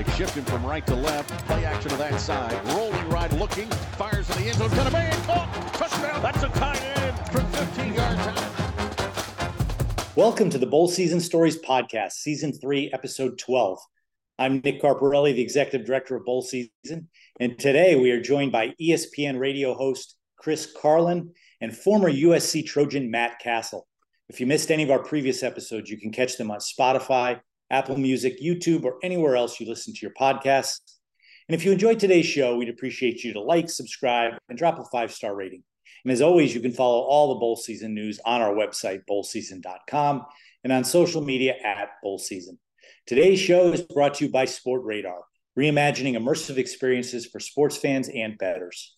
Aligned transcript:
They 0.00 0.10
shift 0.12 0.34
him 0.34 0.44
from 0.46 0.64
right 0.64 0.86
to 0.86 0.94
left. 0.94 1.28
Play 1.46 1.66
action 1.66 1.90
to 1.90 1.96
that 1.98 2.18
side. 2.18 2.58
Rolling 2.68 3.06
right, 3.10 3.30
looking. 3.34 3.68
Fires 3.98 4.30
in 4.30 4.42
the 4.42 4.48
end 4.48 4.56
zone. 4.56 4.70
Gonna 4.70 4.88
be 4.88 5.26
caught. 5.26 5.46
Oh, 5.52 5.70
touchdown. 5.74 6.22
That's 6.22 6.42
a 6.42 6.48
tight 6.48 6.82
end 6.96 7.18
from 7.30 7.44
15 7.52 7.92
yards 7.92 8.20
out. 8.20 10.16
Welcome 10.16 10.48
to 10.48 10.56
the 10.56 10.64
Bowl 10.64 10.88
Season 10.88 11.20
Stories 11.20 11.60
Podcast, 11.60 12.12
Season 12.12 12.50
3, 12.50 12.92
Episode 12.94 13.36
12. 13.36 13.78
I'm 14.38 14.62
Nick 14.64 14.80
Carparelli, 14.80 15.34
the 15.34 15.42
Executive 15.42 15.86
Director 15.86 16.16
of 16.16 16.24
Bowl 16.24 16.40
Season, 16.40 17.10
and 17.38 17.58
today 17.58 17.94
we 17.94 18.10
are 18.10 18.22
joined 18.22 18.52
by 18.52 18.72
ESPN 18.80 19.38
radio 19.38 19.74
host 19.74 20.16
Chris 20.38 20.72
Carlin 20.80 21.34
and 21.60 21.76
former 21.76 22.10
USC 22.10 22.64
Trojan 22.64 23.10
Matt 23.10 23.38
Cassel. 23.38 23.86
If 24.30 24.40
you 24.40 24.46
missed 24.46 24.70
any 24.70 24.82
of 24.82 24.90
our 24.90 25.02
previous 25.02 25.42
episodes, 25.42 25.90
you 25.90 26.00
can 26.00 26.10
catch 26.10 26.38
them 26.38 26.50
on 26.50 26.60
Spotify, 26.60 27.40
Apple 27.70 27.96
Music, 27.96 28.40
YouTube, 28.40 28.84
or 28.84 28.98
anywhere 29.02 29.36
else 29.36 29.60
you 29.60 29.68
listen 29.68 29.94
to 29.94 30.00
your 30.02 30.12
podcasts. 30.18 30.80
And 31.48 31.54
if 31.54 31.64
you 31.64 31.72
enjoyed 31.72 31.98
today's 31.98 32.26
show, 32.26 32.56
we'd 32.56 32.68
appreciate 32.68 33.24
you 33.24 33.32
to 33.32 33.40
like, 33.40 33.68
subscribe, 33.68 34.34
and 34.48 34.58
drop 34.58 34.78
a 34.78 34.84
five 34.84 35.12
star 35.12 35.34
rating. 35.34 35.62
And 36.04 36.12
as 36.12 36.22
always, 36.22 36.54
you 36.54 36.60
can 36.60 36.72
follow 36.72 37.00
all 37.00 37.34
the 37.34 37.40
bowl 37.40 37.56
season 37.56 37.94
news 37.94 38.20
on 38.24 38.40
our 38.40 38.54
website, 38.54 39.02
bowlseason.com, 39.08 40.26
and 40.64 40.72
on 40.72 40.84
social 40.84 41.22
media 41.22 41.54
at 41.64 41.90
Bowl 42.02 42.18
Season. 42.18 42.58
Today's 43.06 43.40
show 43.40 43.72
is 43.72 43.82
brought 43.82 44.14
to 44.14 44.26
you 44.26 44.30
by 44.30 44.46
Sportradar, 44.46 45.20
reimagining 45.58 46.16
immersive 46.16 46.56
experiences 46.56 47.26
for 47.26 47.40
sports 47.40 47.76
fans 47.76 48.08
and 48.08 48.38
bettors. 48.38 48.96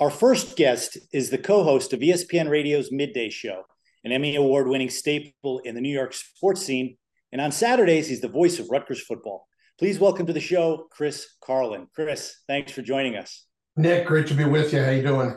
Our 0.00 0.10
first 0.10 0.56
guest 0.56 0.98
is 1.12 1.30
the 1.30 1.38
co 1.38 1.62
host 1.62 1.92
of 1.92 2.00
ESPN 2.00 2.50
Radio's 2.50 2.90
Midday 2.90 3.30
Show, 3.30 3.62
an 4.04 4.12
Emmy 4.12 4.36
Award 4.36 4.68
winning 4.68 4.90
staple 4.90 5.60
in 5.64 5.74
the 5.74 5.80
New 5.80 5.92
York 5.92 6.12
sports 6.12 6.62
scene. 6.62 6.96
And 7.32 7.40
on 7.40 7.50
Saturdays, 7.50 8.08
he's 8.08 8.20
the 8.20 8.28
voice 8.28 8.58
of 8.58 8.68
Rutgers 8.70 9.00
football. 9.00 9.48
Please 9.78 9.98
welcome 9.98 10.26
to 10.26 10.32
the 10.32 10.40
show, 10.40 10.86
Chris 10.90 11.26
Carlin. 11.42 11.88
Chris, 11.94 12.36
thanks 12.46 12.70
for 12.70 12.82
joining 12.82 13.16
us. 13.16 13.46
Nick, 13.76 14.06
great 14.06 14.26
to 14.28 14.34
be 14.34 14.44
with 14.44 14.72
you. 14.72 14.82
How 14.84 14.90
you 14.90 15.02
doing? 15.02 15.36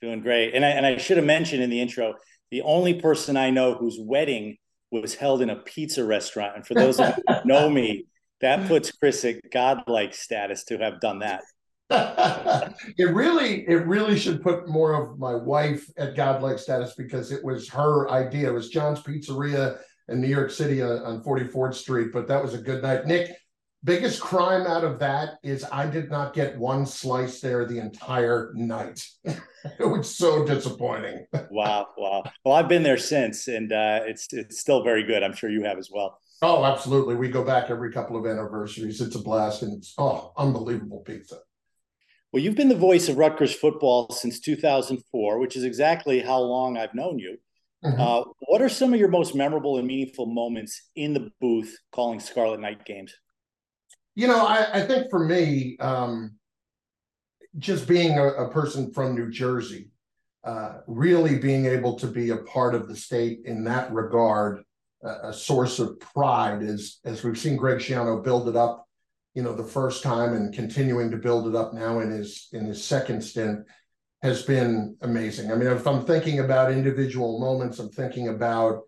Doing 0.00 0.22
great. 0.22 0.54
And 0.54 0.64
I, 0.64 0.70
and 0.70 0.84
I 0.84 0.96
should 0.96 1.18
have 1.18 1.26
mentioned 1.26 1.62
in 1.62 1.70
the 1.70 1.80
intro, 1.80 2.14
the 2.50 2.62
only 2.62 2.94
person 2.94 3.36
I 3.36 3.50
know 3.50 3.74
whose 3.74 3.98
wedding 4.00 4.56
was 4.90 5.14
held 5.14 5.40
in 5.40 5.50
a 5.50 5.56
pizza 5.56 6.04
restaurant. 6.04 6.56
And 6.56 6.66
for 6.66 6.74
those 6.74 6.98
of 6.98 7.16
you 7.16 7.34
know 7.44 7.70
me, 7.70 8.06
that 8.40 8.66
puts 8.66 8.90
Chris 8.90 9.24
at 9.24 9.36
godlike 9.52 10.14
status 10.14 10.64
to 10.64 10.78
have 10.78 11.00
done 11.00 11.20
that. 11.20 11.42
it 12.98 13.12
really, 13.12 13.68
it 13.68 13.86
really 13.86 14.18
should 14.18 14.42
put 14.42 14.68
more 14.68 14.94
of 14.94 15.18
my 15.18 15.34
wife 15.34 15.90
at 15.96 16.14
godlike 16.14 16.58
status 16.58 16.94
because 16.96 17.32
it 17.32 17.44
was 17.44 17.68
her 17.68 18.08
idea. 18.10 18.48
It 18.48 18.54
was 18.54 18.68
John's 18.68 19.02
Pizzeria 19.02 19.78
in 20.08 20.20
New 20.20 20.28
York 20.28 20.50
City 20.50 20.82
on, 20.82 21.02
on 21.02 21.24
44th 21.24 21.74
Street, 21.74 22.08
but 22.12 22.28
that 22.28 22.42
was 22.42 22.54
a 22.54 22.58
good 22.58 22.82
night. 22.82 23.06
Nick, 23.06 23.36
biggest 23.82 24.20
crime 24.20 24.66
out 24.66 24.84
of 24.84 24.98
that 25.00 25.38
is 25.42 25.64
I 25.72 25.86
did 25.86 26.10
not 26.10 26.32
get 26.32 26.56
one 26.56 26.86
slice 26.86 27.40
there 27.40 27.64
the 27.64 27.78
entire 27.78 28.52
night. 28.54 29.04
it 29.24 29.40
was 29.80 30.14
so 30.14 30.44
disappointing. 30.46 31.26
Wow, 31.52 31.88
wow. 31.98 32.22
Well, 32.44 32.54
I've 32.54 32.68
been 32.68 32.84
there 32.84 32.96
since, 32.96 33.48
and 33.48 33.72
uh, 33.72 34.00
it's 34.04 34.32
it's 34.32 34.60
still 34.60 34.84
very 34.84 35.02
good. 35.02 35.24
I'm 35.24 35.34
sure 35.34 35.50
you 35.50 35.64
have 35.64 35.78
as 35.78 35.90
well. 35.92 36.20
Oh, 36.42 36.64
absolutely. 36.64 37.16
We 37.16 37.28
go 37.28 37.44
back 37.44 37.70
every 37.70 37.92
couple 37.92 38.16
of 38.16 38.24
anniversaries. 38.24 39.00
It's 39.00 39.16
a 39.16 39.18
blast, 39.18 39.62
and 39.62 39.76
it's 39.76 39.92
oh, 39.98 40.32
unbelievable 40.36 41.00
pizza. 41.00 41.38
Well, 42.32 42.42
you've 42.42 42.54
been 42.54 42.68
the 42.68 42.76
voice 42.76 43.08
of 43.08 43.18
Rutgers 43.18 43.54
football 43.54 44.10
since 44.10 44.38
2004, 44.40 45.38
which 45.38 45.56
is 45.56 45.64
exactly 45.64 46.20
how 46.20 46.38
long 46.40 46.76
I've 46.76 46.94
known 46.94 47.18
you. 47.18 47.38
Mhm. 47.84 47.98
Uh, 47.98 48.24
what 48.46 48.62
are 48.62 48.68
some 48.68 48.92
of 48.92 49.00
your 49.00 49.08
most 49.08 49.34
memorable 49.34 49.78
and 49.78 49.86
meaningful 49.86 50.26
moments 50.26 50.90
in 50.94 51.14
the 51.14 51.30
booth 51.40 51.76
calling 51.92 52.20
Scarlet 52.20 52.60
Knight 52.60 52.84
games? 52.84 53.14
You 54.14 54.28
know, 54.28 54.46
I, 54.46 54.80
I 54.80 54.86
think 54.86 55.10
for 55.10 55.24
me, 55.24 55.76
um, 55.78 56.36
just 57.58 57.88
being 57.88 58.18
a, 58.18 58.26
a 58.28 58.50
person 58.50 58.92
from 58.92 59.14
New 59.14 59.30
Jersey, 59.30 59.90
uh, 60.44 60.80
really 60.86 61.38
being 61.38 61.66
able 61.66 61.98
to 61.98 62.06
be 62.06 62.30
a 62.30 62.36
part 62.38 62.74
of 62.74 62.86
the 62.86 62.96
state 62.96 63.40
in 63.44 63.64
that 63.64 63.92
regard, 63.92 64.62
uh, 65.04 65.28
a 65.28 65.32
source 65.32 65.78
of 65.78 65.98
pride 66.00 66.62
is, 66.62 67.00
as 67.04 67.24
we've 67.24 67.38
seen 67.38 67.56
Greg 67.56 67.78
Schiano 67.78 68.22
build 68.22 68.48
it 68.48 68.56
up, 68.56 68.86
you 69.34 69.42
know, 69.42 69.52
the 69.52 69.64
first 69.64 70.02
time 70.02 70.32
and 70.32 70.52
continuing 70.52 71.10
to 71.10 71.16
build 71.16 71.46
it 71.46 71.54
up 71.54 71.72
now 71.72 72.00
in 72.00 72.10
his 72.10 72.48
in 72.52 72.64
his 72.64 72.84
second 72.84 73.22
stint 73.22 73.60
has 74.22 74.42
been 74.42 74.96
amazing. 75.02 75.50
I 75.50 75.54
mean, 75.54 75.68
if 75.68 75.86
I'm 75.86 76.04
thinking 76.04 76.40
about 76.40 76.72
individual 76.72 77.40
moments, 77.40 77.78
I'm 77.78 77.90
thinking 77.90 78.28
about 78.28 78.82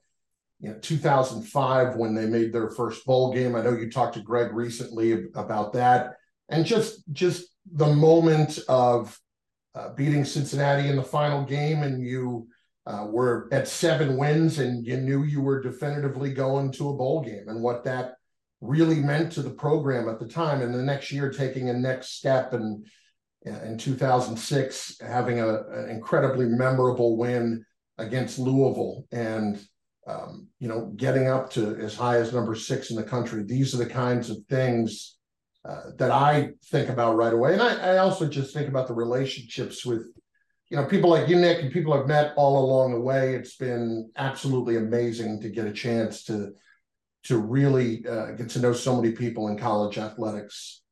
you 0.61 0.71
know 0.71 0.79
2005 0.81 1.97
when 1.97 2.15
they 2.15 2.27
made 2.27 2.53
their 2.53 2.71
first 2.71 3.05
bowl 3.07 3.33
game. 3.33 3.55
I 3.55 3.63
know 3.63 3.73
you 3.73 3.91
talked 3.91 4.15
to 4.15 4.23
Greg 4.23 4.53
recently 4.53 5.27
about 5.35 5.73
that, 5.75 6.15
and 6.49 6.67
just 6.67 7.05
just 7.13 7.49
the 7.73 7.95
moment 7.95 8.59
of 8.69 9.19
uh, 9.75 9.91
beating 9.95 10.25
Cincinnati 10.25 10.89
in 10.89 10.97
the 10.97 11.03
final 11.03 11.45
game, 11.45 11.85
and 11.85 12.05
you 12.05 12.49
uh, 12.87 13.07
were 13.09 13.49
at 13.53 13.69
seven 13.69 14.17
wins, 14.17 14.59
and 14.59 14.85
you 14.85 14.97
knew 14.97 15.23
you 15.23 15.41
were 15.41 15.63
definitively 15.63 16.35
going 16.35 16.73
to 16.73 16.91
a 16.91 16.95
bowl 16.95 17.23
game, 17.23 17.49
and 17.49 17.63
what 17.63 17.85
that 17.85 18.15
really 18.63 19.01
meant 19.01 19.33
to 19.33 19.43
the 19.43 19.51
program 19.51 20.09
at 20.09 20.21
the 20.21 20.27
time. 20.27 20.63
And 20.63 20.73
the 20.73 20.83
next 20.83 21.11
year, 21.11 21.31
taking 21.31 21.69
a 21.69 21.75
next 21.75 22.17
step, 22.17 22.55
and 22.55 22.87
in 23.45 23.77
2006, 23.77 25.01
having 25.01 25.41
a, 25.41 25.49
an 25.49 25.91
incredibly 25.91 26.47
memorable 26.47 27.17
win 27.17 27.65
against 27.99 28.39
Louisville, 28.39 29.05
and 29.11 29.61
um, 30.07 30.49
you 30.59 30.69
know, 30.69 30.93
getting 30.97 31.29
up 31.29 31.51
to 31.53 31.77
as 31.77 31.95
high 31.95 32.17
as 32.17 32.33
number 32.33 32.55
six 32.55 32.91
in 32.91 32.97
the 32.97 33.03
country. 33.03 33.45
These 33.45 33.75
are 33.75 33.79
the 33.79 33.87
kinds 33.87 34.31
of 34.31 34.39
things 34.49 35.17
uh, 35.69 35.91
that 35.99 36.11
I 36.11 36.51
think 36.67 36.89
about 36.89 37.17
right 37.17 37.33
away. 37.33 37.53
And 37.53 37.63
I, 37.63 37.95
I 37.95 37.99
also 37.99 38.29
just 38.29 38.53
think 38.53 38.69
about 38.69 38.89
the 38.89 38.95
relationships 38.95 39.87
with, 39.87 40.07
you 40.71 40.77
know, 40.77 40.87
people 40.87 41.11
like 41.11 41.29
you, 41.29 41.37
Nick, 41.37 41.63
and 41.63 41.71
people 41.71 41.93
I've 41.93 42.09
met 42.09 42.33
all 42.37 42.65
along 42.65 42.95
the 42.95 43.01
way. 43.01 43.35
It's 43.35 43.57
been 43.57 44.11
absolutely 44.17 44.77
amazing 44.77 45.41
to 45.43 45.51
get 45.51 45.67
a 45.67 45.73
chance 45.73 46.25
to 46.25 46.53
to 47.25 47.39
really 47.39 48.05
uh, 48.07 48.33
get 48.33 48.51
to 48.51 48.61
know 48.61 48.73
so 48.73 49.01
many 49.01 49.13
people 49.15 49.49
in 49.49 49.59
college 49.59 49.99
athletics. 49.99 50.83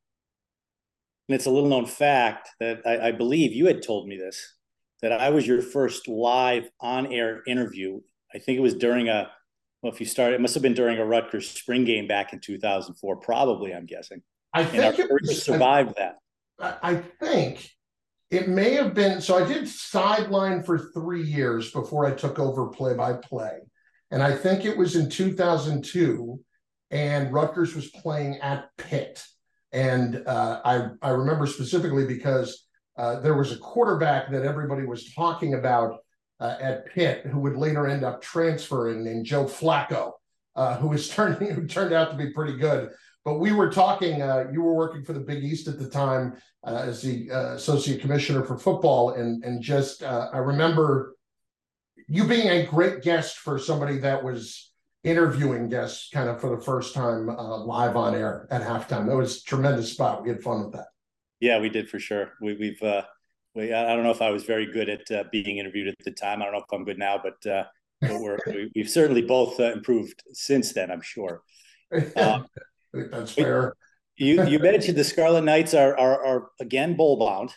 And 1.28 1.34
it's 1.34 1.46
a 1.46 1.50
little 1.50 1.68
known 1.68 1.86
fact 1.86 2.50
that 2.60 2.80
I, 2.86 3.08
I 3.08 3.12
believe 3.12 3.52
you 3.52 3.66
had 3.66 3.82
told 3.82 4.08
me 4.08 4.16
this 4.16 4.54
that 5.02 5.12
I 5.12 5.30
was 5.30 5.46
your 5.46 5.62
first 5.62 6.08
live 6.08 6.68
on 6.80 7.12
air 7.12 7.42
interview. 7.46 8.00
I 8.34 8.38
think 8.38 8.58
it 8.58 8.62
was 8.62 8.74
during 8.74 9.08
a, 9.08 9.30
well, 9.82 9.92
if 9.92 9.98
you 9.98 10.04
started, 10.06 10.34
it 10.34 10.41
must 10.42 10.54
have 10.54 10.62
been 10.62 10.74
during 10.74 10.98
a 10.98 11.04
Rutgers 11.06 11.48
spring 11.48 11.84
game 11.84 12.06
back 12.06 12.32
in 12.34 12.41
2004, 12.41 13.16
probably, 13.16 13.72
I'm 13.74 13.86
guessing. 13.86 14.22
I 14.52 14.60
And 14.60 14.70
think 14.94 14.98
it 14.98 15.10
was, 15.10 15.42
survived 15.42 15.94
that. 15.97 16.16
I, 16.60 16.76
I 16.82 16.94
think 16.97 17.70
it 18.30 18.48
may 18.48 18.74
have 18.74 18.94
been 18.94 19.20
so 19.20 19.42
I 19.42 19.47
did 19.47 19.68
sideline 19.68 20.62
for 20.62 20.78
three 20.78 21.22
years 21.22 21.70
before 21.70 22.06
I 22.06 22.12
took 22.12 22.38
over 22.38 22.66
play 22.66 22.94
by 22.94 23.14
play. 23.14 23.60
And 24.10 24.22
I 24.22 24.34
think 24.37 24.65
it 24.65 24.76
was 24.76 24.97
in 24.97 25.09
2002, 25.09 26.41
and 26.91 27.32
Rutgers 27.32 27.75
was 27.75 27.91
playing 27.91 28.38
at 28.38 28.69
Pitt. 28.76 29.25
And 29.72 30.26
uh, 30.26 30.60
I, 30.65 30.88
I 31.00 31.10
remember 31.10 31.47
specifically 31.47 32.06
because 32.06 32.66
uh, 32.98 33.21
there 33.21 33.37
was 33.37 33.53
a 33.53 33.59
quarterback 33.59 34.31
that 34.31 34.44
everybody 34.44 34.84
was 34.84 35.12
talking 35.15 35.54
about 35.54 35.98
uh, 36.41 36.56
at 36.60 36.87
Pitt 36.87 37.26
who 37.26 37.38
would 37.41 37.56
later 37.56 37.87
end 37.87 38.04
up 38.04 38.21
transferring 38.21 39.04
named 39.04 39.26
Joe 39.26 39.44
Flacco, 39.44 40.12
uh, 40.56 40.77
who 40.77 40.88
was 40.88 41.09
turning 41.15 41.50
who 41.50 41.66
turned 41.66 41.92
out 41.92 42.10
to 42.10 42.16
be 42.16 42.32
pretty 42.32 42.56
good. 42.56 42.91
But 43.25 43.38
we 43.38 43.53
were 43.53 43.71
talking. 43.71 44.22
Uh, 44.22 44.47
you 44.50 44.62
were 44.62 44.75
working 44.75 45.04
for 45.04 45.12
the 45.12 45.21
Big 45.21 45.44
East 45.44 45.69
at 45.69 45.78
the 45.78 45.88
time 45.88 46.34
uh, 46.66 46.82
as 46.87 47.03
the 47.03 47.28
associate 47.28 48.00
commissioner 48.00 48.42
for 48.44 48.59
football, 48.59 49.10
and 49.10 49.44
and 49.44 49.62
just 49.62 50.03
I 50.03 50.38
remember 50.38 51.16
you 52.10 52.25
being 52.25 52.48
a 52.48 52.66
great 52.66 53.03
guest 53.03 53.38
for 53.38 53.56
somebody 53.56 53.98
that 53.98 54.25
was 54.25 54.72
interviewing 55.04 55.69
guests 55.69 56.10
kind 56.12 56.28
of 56.28 56.41
for 56.41 56.54
the 56.54 56.62
first 56.62 56.93
time 56.93 57.30
uh, 57.30 57.59
live 57.59 57.97
on 57.97 58.15
air 58.15 58.48
at 58.51 58.62
halftime. 58.62 59.07
That 59.07 59.16
was 59.16 59.39
a 59.39 59.45
tremendous 59.45 59.92
spot. 59.92 60.24
We 60.24 60.28
had 60.28 60.42
fun 60.42 60.65
with 60.65 60.72
that. 60.72 60.89
Yeah, 61.39 61.60
we 61.60 61.68
did 61.68 61.89
for 61.89 62.01
sure. 62.01 62.33
We, 62.42 62.57
we've, 62.57 62.83
uh, 62.83 63.03
we, 63.54 63.72
I 63.72 63.95
don't 63.95 64.03
know 64.03 64.10
if 64.10 64.21
I 64.21 64.30
was 64.30 64.42
very 64.42 64.71
good 64.71 64.89
at 64.89 65.09
uh, 65.10 65.24
being 65.30 65.59
interviewed 65.59 65.86
at 65.86 65.95
the 66.04 66.10
time. 66.10 66.42
I 66.42 66.47
don't 66.47 66.54
know 66.54 66.59
if 66.59 66.72
I'm 66.72 66.84
good 66.84 66.98
now, 66.98 67.22
but, 67.22 67.51
uh, 67.51 67.65
but 68.01 68.21
we're, 68.21 68.39
we, 68.47 68.72
we've 68.74 68.91
certainly 68.91 69.22
both 69.22 69.60
uh, 69.60 69.72
improved 69.72 70.21
since 70.33 70.72
then, 70.72 70.91
I'm 70.91 71.01
sure. 71.03 71.42
Uh, 71.95 72.01
I 72.16 72.42
think 72.92 73.12
that's 73.12 73.33
fair. 73.33 73.74
You, 74.16 74.45
you 74.47 74.59
mentioned 74.59 74.98
the 74.98 75.04
Scarlet 75.04 75.45
Knights 75.45 75.74
are, 75.74 75.97
are, 75.97 76.27
are 76.27 76.51
again 76.60 76.97
bowl 76.97 77.18
bound. 77.18 77.54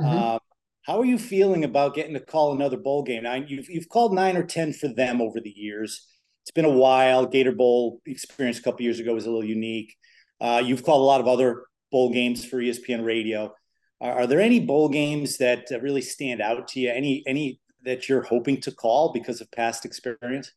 Mhm. 0.00 0.34
Um, 0.34 0.40
how 0.82 1.00
are 1.00 1.04
you 1.04 1.18
feeling 1.18 1.64
about 1.64 1.94
getting 1.94 2.14
to 2.14 2.20
call 2.20 2.52
another 2.52 2.76
bowl 2.76 3.02
game? 3.02 3.22
Now, 3.22 3.34
you've, 3.34 3.70
you've 3.70 3.88
called 3.88 4.14
nine 4.14 4.36
or 4.36 4.44
10 4.44 4.72
for 4.72 4.88
them 4.88 5.20
over 5.20 5.40
the 5.40 5.52
years. 5.54 6.06
It's 6.42 6.50
been 6.50 6.64
a 6.64 6.70
while. 6.70 7.26
Gator 7.26 7.52
Bowl 7.52 8.00
experience 8.04 8.58
a 8.58 8.62
couple 8.62 8.82
years 8.82 8.98
ago 8.98 9.14
was 9.14 9.26
a 9.26 9.30
little 9.30 9.44
unique. 9.44 9.94
Uh, 10.40 10.60
you've 10.64 10.82
called 10.82 11.00
a 11.00 11.04
lot 11.04 11.20
of 11.20 11.28
other 11.28 11.64
bowl 11.92 12.12
games 12.12 12.44
for 12.44 12.56
ESPN 12.56 13.04
Radio. 13.04 13.54
Are, 14.00 14.20
are 14.20 14.26
there 14.26 14.40
any 14.40 14.58
bowl 14.58 14.88
games 14.88 15.38
that 15.38 15.66
uh, 15.70 15.80
really 15.80 16.02
stand 16.02 16.42
out 16.42 16.66
to 16.68 16.80
you? 16.80 16.90
Any 16.90 17.22
any 17.26 17.60
that 17.84 18.08
you're 18.08 18.22
hoping 18.22 18.60
to 18.60 18.72
call 18.72 19.12
because 19.12 19.40
of 19.40 19.50
past 19.52 19.84
experience? 19.84 20.52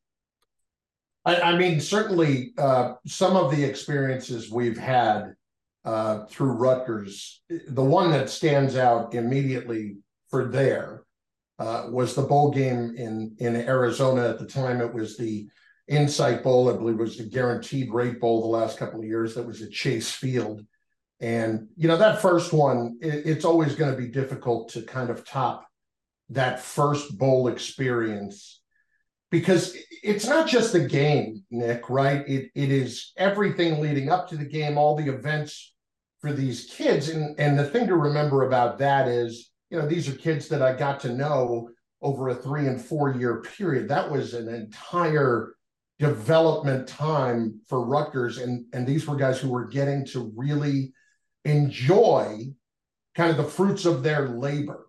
I, 1.23 1.41
I 1.41 1.57
mean, 1.57 1.79
certainly 1.79 2.53
uh, 2.57 2.93
some 3.05 3.35
of 3.35 3.55
the 3.55 3.63
experiences 3.63 4.51
we've 4.51 4.77
had 4.77 5.35
uh, 5.83 6.25
through 6.25 6.53
Rutgers, 6.53 7.41
the 7.49 7.83
one 7.83 8.11
that 8.11 8.29
stands 8.29 8.75
out 8.75 9.13
immediately 9.13 9.97
for 10.29 10.45
there 10.45 11.03
uh, 11.59 11.87
was 11.89 12.15
the 12.15 12.21
bowl 12.21 12.51
game 12.51 12.95
in 12.97 13.35
in 13.39 13.55
Arizona. 13.55 14.29
At 14.29 14.39
the 14.39 14.47
time, 14.47 14.81
it 14.81 14.93
was 14.93 15.17
the 15.17 15.47
Insight 15.87 16.43
Bowl. 16.43 16.69
I 16.69 16.77
believe 16.77 16.95
it 16.95 17.03
was 17.03 17.17
the 17.17 17.29
Guaranteed 17.29 17.93
Rate 17.93 18.19
Bowl 18.19 18.41
the 18.41 18.47
last 18.47 18.77
couple 18.77 18.99
of 18.99 19.05
years. 19.05 19.35
That 19.35 19.47
was 19.47 19.61
at 19.61 19.71
Chase 19.71 20.11
Field. 20.11 20.61
And, 21.21 21.69
you 21.77 21.87
know, 21.87 21.97
that 21.97 22.21
first 22.21 22.51
one, 22.51 22.97
it, 23.01 23.25
it's 23.25 23.45
always 23.45 23.75
going 23.75 23.91
to 23.91 23.97
be 23.97 24.09
difficult 24.09 24.69
to 24.69 24.81
kind 24.81 25.09
of 25.09 25.25
top 25.25 25.65
that 26.29 26.59
first 26.59 27.17
bowl 27.17 27.47
experience 27.47 28.61
because 29.31 29.77
it's 30.03 30.27
not 30.27 30.47
just 30.47 30.73
the 30.73 30.87
game, 30.87 31.43
Nick, 31.51 31.89
right? 31.89 32.27
It 32.27 32.51
it 32.55 32.71
is 32.71 33.11
everything 33.17 33.79
leading 33.79 34.09
up 34.09 34.29
to 34.29 34.37
the 34.37 34.45
game, 34.45 34.77
all 34.77 34.95
the 34.95 35.09
events 35.09 35.73
for 36.19 36.33
these 36.33 36.65
kids. 36.65 37.09
And 37.09 37.39
and 37.39 37.57
the 37.57 37.65
thing 37.65 37.87
to 37.87 37.95
remember 37.95 38.43
about 38.47 38.79
that 38.79 39.07
is, 39.07 39.51
you 39.69 39.79
know, 39.79 39.87
these 39.87 40.07
are 40.07 40.15
kids 40.15 40.47
that 40.49 40.61
I 40.61 40.75
got 40.75 40.99
to 41.01 41.13
know 41.13 41.69
over 42.01 42.29
a 42.29 42.35
three 42.35 42.67
and 42.67 42.79
four 42.79 43.13
year 43.15 43.41
period. 43.41 43.89
That 43.89 44.09
was 44.09 44.33
an 44.33 44.47
entire 44.47 45.55
development 45.99 46.87
time 46.87 47.59
for 47.67 47.85
Rutgers. 47.85 48.37
And 48.37 48.65
and 48.73 48.85
these 48.85 49.07
were 49.07 49.15
guys 49.15 49.39
who 49.39 49.49
were 49.49 49.67
getting 49.67 50.05
to 50.07 50.31
really 50.35 50.93
enjoy 51.45 52.53
kind 53.15 53.31
of 53.31 53.37
the 53.37 53.43
fruits 53.43 53.85
of 53.85 54.03
their 54.03 54.29
labor. 54.29 54.87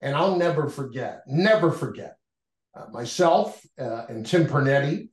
And 0.00 0.14
I'll 0.14 0.36
never 0.36 0.68
forget, 0.68 1.22
never 1.26 1.70
forget 1.70 2.16
uh, 2.74 2.86
myself 2.92 3.64
uh, 3.78 4.04
and 4.08 4.26
Tim 4.26 4.46
Pernetti 4.46 5.08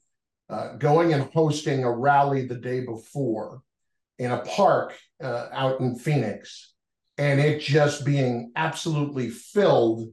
uh, 0.49 0.75
going 0.75 1.13
and 1.13 1.23
hosting 1.33 1.83
a 1.83 1.91
rally 1.91 2.45
the 2.45 2.55
day 2.55 2.81
before 2.81 3.61
in 4.19 4.31
a 4.31 4.39
park 4.39 4.97
uh, 5.23 5.47
out 5.53 5.79
in 5.79 5.95
Phoenix, 5.95 6.70
and 7.17 7.39
it 7.39 7.59
just 7.59 8.05
being 8.05 8.51
absolutely 8.55 9.29
filled 9.29 10.09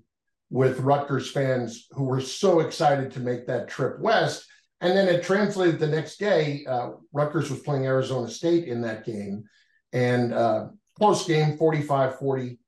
with 0.51 0.81
Rutgers 0.81 1.31
fans 1.31 1.87
who 1.93 2.05
were 2.05 2.21
so 2.21 2.61
excited 2.61 3.11
to 3.13 3.21
make 3.21 3.47
that 3.47 3.69
trip 3.69 4.01
west. 4.01 4.47
And 4.81 4.97
then 4.97 5.09
it 5.09 5.23
translated 5.23 5.79
the 5.79 5.89
next 5.89 6.19
day. 6.19 6.65
Uh, 6.69 6.91
Rutgers 7.13 7.51
was 7.51 7.61
playing 7.61 7.87
Arizona 7.87 8.29
State 8.29 8.65
in 8.65 8.81
that 8.83 9.05
game, 9.05 9.45
and 9.93 10.33
uh, 10.33 10.69
close 10.97 11.27
game, 11.27 11.57
45 11.57 12.19
40. 12.19 12.59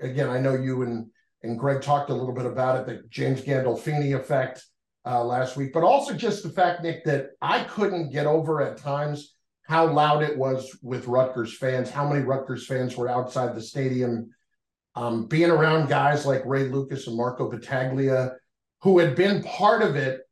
again, 0.00 0.30
I 0.30 0.40
know 0.40 0.54
you 0.54 0.82
and 0.82 1.10
and 1.42 1.58
Greg 1.58 1.82
talked 1.82 2.10
a 2.10 2.14
little 2.14 2.34
bit 2.34 2.46
about 2.46 2.80
it, 2.80 2.86
the 2.86 3.02
James 3.08 3.42
Gandolfini 3.42 4.18
effect 4.18 4.64
uh, 5.06 5.22
last 5.22 5.56
week, 5.56 5.72
but 5.72 5.84
also 5.84 6.12
just 6.12 6.42
the 6.42 6.48
fact, 6.48 6.82
Nick, 6.82 7.04
that 7.04 7.30
I 7.40 7.64
couldn't 7.64 8.10
get 8.10 8.26
over 8.26 8.60
at 8.60 8.78
times 8.78 9.35
how 9.68 9.92
loud 9.92 10.22
it 10.22 10.36
was 10.36 10.78
with 10.82 11.08
Rutgers 11.08 11.56
fans, 11.56 11.90
how 11.90 12.08
many 12.08 12.24
Rutgers 12.24 12.66
fans 12.66 12.96
were 12.96 13.08
outside 13.08 13.54
the 13.54 13.60
stadium, 13.60 14.30
um, 14.94 15.26
being 15.26 15.50
around 15.50 15.88
guys 15.88 16.24
like 16.24 16.46
Ray 16.46 16.68
Lucas 16.68 17.06
and 17.06 17.16
Marco 17.16 17.50
Battaglia, 17.50 18.32
who 18.82 18.98
had 18.98 19.16
been 19.16 19.42
part 19.42 19.82
of 19.82 19.96
it 19.96 20.22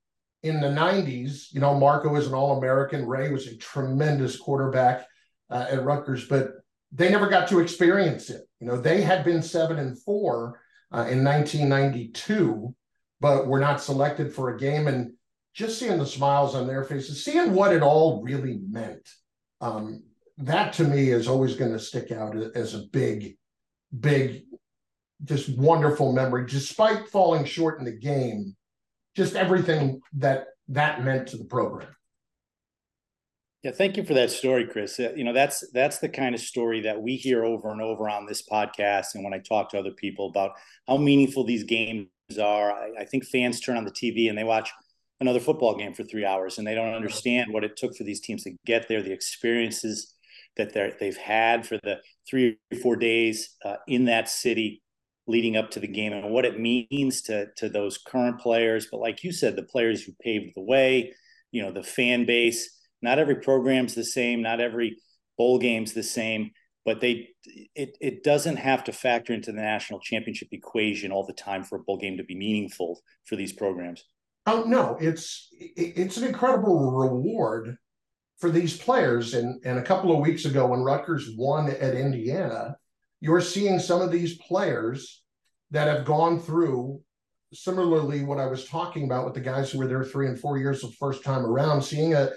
in 0.42 0.60
the 0.60 0.68
90s. 0.68 1.52
You 1.52 1.60
know, 1.60 1.78
Marco 1.78 2.10
was 2.10 2.26
an 2.26 2.34
All 2.34 2.58
American, 2.58 3.06
Ray 3.06 3.30
was 3.30 3.46
a 3.46 3.56
tremendous 3.56 4.38
quarterback 4.38 5.06
uh, 5.50 5.66
at 5.68 5.84
Rutgers, 5.84 6.26
but 6.26 6.52
they 6.92 7.10
never 7.10 7.28
got 7.28 7.48
to 7.48 7.58
experience 7.58 8.30
it. 8.30 8.42
You 8.60 8.68
know, 8.68 8.80
they 8.80 9.02
had 9.02 9.24
been 9.24 9.42
seven 9.42 9.78
and 9.78 10.00
four 10.00 10.60
uh, 10.92 11.06
in 11.10 11.24
1992, 11.24 12.74
but 13.20 13.48
were 13.48 13.58
not 13.58 13.80
selected 13.80 14.32
for 14.32 14.54
a 14.54 14.58
game. 14.58 14.86
And 14.86 15.14
just 15.54 15.78
seeing 15.78 15.98
the 15.98 16.06
smiles 16.06 16.54
on 16.54 16.66
their 16.66 16.84
faces, 16.84 17.24
seeing 17.24 17.52
what 17.52 17.72
it 17.72 17.82
all 17.82 18.22
really 18.22 18.60
meant, 18.68 19.08
um, 19.64 20.02
that 20.38 20.74
to 20.74 20.84
me 20.84 21.08
is 21.08 21.26
always 21.26 21.56
going 21.56 21.72
to 21.72 21.78
stick 21.78 22.12
out 22.12 22.36
as 22.54 22.74
a 22.74 22.84
big, 22.92 23.36
big, 23.98 24.42
just 25.24 25.48
wonderful 25.56 26.12
memory. 26.12 26.46
Despite 26.46 27.08
falling 27.08 27.44
short 27.44 27.78
in 27.78 27.84
the 27.84 27.92
game, 27.92 28.54
just 29.16 29.36
everything 29.36 30.00
that 30.14 30.48
that 30.68 31.04
meant 31.04 31.28
to 31.28 31.38
the 31.38 31.44
program. 31.44 31.88
Yeah, 33.62 33.70
thank 33.70 33.96
you 33.96 34.04
for 34.04 34.12
that 34.12 34.30
story, 34.30 34.66
Chris. 34.66 34.98
You 34.98 35.24
know, 35.24 35.32
that's 35.32 35.66
that's 35.72 35.98
the 35.98 36.08
kind 36.10 36.34
of 36.34 36.40
story 36.42 36.82
that 36.82 37.00
we 37.00 37.16
hear 37.16 37.44
over 37.44 37.70
and 37.70 37.80
over 37.80 38.08
on 38.10 38.26
this 38.26 38.46
podcast, 38.46 39.14
and 39.14 39.24
when 39.24 39.32
I 39.32 39.38
talk 39.38 39.70
to 39.70 39.78
other 39.78 39.92
people 39.92 40.28
about 40.28 40.52
how 40.86 40.98
meaningful 40.98 41.44
these 41.44 41.64
games 41.64 42.08
are. 42.38 42.72
I, 42.72 42.90
I 43.00 43.04
think 43.04 43.24
fans 43.24 43.60
turn 43.60 43.78
on 43.78 43.84
the 43.84 43.90
TV 43.90 44.28
and 44.28 44.36
they 44.36 44.44
watch 44.44 44.70
another 45.20 45.40
football 45.40 45.76
game 45.76 45.94
for 45.94 46.04
three 46.04 46.24
hours, 46.24 46.58
and 46.58 46.66
they 46.66 46.74
don't 46.74 46.94
understand 46.94 47.52
what 47.52 47.64
it 47.64 47.76
took 47.76 47.96
for 47.96 48.04
these 48.04 48.20
teams 48.20 48.44
to 48.44 48.52
get 48.66 48.88
there, 48.88 49.02
the 49.02 49.12
experiences 49.12 50.14
that 50.56 50.72
they 50.72 50.92
they've 51.00 51.16
had 51.16 51.66
for 51.66 51.78
the 51.82 51.98
three 52.28 52.58
or 52.72 52.78
four 52.78 52.96
days 52.96 53.56
uh, 53.64 53.76
in 53.88 54.04
that 54.06 54.28
city 54.28 54.82
leading 55.26 55.56
up 55.56 55.70
to 55.70 55.80
the 55.80 55.88
game, 55.88 56.12
and 56.12 56.30
what 56.30 56.44
it 56.44 56.60
means 56.60 57.22
to 57.22 57.46
to 57.56 57.68
those 57.68 57.98
current 57.98 58.38
players. 58.40 58.88
But 58.90 59.00
like 59.00 59.24
you 59.24 59.32
said, 59.32 59.56
the 59.56 59.62
players 59.62 60.02
who 60.02 60.12
paved 60.22 60.52
the 60.54 60.62
way, 60.62 61.12
you 61.50 61.62
know, 61.62 61.72
the 61.72 61.82
fan 61.82 62.26
base 62.26 62.74
not 63.04 63.18
every 63.18 63.36
program's 63.36 63.94
the 63.94 64.02
same, 64.02 64.40
not 64.40 64.60
every 64.60 64.96
bowl 65.36 65.58
game's 65.58 65.92
the 65.92 66.02
same, 66.02 66.50
but 66.86 67.00
they 67.00 67.28
it 67.74 67.96
it 68.00 68.24
doesn't 68.24 68.56
have 68.56 68.82
to 68.84 68.92
factor 68.92 69.34
into 69.34 69.52
the 69.52 69.60
national 69.60 70.00
championship 70.00 70.48
equation 70.52 71.12
all 71.12 71.26
the 71.26 71.34
time 71.34 71.62
for 71.62 71.76
a 71.76 71.82
bowl 71.82 71.98
game 71.98 72.16
to 72.16 72.24
be 72.24 72.34
meaningful 72.34 73.02
for 73.26 73.36
these 73.36 73.52
programs. 73.52 74.04
Oh 74.46 74.64
no, 74.64 74.96
it's 75.00 75.48
it's 75.58 76.16
an 76.16 76.24
incredible 76.24 76.92
reward 76.92 77.76
for 78.38 78.50
these 78.50 78.76
players. 78.76 79.34
And 79.34 79.60
and 79.64 79.78
a 79.78 79.82
couple 79.82 80.12
of 80.12 80.20
weeks 80.20 80.44
ago, 80.44 80.66
when 80.66 80.80
Rutgers 80.80 81.30
won 81.36 81.70
at 81.70 81.94
Indiana, 81.94 82.76
you're 83.20 83.40
seeing 83.40 83.78
some 83.78 84.02
of 84.02 84.12
these 84.12 84.36
players 84.38 85.22
that 85.70 85.88
have 85.88 86.04
gone 86.04 86.38
through 86.40 87.00
similarly 87.54 88.24
what 88.24 88.38
I 88.38 88.46
was 88.46 88.66
talking 88.66 89.04
about 89.04 89.24
with 89.24 89.34
the 89.34 89.40
guys 89.40 89.70
who 89.70 89.78
were 89.78 89.86
there 89.86 90.04
three 90.04 90.26
and 90.26 90.38
four 90.38 90.58
years 90.58 90.80
the 90.80 90.88
first 90.98 91.22
time 91.22 91.44
around, 91.44 91.82
seeing 91.82 92.14
a, 92.14 92.30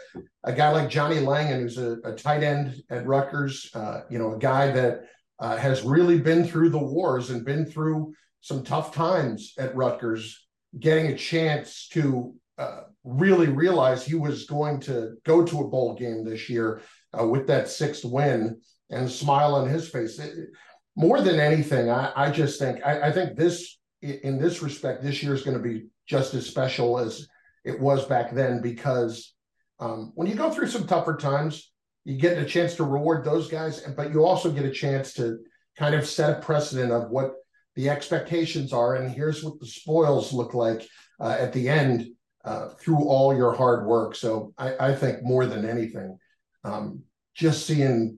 a 0.43 0.53
guy 0.53 0.69
like 0.69 0.89
Johnny 0.89 1.19
Langan, 1.19 1.61
who's 1.61 1.77
a, 1.77 1.97
a 2.03 2.13
tight 2.13 2.43
end 2.43 2.81
at 2.89 3.05
Rutgers, 3.05 3.69
uh, 3.73 4.01
you 4.09 4.19
know, 4.19 4.33
a 4.33 4.39
guy 4.39 4.71
that 4.71 5.05
uh, 5.39 5.57
has 5.57 5.81
really 5.83 6.19
been 6.19 6.47
through 6.47 6.69
the 6.69 6.77
wars 6.77 7.29
and 7.29 7.45
been 7.45 7.65
through 7.65 8.13
some 8.41 8.63
tough 8.63 8.93
times 8.93 9.53
at 9.57 9.75
Rutgers, 9.75 10.46
getting 10.79 11.07
a 11.07 11.17
chance 11.17 11.87
to 11.89 12.33
uh, 12.57 12.81
really 13.03 13.47
realize 13.47 14.03
he 14.05 14.15
was 14.15 14.45
going 14.45 14.79
to 14.81 15.13
go 15.25 15.43
to 15.43 15.61
a 15.61 15.67
bowl 15.67 15.95
game 15.95 16.23
this 16.23 16.49
year 16.49 16.81
uh, 17.19 17.25
with 17.25 17.47
that 17.47 17.69
sixth 17.69 18.03
win 18.03 18.59
and 18.89 19.09
smile 19.09 19.55
on 19.55 19.69
his 19.69 19.89
face. 19.89 20.19
It, 20.19 20.49
more 20.95 21.21
than 21.21 21.39
anything, 21.39 21.89
I, 21.91 22.11
I 22.15 22.31
just 22.31 22.59
think 22.59 22.79
I, 22.83 23.09
I 23.09 23.11
think 23.11 23.37
this 23.37 23.77
in 24.01 24.39
this 24.39 24.61
respect, 24.61 25.03
this 25.03 25.21
year 25.23 25.33
is 25.33 25.43
going 25.43 25.57
to 25.57 25.63
be 25.63 25.87
just 26.07 26.33
as 26.33 26.45
special 26.45 26.99
as 26.99 27.27
it 27.65 27.79
was 27.79 28.05
back 28.05 28.33
then 28.33 28.61
because 28.61 29.33
um, 29.79 30.11
when 30.15 30.27
you 30.27 30.35
go 30.35 30.49
through 30.49 30.67
some 30.67 30.87
tougher 30.87 31.15
times, 31.17 31.71
you 32.05 32.17
get 32.17 32.37
a 32.37 32.45
chance 32.45 32.75
to 32.75 32.83
reward 32.83 33.25
those 33.25 33.49
guys, 33.49 33.81
but 33.95 34.11
you 34.13 34.23
also 34.23 34.51
get 34.51 34.65
a 34.65 34.71
chance 34.71 35.13
to 35.13 35.39
kind 35.77 35.93
of 35.93 36.07
set 36.07 36.37
a 36.37 36.41
precedent 36.41 36.91
of 36.91 37.09
what 37.09 37.33
the 37.77 37.89
expectations 37.89 38.73
are. 38.73 38.95
And 38.95 39.09
here's 39.09 39.43
what 39.43 39.59
the 39.59 39.67
spoils 39.67 40.33
look 40.33 40.53
like 40.55 40.85
uh, 41.21 41.37
at 41.39 41.53
the 41.53 41.69
end 41.69 42.07
uh, 42.43 42.69
through 42.79 43.07
all 43.07 43.35
your 43.35 43.53
hard 43.53 43.85
work. 43.85 44.15
So 44.15 44.53
I, 44.57 44.89
I 44.89 44.95
think 44.95 45.21
more 45.21 45.45
than 45.45 45.63
anything, 45.63 46.17
um, 46.63 47.03
just 47.35 47.67
seeing 47.67 48.17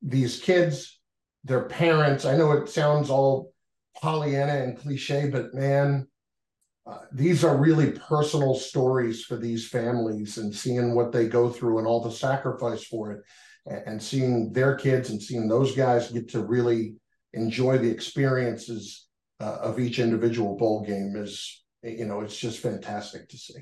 these 0.00 0.40
kids, 0.40 0.98
their 1.44 1.64
parents, 1.64 2.24
I 2.24 2.36
know 2.36 2.52
it 2.52 2.68
sounds 2.70 3.10
all 3.10 3.52
Pollyanna 4.00 4.54
and 4.64 4.78
cliche, 4.78 5.28
but 5.28 5.52
man, 5.52 6.08
uh, 6.86 7.00
these 7.12 7.44
are 7.44 7.56
really 7.56 7.92
personal 7.92 8.54
stories 8.54 9.22
for 9.24 9.36
these 9.36 9.68
families 9.68 10.38
and 10.38 10.54
seeing 10.54 10.94
what 10.94 11.12
they 11.12 11.28
go 11.28 11.50
through 11.50 11.78
and 11.78 11.86
all 11.86 12.00
the 12.00 12.10
sacrifice 12.10 12.84
for 12.84 13.12
it 13.12 13.22
and, 13.66 13.82
and 13.86 14.02
seeing 14.02 14.50
their 14.52 14.76
kids 14.76 15.10
and 15.10 15.22
seeing 15.22 15.46
those 15.46 15.76
guys 15.76 16.10
get 16.10 16.30
to 16.30 16.42
really 16.42 16.94
enjoy 17.34 17.78
the 17.78 17.90
experiences 17.90 19.06
uh, 19.40 19.58
of 19.60 19.78
each 19.78 19.98
individual 19.98 20.56
bowl 20.56 20.84
game 20.84 21.14
is 21.16 21.64
you 21.82 22.06
know 22.06 22.20
it's 22.20 22.38
just 22.38 22.60
fantastic 22.60 23.28
to 23.28 23.36
see 23.36 23.54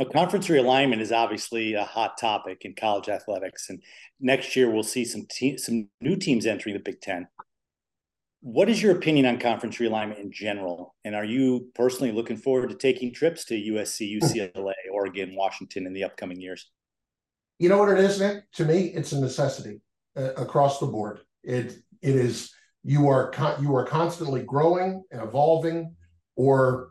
a 0.00 0.04
conference 0.04 0.48
realignment 0.48 1.00
is 1.00 1.12
obviously 1.12 1.74
a 1.74 1.84
hot 1.84 2.18
topic 2.18 2.64
in 2.64 2.74
college 2.74 3.08
athletics, 3.08 3.70
and 3.70 3.80
next 4.18 4.56
year 4.56 4.68
we'll 4.68 4.82
see 4.82 5.04
some 5.04 5.24
te- 5.30 5.56
some 5.56 5.88
new 6.00 6.16
teams 6.16 6.46
entering 6.46 6.74
the 6.74 6.82
Big 6.82 7.00
Ten 7.00 7.28
what 8.44 8.68
is 8.68 8.82
your 8.82 8.94
opinion 8.94 9.24
on 9.24 9.38
conference 9.38 9.78
realignment 9.78 10.20
in 10.20 10.30
general? 10.30 10.94
And 11.02 11.14
are 11.14 11.24
you 11.24 11.68
personally 11.74 12.12
looking 12.12 12.36
forward 12.36 12.68
to 12.68 12.76
taking 12.76 13.10
trips 13.10 13.46
to 13.46 13.54
USC, 13.54 14.20
UCLA, 14.20 14.74
Oregon, 14.92 15.34
Washington 15.34 15.86
in 15.86 15.94
the 15.94 16.04
upcoming 16.04 16.38
years? 16.38 16.70
You 17.58 17.70
know 17.70 17.78
what 17.78 17.88
it 17.88 17.98
is, 17.98 18.20
Nick? 18.20 18.44
To 18.56 18.66
me, 18.66 18.88
it's 18.88 19.12
a 19.12 19.20
necessity 19.20 19.80
uh, 20.14 20.34
across 20.34 20.78
the 20.78 20.86
board. 20.86 21.20
It 21.42 21.78
it 22.04 22.14
is 22.14 22.52
you 22.84 23.08
are 23.08 23.30
con- 23.30 23.60
you 23.62 23.74
are 23.74 23.86
constantly 23.86 24.42
growing 24.42 25.02
and 25.10 25.22
evolving, 25.22 25.96
or 26.36 26.90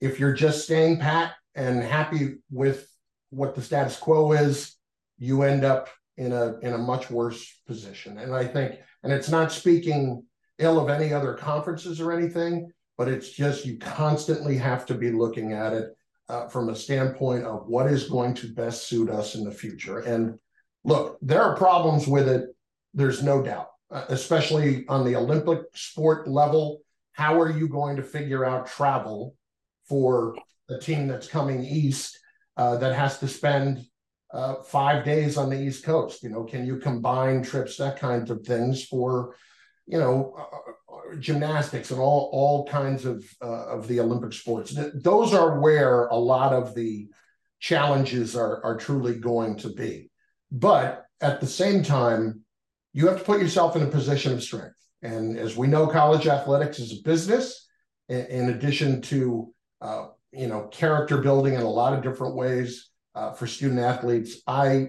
if 0.00 0.20
you're 0.20 0.34
just 0.34 0.64
staying 0.64 0.98
pat 0.98 1.34
and 1.54 1.82
happy 1.82 2.36
with 2.50 2.86
what 3.30 3.54
the 3.54 3.62
status 3.62 3.96
quo 3.96 4.32
is, 4.32 4.76
you 5.18 5.42
end 5.42 5.64
up 5.64 5.88
in 6.16 6.32
a 6.32 6.58
in 6.58 6.74
a 6.74 6.78
much 6.78 7.10
worse 7.10 7.42
position. 7.66 8.18
And 8.18 8.34
I 8.34 8.46
think, 8.46 8.76
and 9.02 9.12
it's 9.12 9.30
not 9.30 9.50
speaking 9.50 10.24
ill 10.58 10.78
of 10.78 10.90
any 10.90 11.12
other 11.12 11.32
conferences 11.34 12.00
or 12.00 12.12
anything, 12.12 12.70
but 12.98 13.08
it's 13.08 13.30
just 13.30 13.64
you 13.64 13.78
constantly 13.78 14.58
have 14.58 14.84
to 14.86 14.94
be 14.94 15.10
looking 15.10 15.54
at 15.54 15.72
it 15.72 15.88
uh, 16.28 16.48
from 16.48 16.68
a 16.68 16.76
standpoint 16.76 17.44
of 17.44 17.66
what 17.66 17.86
is 17.86 18.10
going 18.10 18.34
to 18.34 18.52
best 18.52 18.88
suit 18.88 19.08
us 19.08 19.34
in 19.34 19.42
the 19.42 19.50
future. 19.50 20.00
And 20.00 20.38
look, 20.84 21.16
there 21.22 21.42
are 21.42 21.56
problems 21.56 22.06
with 22.06 22.28
it. 22.28 22.54
There's 22.92 23.22
no 23.22 23.42
doubt, 23.42 23.68
uh, 23.90 24.04
especially 24.08 24.86
on 24.88 25.04
the 25.04 25.16
Olympic 25.16 25.62
sport 25.74 26.28
level. 26.28 26.80
How 27.12 27.40
are 27.40 27.50
you 27.50 27.68
going 27.68 27.96
to 27.96 28.02
figure 28.02 28.44
out 28.44 28.66
travel 28.66 29.34
for 29.88 30.36
a 30.68 30.78
team 30.78 31.08
that's 31.08 31.26
coming 31.26 31.64
east 31.64 32.18
uh, 32.56 32.76
that 32.76 32.94
has 32.94 33.18
to 33.18 33.28
spend 33.28 33.84
uh, 34.32 34.56
five 34.62 35.04
days 35.04 35.36
on 35.36 35.50
the 35.50 35.60
East 35.60 35.84
Coast? 35.84 36.22
You 36.22 36.30
know, 36.30 36.44
can 36.44 36.64
you 36.64 36.76
combine 36.76 37.42
trips, 37.42 37.76
that 37.78 37.98
kind 37.98 38.30
of 38.30 38.46
things 38.46 38.84
for, 38.84 39.34
you 39.86 39.98
know, 39.98 40.36
uh, 40.38 40.42
uh, 40.42 41.16
gymnastics 41.18 41.90
and 41.90 41.98
all 41.98 42.30
all 42.32 42.66
kinds 42.68 43.04
of 43.04 43.24
of 43.40 43.88
the 43.88 43.98
Olympic 43.98 44.32
sports. 44.32 44.76
Those 44.94 45.34
are 45.34 45.58
where 45.58 46.06
a 46.06 46.16
lot 46.16 46.52
of 46.52 46.76
the 46.76 47.08
challenges 47.58 48.36
are 48.36 48.64
are 48.64 48.76
truly 48.76 49.16
going 49.16 49.56
to 49.56 49.70
be. 49.70 50.10
But 50.52 51.04
at 51.20 51.40
the 51.40 51.48
same 51.48 51.82
time, 51.82 52.44
you 52.92 53.06
have 53.08 53.18
to 53.18 53.24
put 53.24 53.40
yourself 53.40 53.76
in 53.76 53.82
a 53.82 53.86
position 53.86 54.32
of 54.32 54.42
strength. 54.42 54.76
And 55.02 55.38
as 55.38 55.56
we 55.56 55.66
know, 55.66 55.86
college 55.86 56.26
athletics 56.26 56.78
is 56.78 56.98
a 56.98 57.02
business. 57.02 57.66
In 58.08 58.50
addition 58.50 59.00
to 59.02 59.54
uh, 59.80 60.08
you 60.32 60.48
know 60.48 60.66
character 60.68 61.18
building 61.18 61.54
in 61.54 61.62
a 61.62 61.70
lot 61.70 61.92
of 61.92 62.02
different 62.02 62.34
ways 62.34 62.90
uh, 63.14 63.32
for 63.32 63.46
student 63.46 63.80
athletes, 63.80 64.38
I 64.46 64.88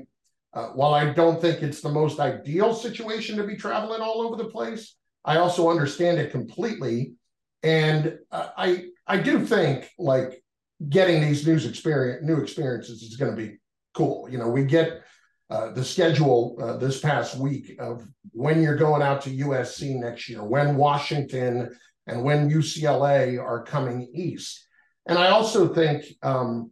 uh, 0.54 0.70
while 0.70 0.94
I 0.94 1.14
don't 1.14 1.40
think 1.40 1.62
it's 1.62 1.82
the 1.82 1.90
most 1.90 2.20
ideal 2.20 2.74
situation 2.74 3.38
to 3.38 3.44
be 3.44 3.56
traveling 3.56 4.02
all 4.02 4.22
over 4.22 4.36
the 4.36 4.50
place, 4.50 4.96
I 5.24 5.38
also 5.38 5.70
understand 5.70 6.18
it 6.18 6.32
completely, 6.32 7.14
and 7.62 8.18
uh, 8.32 8.50
I 8.58 8.86
I 9.06 9.18
do 9.18 9.46
think 9.46 9.90
like 10.00 10.44
getting 10.90 11.22
these 11.22 11.46
news 11.46 11.68
experience 11.68 12.26
new 12.26 12.38
experiences 12.38 13.04
is 13.04 13.18
going 13.18 13.36
to 13.36 13.38
be 13.38 13.58
cool. 13.94 14.28
You 14.30 14.40
know, 14.40 14.50
we 14.50 14.66
get 14.66 15.04
uh, 15.52 15.70
the 15.72 15.84
schedule 15.84 16.58
uh, 16.62 16.78
this 16.78 17.02
past 17.02 17.38
week 17.38 17.76
of 17.78 18.08
when 18.32 18.64
you're 18.64 18.78
going 18.78 19.02
out 19.02 19.22
to 19.22 19.30
USC 19.30 20.00
next 20.00 20.30
year, 20.30 20.46
when 20.46 20.78
Washington 20.78 21.70
and 22.08 22.24
when 22.24 22.50
UCLA 22.50 23.38
are 23.38 23.62
coming 23.62 24.10
east. 24.14 24.66
And 25.08 25.18
I 25.18 25.28
also 25.28 25.74
think 25.74 26.06
um, 26.24 26.72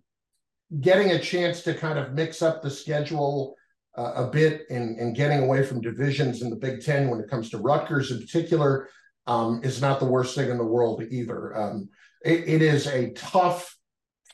getting 0.80 1.12
a 1.12 1.20
chance 1.20 1.62
to 1.64 1.74
kind 1.74 2.00
of 2.00 2.14
mix 2.14 2.42
up 2.42 2.62
the 2.62 2.70
schedule 2.70 3.56
uh, 3.98 4.14
a 4.16 4.28
bit 4.30 4.62
and, 4.70 4.98
and 4.98 5.14
getting 5.14 5.40
away 5.40 5.66
from 5.66 5.82
divisions 5.82 6.42
in 6.42 6.50
the 6.50 6.56
Big 6.56 6.82
Ten 6.82 7.10
when 7.10 7.20
it 7.20 7.30
comes 7.30 7.50
to 7.50 7.58
Rutgers 7.58 8.12
in 8.12 8.20
particular 8.20 8.88
um, 9.28 9.60
is 9.62 9.82
not 9.82 10.00
the 10.00 10.06
worst 10.06 10.36
thing 10.36 10.50
in 10.50 10.58
the 10.58 10.64
world 10.64 11.04
either. 11.04 11.54
Um, 11.54 11.90
it, 12.24 12.48
it 12.48 12.62
is 12.62 12.88
a 12.88 13.12
tough, 13.12 13.76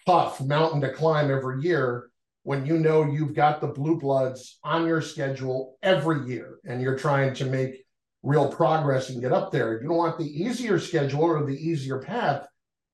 tough 0.06 0.40
mountain 0.40 0.82
to 0.82 0.94
climb 0.94 1.32
every 1.32 1.64
year 1.64 2.12
when 2.46 2.64
you 2.64 2.78
know 2.78 3.04
you've 3.04 3.34
got 3.34 3.60
the 3.60 3.68
blue 3.68 4.00
bloods 4.00 4.60
on 4.64 4.86
your 4.86 5.02
schedule 5.02 5.80
every 5.82 6.30
year 6.30 6.60
and 6.64 6.80
you're 6.80 6.98
trying 6.98 7.34
to 7.34 7.44
make 7.44 7.84
real 8.22 8.48
progress 8.48 9.10
and 9.10 9.20
get 9.20 9.32
up 9.32 9.52
there. 9.52 9.82
You 9.82 9.88
don't 9.88 9.98
want 9.98 10.20
the 10.20 10.44
easier 10.44 10.80
schedule 10.80 11.24
or 11.24 11.44
the 11.44 11.58
easier 11.58 11.98
path, 11.98 12.46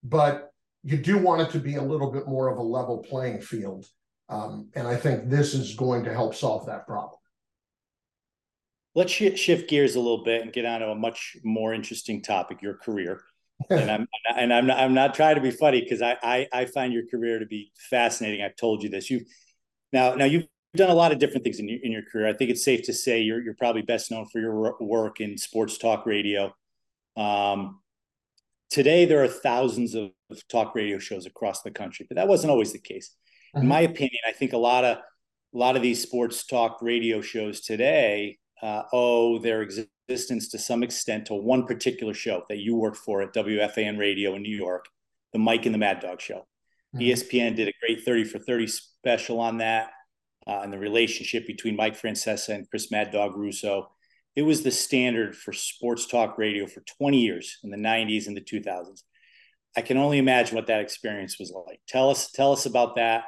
but 0.05 0.51
you 0.83 0.95
do 0.95 1.17
want 1.17 1.41
it 1.41 1.49
to 1.49 1.59
be 1.59 1.75
a 1.75 1.81
little 1.81 2.13
bit 2.13 2.29
more 2.29 2.47
of 2.47 2.59
a 2.59 2.63
level 2.63 2.99
playing 2.99 3.41
field. 3.41 3.85
Um, 4.29 4.69
and 4.73 4.87
I 4.87 4.95
think 4.95 5.29
this 5.29 5.53
is 5.53 5.75
going 5.75 6.05
to 6.05 6.13
help 6.13 6.33
solve 6.33 6.65
that 6.67 6.87
problem. 6.87 7.19
Let's 8.95 9.11
sh- 9.11 9.35
shift 9.35 9.69
gears 9.69 9.95
a 9.95 9.99
little 9.99 10.23
bit 10.23 10.43
and 10.43 10.53
get 10.53 10.65
on 10.65 10.79
to 10.79 10.91
a 10.91 10.95
much 10.95 11.35
more 11.43 11.73
interesting 11.73 12.21
topic: 12.21 12.61
your 12.61 12.75
career. 12.75 13.19
And 13.69 13.91
I'm 13.91 14.07
and 14.35 14.53
I'm 14.53 14.67
not, 14.67 14.79
I'm 14.79 14.93
not 14.93 15.13
trying 15.13 15.35
to 15.35 15.41
be 15.41 15.51
funny 15.51 15.81
because 15.81 16.01
I, 16.01 16.17
I 16.23 16.47
I 16.51 16.65
find 16.65 16.93
your 16.93 17.03
career 17.07 17.39
to 17.39 17.45
be 17.45 17.71
fascinating. 17.89 18.43
I've 18.43 18.55
told 18.55 18.83
you 18.83 18.89
this. 18.89 19.09
You 19.09 19.25
now 19.93 20.15
now 20.15 20.25
you've 20.25 20.47
done 20.75 20.89
a 20.89 20.95
lot 20.95 21.11
of 21.11 21.19
different 21.19 21.43
things 21.43 21.59
in 21.59 21.67
your, 21.67 21.79
in 21.83 21.91
your 21.91 22.03
career. 22.03 22.27
I 22.27 22.33
think 22.33 22.49
it's 22.49 22.63
safe 22.63 22.83
to 22.83 22.93
say 22.93 23.21
you're 23.21 23.41
you're 23.41 23.55
probably 23.55 23.81
best 23.81 24.11
known 24.11 24.25
for 24.27 24.39
your 24.39 24.75
work 24.79 25.19
in 25.19 25.37
sports 25.37 25.77
talk 25.77 26.05
radio. 26.05 26.53
Um, 27.17 27.81
today 28.69 29.05
there 29.05 29.23
are 29.23 29.27
thousands 29.27 29.95
of 29.95 30.11
talk 30.49 30.75
radio 30.75 30.97
shows 30.97 31.25
across 31.25 31.61
the 31.61 31.71
country, 31.71 32.05
but 32.07 32.15
that 32.15 32.27
wasn't 32.27 32.51
always 32.51 32.71
the 32.71 32.79
case 32.79 33.15
in 33.55 33.67
my 33.67 33.81
opinion, 33.81 34.19
I 34.27 34.31
think 34.31 34.53
a 34.53 34.57
lot 34.57 34.83
of 34.83 34.97
a 34.97 35.57
lot 35.57 35.75
of 35.75 35.81
these 35.81 36.01
sports 36.01 36.45
talk 36.45 36.81
radio 36.81 37.21
shows 37.21 37.61
today 37.61 38.37
uh, 38.61 38.83
owe 38.93 39.39
their 39.39 39.61
existence 39.61 39.91
to 40.15 40.57
some 40.57 40.83
extent 40.83 41.27
to 41.27 41.33
one 41.33 41.65
particular 41.65 42.13
show 42.13 42.43
that 42.49 42.59
you 42.59 42.75
worked 42.75 42.97
for 42.97 43.21
at 43.21 43.33
WFAN 43.33 43.97
Radio 43.97 44.35
in 44.35 44.41
New 44.41 44.55
York, 44.55 44.85
the 45.33 45.39
Mike 45.39 45.65
and 45.65 45.73
the 45.73 45.79
Mad 45.79 45.99
Dog 45.99 46.21
Show. 46.21 46.45
Mm-hmm. 46.95 46.99
ESPN 46.99 47.55
did 47.55 47.67
a 47.67 47.73
great 47.79 48.03
30 48.03 48.25
for 48.25 48.39
30 48.39 48.67
special 48.67 49.39
on 49.39 49.57
that 49.59 49.91
uh, 50.47 50.59
and 50.63 50.73
the 50.73 50.79
relationship 50.79 51.47
between 51.47 51.75
Mike 51.75 51.99
Francesa 51.99 52.55
and 52.55 52.69
Chris 52.69 52.91
Mad 52.91 53.11
Dog 53.11 53.35
Russo. 53.35 53.91
It 54.35 54.43
was 54.43 54.63
the 54.63 54.71
standard 54.71 55.35
for 55.35 55.53
sports 55.53 56.07
talk 56.07 56.37
radio 56.37 56.65
for 56.65 56.81
20 56.97 57.19
years 57.19 57.57
in 57.63 57.69
the 57.69 57.77
90s 57.77 58.27
and 58.27 58.35
the 58.35 58.41
2000s. 58.41 59.03
I 59.75 59.81
can 59.81 59.97
only 59.97 60.17
imagine 60.17 60.55
what 60.55 60.67
that 60.67 60.81
experience 60.81 61.39
was 61.39 61.53
like. 61.67 61.79
Tell 61.87 62.09
us, 62.09 62.31
tell 62.31 62.51
us 62.51 62.65
about 62.65 62.95
that 62.95 63.23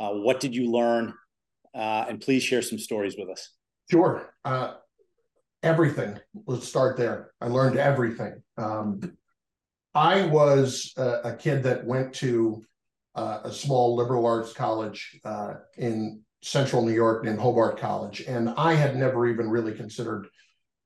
uh, 0.00 0.12
what 0.12 0.40
did 0.40 0.54
you 0.54 0.70
learn? 0.70 1.12
Uh, 1.74 2.06
and 2.08 2.20
please 2.20 2.42
share 2.42 2.62
some 2.62 2.78
stories 2.78 3.14
with 3.16 3.28
us. 3.28 3.50
Sure. 3.90 4.34
Uh, 4.44 4.74
everything. 5.62 6.18
Let's 6.46 6.68
start 6.68 6.96
there. 6.96 7.30
I 7.40 7.48
learned 7.48 7.76
everything. 7.76 8.42
Um, 8.56 9.00
I 9.94 10.26
was 10.26 10.92
a, 10.96 11.20
a, 11.24 11.36
kid 11.36 11.64
that 11.64 11.84
went 11.84 12.14
to 12.16 12.62
uh, 13.14 13.40
a 13.44 13.52
small 13.52 13.96
liberal 13.96 14.24
arts 14.24 14.52
college 14.52 15.18
uh, 15.24 15.54
in 15.76 16.22
central 16.42 16.84
New 16.84 16.92
York 16.92 17.24
named 17.24 17.40
Hobart 17.40 17.78
College. 17.78 18.22
And 18.22 18.50
I 18.50 18.74
had 18.74 18.96
never 18.96 19.26
even 19.26 19.50
really 19.50 19.74
considered 19.74 20.28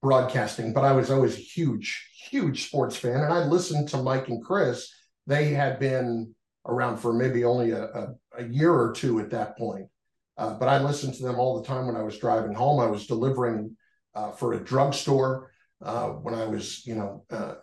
broadcasting, 0.02 0.72
but 0.72 0.84
I 0.84 0.92
was 0.92 1.10
always 1.10 1.36
a 1.36 1.40
huge, 1.40 2.08
huge 2.30 2.66
sports 2.66 2.96
fan. 2.96 3.20
And 3.20 3.32
I 3.32 3.44
listened 3.44 3.88
to 3.90 4.02
Mike 4.02 4.28
and 4.28 4.42
Chris. 4.42 4.90
They 5.26 5.50
had 5.50 5.78
been 5.78 6.34
around 6.66 6.96
for 6.96 7.12
maybe 7.12 7.44
only 7.44 7.70
a, 7.72 7.84
a, 7.84 8.14
a 8.38 8.44
year 8.44 8.72
or 8.72 8.92
two 8.92 9.20
at 9.20 9.30
that 9.30 9.56
point. 9.56 9.86
Uh, 10.36 10.54
but 10.54 10.68
I 10.68 10.82
listened 10.82 11.14
to 11.14 11.22
them 11.22 11.38
all 11.38 11.60
the 11.60 11.66
time 11.66 11.86
when 11.86 11.96
I 11.96 12.02
was 12.02 12.18
driving 12.18 12.54
home. 12.54 12.80
I 12.80 12.86
was 12.86 13.06
delivering 13.06 13.76
uh, 14.14 14.32
for 14.32 14.54
a 14.54 14.64
drugstore 14.64 15.50
uh, 15.82 16.08
when 16.08 16.34
I 16.34 16.46
was, 16.46 16.86
you 16.86 16.94
know, 16.94 17.24
uh, 17.30 17.54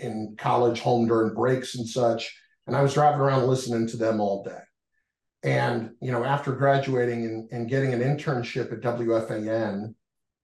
in 0.00 0.36
college, 0.38 0.80
home 0.80 1.06
during 1.06 1.34
breaks 1.34 1.74
and 1.74 1.86
such. 1.86 2.34
And 2.66 2.76
I 2.76 2.82
was 2.82 2.94
driving 2.94 3.20
around 3.20 3.46
listening 3.46 3.86
to 3.88 3.96
them 3.96 4.20
all 4.20 4.42
day. 4.42 4.58
And, 5.42 5.90
you 6.00 6.10
know, 6.10 6.24
after 6.24 6.52
graduating 6.52 7.24
and, 7.24 7.48
and 7.52 7.68
getting 7.68 7.92
an 7.92 8.00
internship 8.00 8.72
at 8.72 8.80
WFAN 8.80 9.94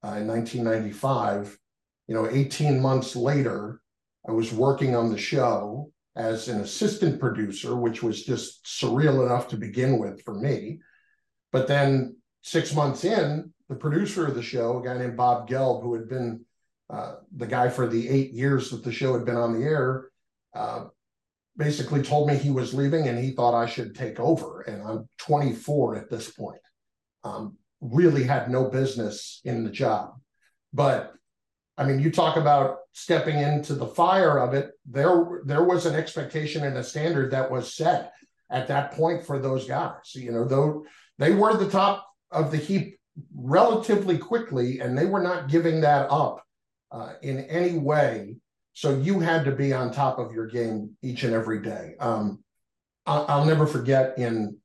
uh, 0.05 0.17
in 0.17 0.27
1995, 0.29 1.59
you 2.07 2.15
know, 2.15 2.29
18 2.29 2.81
months 2.81 3.17
later, 3.17 3.81
I 4.29 4.33
was 4.33 4.53
working 4.53 4.95
on 4.95 5.11
the 5.11 5.19
show 5.19 5.91
as 6.15 6.49
an 6.49 6.61
assistant 6.61 7.19
producer, 7.19 7.75
which 7.75 8.03
was 8.03 8.25
just 8.25 8.65
surreal 8.65 9.25
enough 9.27 9.49
to 9.49 9.57
begin 9.57 9.99
with 9.99 10.23
for 10.23 10.35
me. 10.35 10.81
But 11.51 11.67
then 11.67 12.17
six 12.43 12.75
months 12.75 13.05
in, 13.05 13.52
the 13.73 13.79
producer 13.79 14.27
of 14.27 14.35
the 14.35 14.43
show, 14.43 14.79
a 14.79 14.85
guy 14.85 14.99
named 14.99 15.17
Bob 15.17 15.49
Gelb, 15.49 15.83
who 15.83 15.95
had 15.95 16.07
been 16.07 16.45
uh, 16.91 17.15
the 17.35 17.47
guy 17.47 17.71
for 17.71 17.87
the 17.87 18.07
eight 18.07 18.33
years 18.33 18.69
that 18.69 18.85
the 18.85 18.93
show 18.93 19.15
had 19.15 19.25
been 19.25 19.37
on 19.37 19.59
the 19.59 19.65
air, 19.65 20.09
uh, 20.55 20.85
basically 21.57 22.03
told 22.03 22.29
me 22.29 22.37
he 22.37 22.51
was 22.51 22.75
leaving 22.75 23.09
and 23.09 23.19
he 23.19 23.31
thought 23.31 23.55
I 23.55 23.65
should 23.65 23.95
take 23.95 24.21
over. 24.21 24.61
And 24.61 24.83
I'm 24.83 25.09
24 25.19 25.97
at 25.97 26.11
this 26.11 26.31
point. 26.31 26.61
Um, 27.25 27.57
really 27.81 28.25
had 28.25 28.51
no 28.51 28.69
business 28.69 29.41
in 29.45 29.65
the 29.65 29.71
job. 29.71 30.21
But 30.75 31.15
I 31.79 31.87
mean, 31.87 31.99
you 31.99 32.11
talk 32.11 32.37
about 32.37 32.77
stepping 32.93 33.39
into 33.39 33.75
the 33.75 33.87
fire 33.87 34.39
of 34.39 34.53
it. 34.53 34.73
There, 34.85 35.41
there 35.47 35.65
was 35.65 35.87
an 35.87 35.95
expectation 35.95 36.65
and 36.65 36.77
a 36.77 36.85
standard 36.85 37.31
that 37.31 37.51
was 37.51 37.75
set 37.75 38.13
at 38.51 38.69
that 38.69 38.93
point 38.93 39.25
for 39.25 39.39
those 39.39 39.67
guys. 39.67 40.15
You 40.15 40.33
know, 40.33 40.45
though 40.47 40.85
they 41.19 41.33
were 41.33 41.57
the 41.57 41.71
top 41.71 42.07
of 42.31 42.51
the 42.51 42.59
heap 42.59 42.99
relatively 43.35 44.19
quickly, 44.19 44.81
and 44.81 44.97
they 44.97 45.07
were 45.07 45.23
not 45.23 45.49
giving 45.49 45.81
that 45.83 46.11
up 46.11 46.43
uh, 46.91 47.15
in 47.23 47.41
any 47.41 47.79
way. 47.79 48.37
So 48.75 48.99
you 48.99 49.21
had 49.21 49.45
to 49.45 49.53
be 49.53 49.73
on 49.73 49.93
top 49.93 50.19
of 50.19 50.33
your 50.33 50.47
game 50.47 50.97
each 51.03 51.25
and 51.25 51.35
every 51.35 51.61
day. 51.61 51.95
Um, 52.01 52.43
I'll, 53.05 53.27
I'll, 53.29 53.45
never 53.45 53.67
forget 53.67 54.17
in 54.17 54.57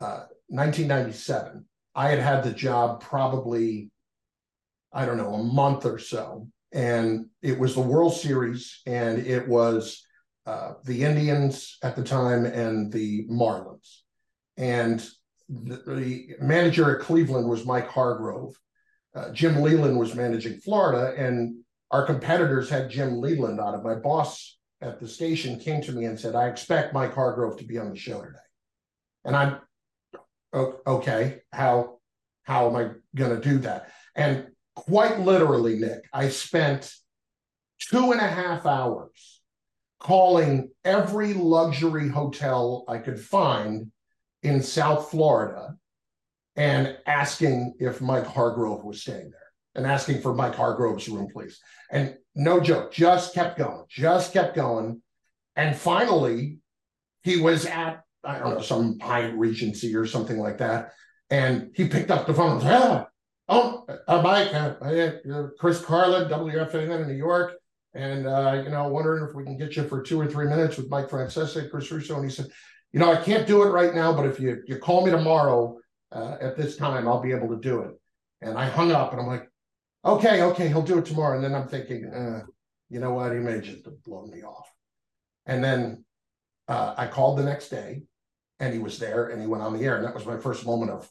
uh, 0.00 0.24
1997, 0.48 1.64
I 1.94 2.08
had 2.08 2.18
had 2.18 2.44
the 2.44 2.52
job 2.52 3.00
probably 3.00 3.90
I 4.92 5.06
don't 5.06 5.16
know, 5.16 5.34
a 5.34 5.42
month 5.42 5.84
or 5.84 5.98
so. 5.98 6.48
And 6.72 7.26
it 7.42 7.58
was 7.58 7.74
the 7.74 7.80
World 7.80 8.14
Series, 8.14 8.80
and 8.86 9.26
it 9.26 9.46
was 9.48 10.04
uh, 10.46 10.74
the 10.84 11.04
Indians 11.04 11.78
at 11.82 11.96
the 11.96 12.04
time 12.04 12.44
and 12.44 12.92
the 12.92 13.26
Marlins. 13.28 14.00
And 14.56 15.06
the, 15.48 15.82
the, 15.86 16.34
manager 16.40 16.96
at 16.96 17.04
Cleveland 17.04 17.48
was 17.48 17.64
Mike 17.64 17.88
Hargrove. 17.88 18.54
Uh, 19.14 19.32
Jim 19.32 19.60
Leyland 19.60 19.98
was 19.98 20.14
managing 20.14 20.58
Florida, 20.60 21.14
and 21.16 21.56
our 21.90 22.04
competitors 22.04 22.68
had 22.68 22.90
Jim 22.90 23.20
Leyland 23.20 23.58
on 23.58 23.74
it. 23.74 23.82
My 23.82 23.94
boss 23.94 24.58
at 24.80 25.00
the 25.00 25.08
station 25.08 25.58
came 25.58 25.80
to 25.82 25.92
me 25.92 26.04
and 26.04 26.18
said, 26.18 26.34
I 26.34 26.48
expect 26.48 26.94
Mike 26.94 27.14
Hargrove 27.14 27.58
to 27.58 27.64
be 27.64 27.78
on 27.78 27.90
the 27.90 27.96
show 27.96 28.22
today. 28.22 28.38
And 29.24 29.34
I'm 29.34 29.56
okay, 30.54 31.40
how 31.52 31.98
how 32.44 32.68
am 32.68 32.76
I 32.76 32.90
gonna 33.14 33.40
do 33.40 33.58
that? 33.58 33.90
And 34.14 34.48
quite 34.74 35.20
literally, 35.20 35.78
Nick, 35.78 36.04
I 36.12 36.28
spent 36.28 36.92
two 37.80 38.12
and 38.12 38.20
a 38.20 38.28
half 38.28 38.64
hours 38.64 39.42
calling 40.00 40.70
every 40.84 41.34
luxury 41.34 42.08
hotel 42.08 42.84
I 42.88 42.98
could 42.98 43.20
find 43.20 43.90
in 44.42 44.62
South 44.62 45.10
Florida 45.10 45.76
and 46.56 46.96
asking 47.06 47.74
if 47.78 48.00
Mike 48.00 48.26
Hargrove 48.26 48.84
was 48.84 49.00
staying 49.00 49.30
there 49.30 49.48
and 49.74 49.86
asking 49.86 50.20
for 50.20 50.34
Mike 50.34 50.54
Hargrove's 50.54 51.08
room, 51.08 51.28
please. 51.32 51.60
And 51.90 52.16
no 52.34 52.60
joke, 52.60 52.92
just 52.92 53.34
kept 53.34 53.58
going, 53.58 53.84
just 53.88 54.32
kept 54.32 54.54
going. 54.54 55.02
And 55.56 55.76
finally, 55.76 56.58
he 57.22 57.40
was 57.40 57.66
at, 57.66 58.02
I 58.24 58.38
don't 58.38 58.54
know, 58.54 58.60
some 58.60 58.98
Hyatt 59.00 59.34
Regency 59.34 59.94
or 59.94 60.06
something 60.06 60.38
like 60.38 60.58
that. 60.58 60.92
And 61.30 61.70
he 61.74 61.88
picked 61.88 62.10
up 62.10 62.26
the 62.26 62.34
phone 62.34 62.60
ah, 62.64 63.08
Oh, 63.48 63.86
uh, 64.06 64.20
Mike, 64.22 64.52
uh, 64.52 64.74
uh, 64.82 65.48
Chris 65.58 65.80
Carlin, 65.80 66.28
WFAN 66.28 67.00
in 67.00 67.08
New 67.08 67.14
York. 67.14 67.54
And, 67.94 68.26
uh, 68.26 68.60
you 68.62 68.70
know, 68.70 68.88
wondering 68.88 69.26
if 69.26 69.34
we 69.34 69.44
can 69.44 69.56
get 69.56 69.74
you 69.74 69.84
for 69.84 70.02
two 70.02 70.20
or 70.20 70.26
three 70.26 70.46
minutes 70.46 70.76
with 70.76 70.90
Mike 70.90 71.08
Francesa, 71.08 71.70
Chris 71.70 71.90
Russo. 71.90 72.16
And 72.16 72.24
he 72.24 72.30
said, 72.30 72.48
you 72.92 73.00
know, 73.00 73.12
I 73.12 73.22
can't 73.22 73.46
do 73.46 73.62
it 73.62 73.68
right 73.68 73.94
now, 73.94 74.12
but 74.12 74.26
if 74.26 74.40
you, 74.40 74.62
you 74.66 74.78
call 74.78 75.04
me 75.04 75.10
tomorrow 75.10 75.78
uh, 76.12 76.36
at 76.40 76.56
this 76.56 76.76
time, 76.76 77.06
I'll 77.06 77.20
be 77.20 77.32
able 77.32 77.48
to 77.48 77.60
do 77.60 77.82
it. 77.82 77.94
And 78.40 78.56
I 78.56 78.66
hung 78.66 78.92
up 78.92 79.12
and 79.12 79.20
I'm 79.20 79.26
like, 79.26 79.48
okay, 80.04 80.42
okay, 80.42 80.68
he'll 80.68 80.82
do 80.82 80.98
it 80.98 81.06
tomorrow. 81.06 81.34
And 81.34 81.44
then 81.44 81.54
I'm 81.54 81.68
thinking, 81.68 82.06
uh, 82.06 82.44
you 82.88 83.00
know 83.00 83.12
what? 83.12 83.32
He 83.32 83.38
may 83.38 83.60
just 83.60 83.86
blown 84.04 84.30
me 84.30 84.42
off. 84.42 84.68
And 85.46 85.62
then 85.62 86.04
uh, 86.68 86.94
I 86.96 87.06
called 87.06 87.38
the 87.38 87.44
next 87.44 87.68
day 87.68 88.02
and 88.60 88.72
he 88.72 88.78
was 88.78 88.98
there 88.98 89.28
and 89.28 89.40
he 89.40 89.46
went 89.46 89.62
on 89.62 89.76
the 89.76 89.84
air. 89.84 89.96
And 89.96 90.04
that 90.04 90.14
was 90.14 90.26
my 90.26 90.38
first 90.38 90.64
moment 90.64 90.90
of, 90.90 91.10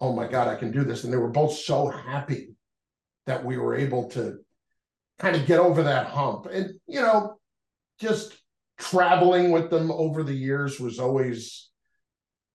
oh 0.00 0.12
my 0.12 0.26
God, 0.26 0.48
I 0.48 0.56
can 0.56 0.72
do 0.72 0.84
this. 0.84 1.04
And 1.04 1.12
they 1.12 1.18
were 1.18 1.28
both 1.28 1.52
so 1.52 1.88
happy 1.88 2.54
that 3.26 3.44
we 3.44 3.58
were 3.58 3.76
able 3.76 4.08
to 4.10 4.38
kind 5.18 5.36
of 5.36 5.46
get 5.46 5.58
over 5.58 5.84
that 5.84 6.06
hump. 6.06 6.46
And, 6.46 6.74
you 6.86 7.00
know, 7.00 7.38
just 7.98 8.36
traveling 8.78 9.50
with 9.50 9.70
them 9.70 9.90
over 9.90 10.22
the 10.22 10.34
years 10.34 10.78
was 10.78 10.98
always 10.98 11.70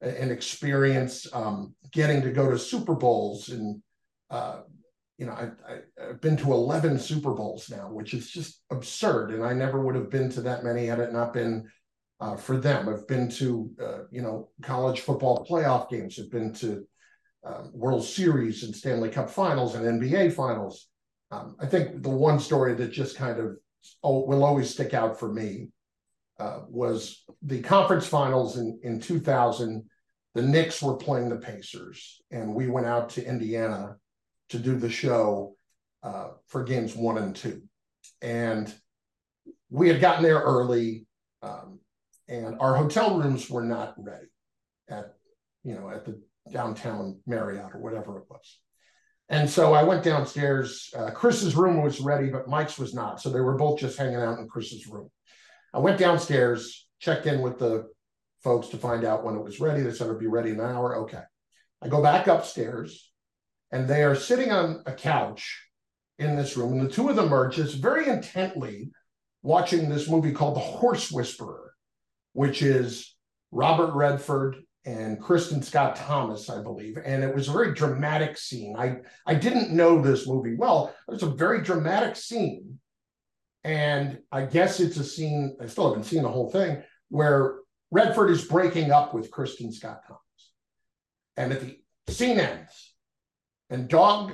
an 0.02 0.32
experience. 0.32 1.28
Um, 1.34 1.76
getting 1.92 2.22
to 2.22 2.32
go 2.32 2.50
to 2.50 2.58
Super 2.58 2.96
Bowls 2.96 3.50
and, 3.50 3.82
uh, 4.30 4.62
you 5.18 5.26
know, 5.28 5.34
I, 5.34 5.50
have 6.00 6.22
been 6.22 6.38
to 6.38 6.52
11 6.52 7.00
Super 7.00 7.34
Bowls 7.34 7.70
now, 7.70 7.92
which 7.92 8.14
is 8.14 8.30
just 8.30 8.62
absurd. 8.72 9.32
And 9.32 9.44
I 9.44 9.54
never 9.54 9.82
would 9.82 9.96
have 9.96 10.10
been 10.10 10.30
to 10.32 10.42
that 10.42 10.64
many 10.64 10.88
had 10.88 11.00
it 11.00 11.14
not 11.14 11.34
been 11.34 11.70
uh, 12.20 12.36
for 12.36 12.58
them. 12.58 12.90
I've 12.90 13.08
been 13.08 13.30
to, 13.32 13.70
uh, 13.84 14.00
you 14.12 14.22
know, 14.22 14.50
college 14.62 15.02
football 15.02 15.46
playoff 15.50 15.90
games. 15.90 16.20
I've 16.20 16.32
been 16.32 16.54
to 16.56 16.88
um, 17.44 17.72
World 17.74 18.04
Series 18.04 18.64
and 18.64 18.76
Stanley 18.76 19.10
Cup 19.10 19.30
Finals 19.30 19.76
and 19.76 20.02
NBA 20.02 20.34
Finals. 20.34 20.88
Um, 21.32 21.56
I 21.60 21.66
think 21.66 22.04
the 22.04 22.10
one 22.10 22.40
story 22.40 22.74
that 22.76 22.92
just 22.92 23.16
kind 23.16 23.40
of 23.40 23.58
oh, 24.04 24.26
will 24.26 24.44
always 24.44 24.70
stick 24.70 24.94
out 24.94 25.20
for 25.20 25.32
me 25.32 25.70
uh, 26.42 26.62
was 26.68 27.24
the 27.44 27.62
conference 27.62 28.08
finals 28.08 28.58
in, 28.58 28.80
in 28.84 29.00
2000. 29.00 29.84
The 30.34 30.42
Knicks 30.42 30.82
were 30.82 30.96
playing 30.96 31.30
the 31.30 31.36
Pacers, 31.36 32.22
and 32.32 32.56
we 32.56 32.68
went 32.68 32.88
out 32.88 33.10
to 33.12 33.28
Indiana 33.28 33.98
to 34.50 34.58
do 34.58 34.76
the 34.76 34.90
show 34.90 35.56
uh, 36.02 36.30
for 36.48 36.64
games 36.64 36.96
one 36.96 37.20
and 37.20 37.36
two. 37.36 37.62
And 38.22 38.74
we 39.70 39.88
had 39.88 40.02
gotten 40.02 40.24
there 40.24 40.40
early, 40.40 41.06
um, 41.44 41.80
and 42.28 42.58
our 42.60 42.76
hotel 42.76 43.20
rooms 43.20 43.50
were 43.50 43.64
not 43.64 43.94
ready 43.98 44.32
at 44.90 45.14
you 45.64 45.76
know 45.76 45.90
at 45.90 46.06
the 46.06 46.20
downtown 46.52 47.20
Marriott 47.28 47.76
or 47.76 47.82
whatever 47.82 48.18
it 48.18 48.26
was. 48.30 48.60
And 49.30 49.50
so 49.50 49.74
I 49.74 49.84
went 49.84 50.04
downstairs. 50.04 50.90
Uh, 50.96 51.12
Chris's 51.12 51.56
room 51.56 51.84
was 51.84 52.02
ready, 52.02 52.30
but 52.30 52.48
Mike's 52.48 52.80
was 52.80 52.94
not. 52.94 53.22
So 53.22 53.30
they 53.30 53.42
were 53.42 53.58
both 53.58 53.80
just 53.80 53.98
hanging 53.98 54.16
out 54.16 54.40
in 54.40 54.48
Chris's 54.48 54.88
room. 54.88 55.10
I 55.74 55.80
went 55.80 56.00
downstairs, 56.00 56.88
checked 57.00 57.26
in 57.26 57.42
with 57.42 57.60
the 57.60 57.88
folks 58.44 58.68
to 58.70 58.78
find 58.78 59.06
out 59.06 59.24
when 59.24 59.36
it 59.36 59.44
was 59.44 59.60
ready. 59.60 59.82
They 59.82 59.92
said 59.92 60.08
it'd 60.08 60.20
be 60.20 60.28
ready 60.28 60.52
in 60.52 60.60
an 60.60 60.66
hour. 60.66 60.98
Okay. 61.04 61.22
I 61.82 61.88
go 61.88 62.02
back 62.02 62.28
upstairs, 62.28 63.12
and 63.72 63.88
they 63.88 64.04
are 64.04 64.16
sitting 64.16 64.52
on 64.52 64.84
a 64.86 64.94
couch 64.94 65.68
in 66.20 66.36
this 66.36 66.56
room. 66.56 66.74
And 66.74 66.82
the 66.82 66.92
two 66.92 67.10
of 67.10 67.16
them 67.16 67.34
are 67.34 67.50
just 67.50 67.78
very 67.78 68.08
intently 68.08 68.92
watching 69.42 69.90
this 69.90 70.10
movie 70.10 70.32
called 70.34 70.56
The 70.56 70.60
Horse 70.60 71.12
Whisperer, 71.12 71.74
which 72.34 72.62
is 72.62 73.16
Robert 73.52 73.94
Redford 73.96 74.58
and 74.86 75.22
Kristin 75.22 75.64
Scott 75.64 75.96
Thomas, 75.96 76.50
I 76.50 76.62
believe. 76.62 76.98
And 77.04 77.24
it 77.24 77.34
was 77.34 77.48
a 77.48 77.52
very 77.52 77.74
dramatic 77.74 78.38
scene. 78.38 78.76
I, 78.78 78.98
I 79.26 79.36
didn't 79.36 79.72
know 79.72 80.02
this 80.02 80.28
movie 80.28 80.56
well. 80.56 80.94
It 81.08 81.12
was 81.12 81.24
a 81.24 81.28
very 81.28 81.62
dramatic 81.62 82.16
scene. 82.16 82.80
And 83.64 84.20
I 84.32 84.46
guess 84.46 84.80
it's 84.80 84.98
a 84.98 85.04
scene, 85.04 85.56
I 85.62 85.68
still 85.68 85.90
haven't 85.90 86.06
seen 86.06 86.24
the 86.24 86.30
whole 86.30 86.50
thing, 86.50 86.82
where 87.10 87.60
Redford 87.92 88.32
is 88.32 88.46
breaking 88.46 88.92
up 88.92 89.14
with 89.14 89.32
Kristin 89.32 89.74
Scott 89.74 90.02
Thomas. 90.08 90.22
And 91.38 91.54
at 91.54 91.62
the 91.62 92.14
scene 92.14 92.40
ends, 92.40 92.94
and 93.70 93.88
Dog, 93.88 94.34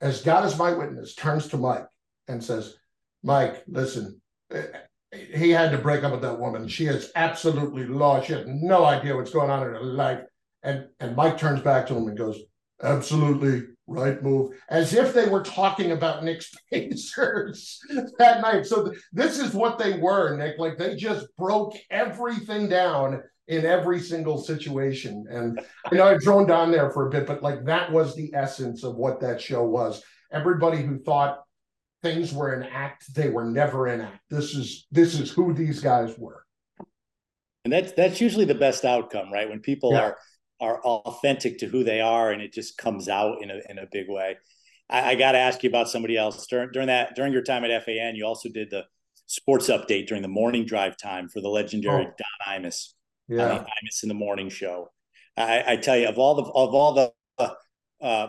as 0.00 0.22
God 0.22 0.44
is 0.44 0.58
my 0.58 0.72
witness, 0.72 1.14
turns 1.14 1.48
to 1.48 1.56
Mike 1.56 1.86
and 2.28 2.42
says, 2.42 2.76
Mike, 3.22 3.64
listen, 3.66 4.20
eh, 4.52 4.66
he 5.12 5.50
had 5.50 5.70
to 5.72 5.78
break 5.78 6.04
up 6.04 6.12
with 6.12 6.22
that 6.22 6.38
woman. 6.38 6.68
She 6.68 6.86
is 6.86 7.10
absolutely 7.16 7.86
lost. 7.86 8.26
She 8.26 8.34
has 8.34 8.46
no 8.46 8.84
idea 8.84 9.16
what's 9.16 9.32
going 9.32 9.50
on 9.50 9.66
in 9.66 9.74
her 9.74 9.82
life. 9.82 10.20
And 10.62 10.88
and 11.00 11.16
Mike 11.16 11.38
turns 11.38 11.60
back 11.60 11.86
to 11.86 11.94
him 11.94 12.08
and 12.08 12.18
goes, 12.18 12.38
absolutely 12.82 13.68
right 13.88 14.22
move, 14.22 14.52
as 14.68 14.94
if 14.94 15.12
they 15.12 15.28
were 15.28 15.42
talking 15.42 15.92
about 15.92 16.22
Knicks 16.22 16.54
Pacers 16.72 17.80
that 18.18 18.40
night. 18.40 18.66
So 18.66 18.88
th- 18.88 18.98
this 19.12 19.38
is 19.38 19.54
what 19.54 19.78
they 19.78 19.98
were, 19.98 20.36
Nick. 20.36 20.58
Like 20.58 20.78
they 20.78 20.94
just 20.94 21.26
broke 21.36 21.74
everything 21.90 22.68
down 22.68 23.22
in 23.48 23.64
every 23.64 23.98
single 23.98 24.38
situation. 24.38 25.24
And 25.30 25.60
you 25.90 25.98
know, 25.98 26.06
I 26.06 26.18
droned 26.18 26.50
on 26.50 26.70
there 26.70 26.90
for 26.90 27.08
a 27.08 27.10
bit, 27.10 27.26
but 27.26 27.42
like 27.42 27.64
that 27.64 27.90
was 27.90 28.14
the 28.14 28.30
essence 28.34 28.84
of 28.84 28.96
what 28.96 29.20
that 29.20 29.40
show 29.40 29.64
was. 29.64 30.02
Everybody 30.30 30.82
who 30.82 30.98
thought 30.98 31.40
things 32.02 32.32
were 32.32 32.52
an 32.52 32.62
act 32.72 33.12
they 33.14 33.28
were 33.28 33.44
never 33.44 33.86
an 33.86 34.00
act 34.00 34.20
this 34.30 34.54
is 34.54 34.86
this 34.90 35.18
is 35.18 35.30
who 35.30 35.52
these 35.52 35.80
guys 35.80 36.16
were 36.16 36.44
and 37.64 37.72
that's 37.72 37.92
that's 37.92 38.20
usually 38.20 38.44
the 38.44 38.54
best 38.54 38.84
outcome 38.84 39.32
right 39.32 39.48
when 39.48 39.60
people 39.60 39.92
yeah. 39.92 40.00
are 40.00 40.18
are 40.60 40.80
authentic 40.82 41.58
to 41.58 41.66
who 41.66 41.84
they 41.84 42.00
are 42.00 42.32
and 42.32 42.42
it 42.42 42.52
just 42.52 42.76
comes 42.78 43.08
out 43.08 43.42
in 43.42 43.50
a 43.50 43.60
in 43.68 43.78
a 43.78 43.86
big 43.90 44.08
way 44.08 44.36
i, 44.90 45.10
I 45.10 45.14
got 45.14 45.32
to 45.32 45.38
ask 45.38 45.62
you 45.62 45.68
about 45.68 45.88
somebody 45.88 46.16
else 46.16 46.46
during 46.46 46.70
during 46.72 46.88
that 46.88 47.14
during 47.14 47.32
your 47.32 47.42
time 47.42 47.64
at 47.64 47.84
fan 47.84 48.16
you 48.16 48.24
also 48.24 48.48
did 48.48 48.70
the 48.70 48.84
sports 49.26 49.68
update 49.68 50.06
during 50.06 50.22
the 50.22 50.28
morning 50.28 50.64
drive 50.64 50.96
time 50.96 51.28
for 51.28 51.40
the 51.40 51.48
legendary 51.48 52.06
oh. 52.06 52.14
don 52.16 52.60
imus 52.60 52.94
yeah 53.28 53.58
imus 53.58 54.02
in 54.02 54.08
the 54.08 54.14
morning 54.14 54.48
show 54.48 54.90
I, 55.36 55.64
I 55.68 55.76
tell 55.76 55.96
you 55.96 56.08
of 56.08 56.18
all 56.18 56.34
the 56.34 56.42
of 56.42 56.74
all 56.74 56.92
the 56.94 57.12
uh, 58.00 58.28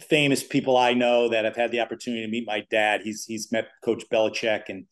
famous 0.00 0.42
people 0.42 0.76
I 0.76 0.94
know 0.94 1.28
that 1.28 1.44
have 1.44 1.56
had 1.56 1.70
the 1.70 1.80
opportunity 1.80 2.22
to 2.24 2.30
meet 2.30 2.46
my 2.46 2.64
dad. 2.70 3.02
He's 3.02 3.24
he's 3.24 3.50
met 3.52 3.68
Coach 3.84 4.04
Belichick 4.12 4.64
and 4.68 4.86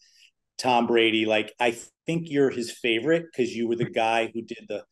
Tom 0.59 0.87
Brady. 0.87 1.27
Like 1.27 1.55
I 1.61 1.77
think 2.07 2.31
you're 2.31 2.51
his 2.51 2.71
favorite 2.71 3.27
because 3.31 3.55
you 3.55 3.69
were 3.69 3.77
the 3.77 3.91
guy 3.91 4.31
who 4.33 4.43
did 4.43 4.67
the 4.69 4.85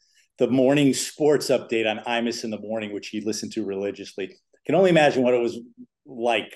the 0.42 0.48
morning 0.48 0.92
sports 0.92 1.50
update 1.50 1.88
on 1.88 2.00
Imus 2.00 2.42
in 2.42 2.50
the 2.50 2.59
morning, 2.59 2.92
which 2.92 3.11
he 3.11 3.20
listened 3.20 3.52
to 3.52 3.64
religiously. 3.64 4.24
I 4.26 4.59
can 4.66 4.74
only 4.74 4.90
imagine 4.90 5.22
what 5.22 5.35
it 5.35 5.40
was 5.40 5.57
like 6.05 6.52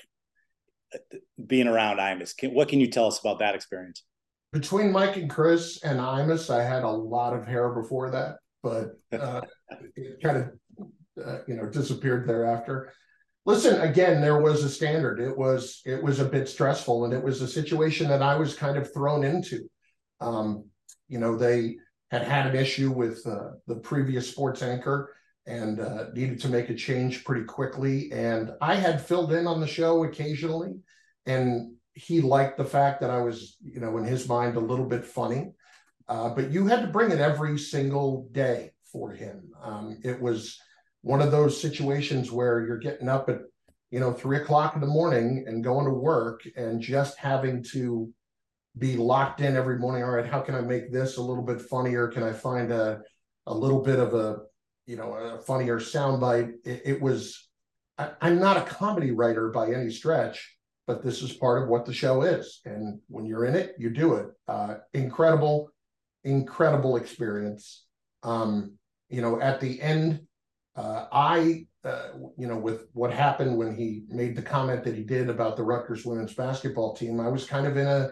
uh, 0.93 0.97
being 1.45 1.69
around 1.69 1.99
Imus. 1.99 2.35
Can, 2.35 2.53
what 2.53 2.67
can 2.67 2.81
you 2.81 2.87
tell 2.87 3.07
us 3.07 3.17
about 3.17 3.39
that 3.39 3.55
experience? 3.55 4.03
Between 4.51 4.91
Mike 4.91 5.15
and 5.15 5.29
Chris 5.29 5.81
and 5.85 5.99
Imus, 5.99 6.53
I 6.53 6.65
had 6.65 6.83
a 6.83 6.89
lot 6.89 7.33
of 7.33 7.47
hair 7.47 7.69
before 7.69 8.11
that, 8.11 8.39
but 8.61 8.99
uh, 9.17 9.39
it 9.95 10.21
kind 10.21 10.37
of 10.37 11.25
uh, 11.25 11.37
you 11.47 11.55
know 11.55 11.65
disappeared 11.67 12.27
thereafter 12.27 12.93
listen 13.47 13.81
again 13.81 14.21
there 14.21 14.39
was 14.39 14.63
a 14.63 14.69
standard 14.69 15.19
it 15.19 15.35
was 15.35 15.81
it 15.83 16.03
was 16.03 16.19
a 16.19 16.25
bit 16.25 16.47
stressful 16.47 17.05
and 17.05 17.13
it 17.13 17.23
was 17.23 17.41
a 17.41 17.47
situation 17.47 18.07
that 18.07 18.21
i 18.21 18.35
was 18.35 18.53
kind 18.53 18.77
of 18.77 18.93
thrown 18.93 19.23
into 19.23 19.67
um, 20.21 20.63
you 21.07 21.17
know 21.17 21.35
they 21.35 21.75
had 22.11 22.23
had 22.23 22.47
an 22.47 22.55
issue 22.55 22.91
with 22.91 23.25
uh, 23.25 23.51
the 23.67 23.75
previous 23.75 24.29
sports 24.29 24.61
anchor 24.61 25.13
and 25.45 25.79
uh, 25.79 26.05
needed 26.13 26.39
to 26.41 26.49
make 26.49 26.69
a 26.69 26.75
change 26.75 27.23
pretty 27.23 27.45
quickly. 27.45 28.11
And 28.11 28.51
i 28.61 28.75
had 28.75 29.01
filled 29.01 29.33
in 29.33 29.47
on 29.47 29.61
the 29.61 29.67
show 29.67 30.03
occasionally. 30.03 30.75
And 31.25 31.73
he 31.93 32.21
liked 32.21 32.57
the 32.57 32.63
fact 32.63 33.01
that 33.01 33.09
i 33.09 33.19
was 33.19 33.57
you 33.63 33.79
know 33.79 33.97
in 33.97 34.03
his 34.03 34.29
mind 34.29 34.55
a 34.55 34.59
little 34.61 34.85
bit 34.85 35.05
funny. 35.05 35.51
Uh, 36.07 36.29
but 36.29 36.51
you 36.51 36.67
had 36.67 36.81
to 36.81 36.87
bring 36.87 37.11
it 37.11 37.19
every 37.19 37.57
single 37.57 38.29
day 38.31 38.71
for 38.91 39.11
him. 39.11 39.49
Um, 39.61 39.99
it 40.03 40.21
was 40.21 40.57
one 41.01 41.21
of 41.21 41.31
those 41.31 41.59
situations 41.59 42.31
where 42.31 42.65
you're 42.65 42.77
getting 42.77 43.09
up 43.09 43.29
at 43.29 43.41
you 43.91 43.99
know 43.99 44.13
three 44.13 44.37
o'clock 44.37 44.75
in 44.75 44.81
the 44.81 44.87
morning 44.87 45.45
and 45.47 45.63
going 45.63 45.85
to 45.85 45.91
work 45.91 46.41
and 46.55 46.81
just 46.81 47.17
having 47.17 47.63
to 47.71 48.11
be 48.77 48.95
locked 48.95 49.41
in 49.41 49.55
every 49.55 49.77
morning. 49.77 50.03
All 50.03 50.11
right 50.11 50.25
how 50.25 50.41
can 50.41 50.55
i 50.55 50.61
make 50.61 50.91
this 50.91 51.17
a 51.17 51.21
little 51.21 51.43
bit 51.43 51.61
funnier? 51.61 52.07
Can 52.07 52.23
i 52.23 52.33
find 52.33 52.71
a 52.71 53.01
a 53.45 53.53
little 53.53 53.81
bit 53.81 53.99
of 53.99 54.13
a 54.13 54.39
you 54.85 54.95
know 54.95 55.13
a 55.13 55.39
funnier 55.39 55.79
soundbite? 55.79 56.53
It, 56.65 56.81
it 56.85 57.01
was 57.01 57.49
I, 57.97 58.11
i'm 58.21 58.39
not 58.39 58.57
a 58.57 58.61
comedy 58.61 59.11
writer 59.11 59.49
by 59.49 59.71
any 59.71 59.89
stretch 59.89 60.55
but 60.85 61.03
this 61.03 61.21
is 61.21 61.33
part 61.33 61.61
of 61.61 61.67
what 61.67 61.85
the 61.85 61.93
show 61.93 62.21
is. 62.21 62.61
And 62.63 62.99
when 63.09 63.25
you're 63.25 63.45
in 63.45 63.55
it 63.55 63.75
you 63.77 63.89
do 63.89 64.15
it. 64.15 64.27
Uh, 64.47 64.75
incredible 64.93 65.69
incredible 66.23 66.97
experience. 66.97 67.85
Um, 68.23 68.73
you 69.09 69.21
know 69.21 69.39
at 69.41 69.59
the 69.59 69.81
end 69.81 70.21
uh, 70.75 71.05
i 71.11 71.65
uh, 71.87 72.09
you 72.37 72.47
know, 72.47 72.57
with 72.57 72.87
what 72.93 73.13
happened 73.13 73.55
when 73.55 73.73
he 73.73 74.03
made 74.09 74.35
the 74.35 74.41
comment 74.41 74.83
that 74.83 74.95
he 74.95 75.03
did 75.03 75.29
about 75.29 75.55
the 75.55 75.63
Rutgers 75.63 76.05
women's 76.05 76.33
basketball 76.33 76.93
team, 76.93 77.19
I 77.21 77.29
was 77.29 77.45
kind 77.45 77.65
of 77.65 77.77
in 77.77 77.87
a 77.87 78.11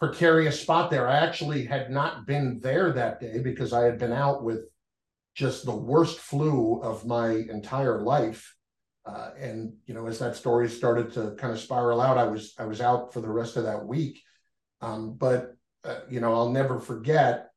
precarious 0.00 0.60
spot 0.60 0.90
there. 0.90 1.08
I 1.08 1.18
actually 1.18 1.64
had 1.64 1.90
not 1.90 2.26
been 2.26 2.58
there 2.60 2.92
that 2.92 3.20
day 3.20 3.38
because 3.38 3.72
I 3.72 3.84
had 3.84 3.98
been 3.98 4.12
out 4.12 4.42
with 4.42 4.64
just 5.34 5.64
the 5.64 5.76
worst 5.76 6.18
flu 6.18 6.80
of 6.82 7.06
my 7.06 7.30
entire 7.30 8.00
life. 8.00 8.56
Uh, 9.06 9.30
and 9.38 9.74
you 9.86 9.94
know, 9.94 10.06
as 10.06 10.18
that 10.18 10.36
story 10.36 10.68
started 10.68 11.12
to 11.12 11.34
kind 11.36 11.52
of 11.52 11.60
spiral 11.60 12.00
out, 12.00 12.18
I 12.18 12.24
was 12.24 12.54
I 12.58 12.64
was 12.64 12.80
out 12.80 13.12
for 13.12 13.20
the 13.20 13.30
rest 13.30 13.56
of 13.56 13.64
that 13.64 13.86
week. 13.86 14.20
Um, 14.80 15.14
but 15.16 15.54
uh, 15.84 16.00
you 16.08 16.20
know, 16.20 16.34
I'll 16.34 16.50
never 16.50 16.80
forget 16.80 17.50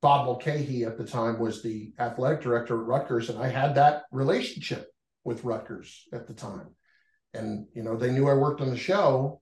Bob 0.00 0.26
Mulcahy 0.26 0.84
at 0.84 0.98
the 0.98 1.04
time 1.06 1.38
was 1.38 1.62
the 1.62 1.92
athletic 1.98 2.42
director 2.42 2.80
at 2.80 2.86
Rutgers, 2.86 3.30
and 3.30 3.38
I 3.38 3.48
had 3.48 3.76
that 3.76 4.02
relationship 4.12 4.88
with 5.24 5.44
Rutgers 5.44 6.04
at 6.12 6.26
the 6.26 6.34
time. 6.34 6.68
And, 7.32 7.66
you 7.74 7.82
know, 7.82 7.96
they 7.96 8.12
knew 8.12 8.28
I 8.28 8.34
worked 8.34 8.60
on 8.60 8.70
the 8.70 8.76
show, 8.76 9.40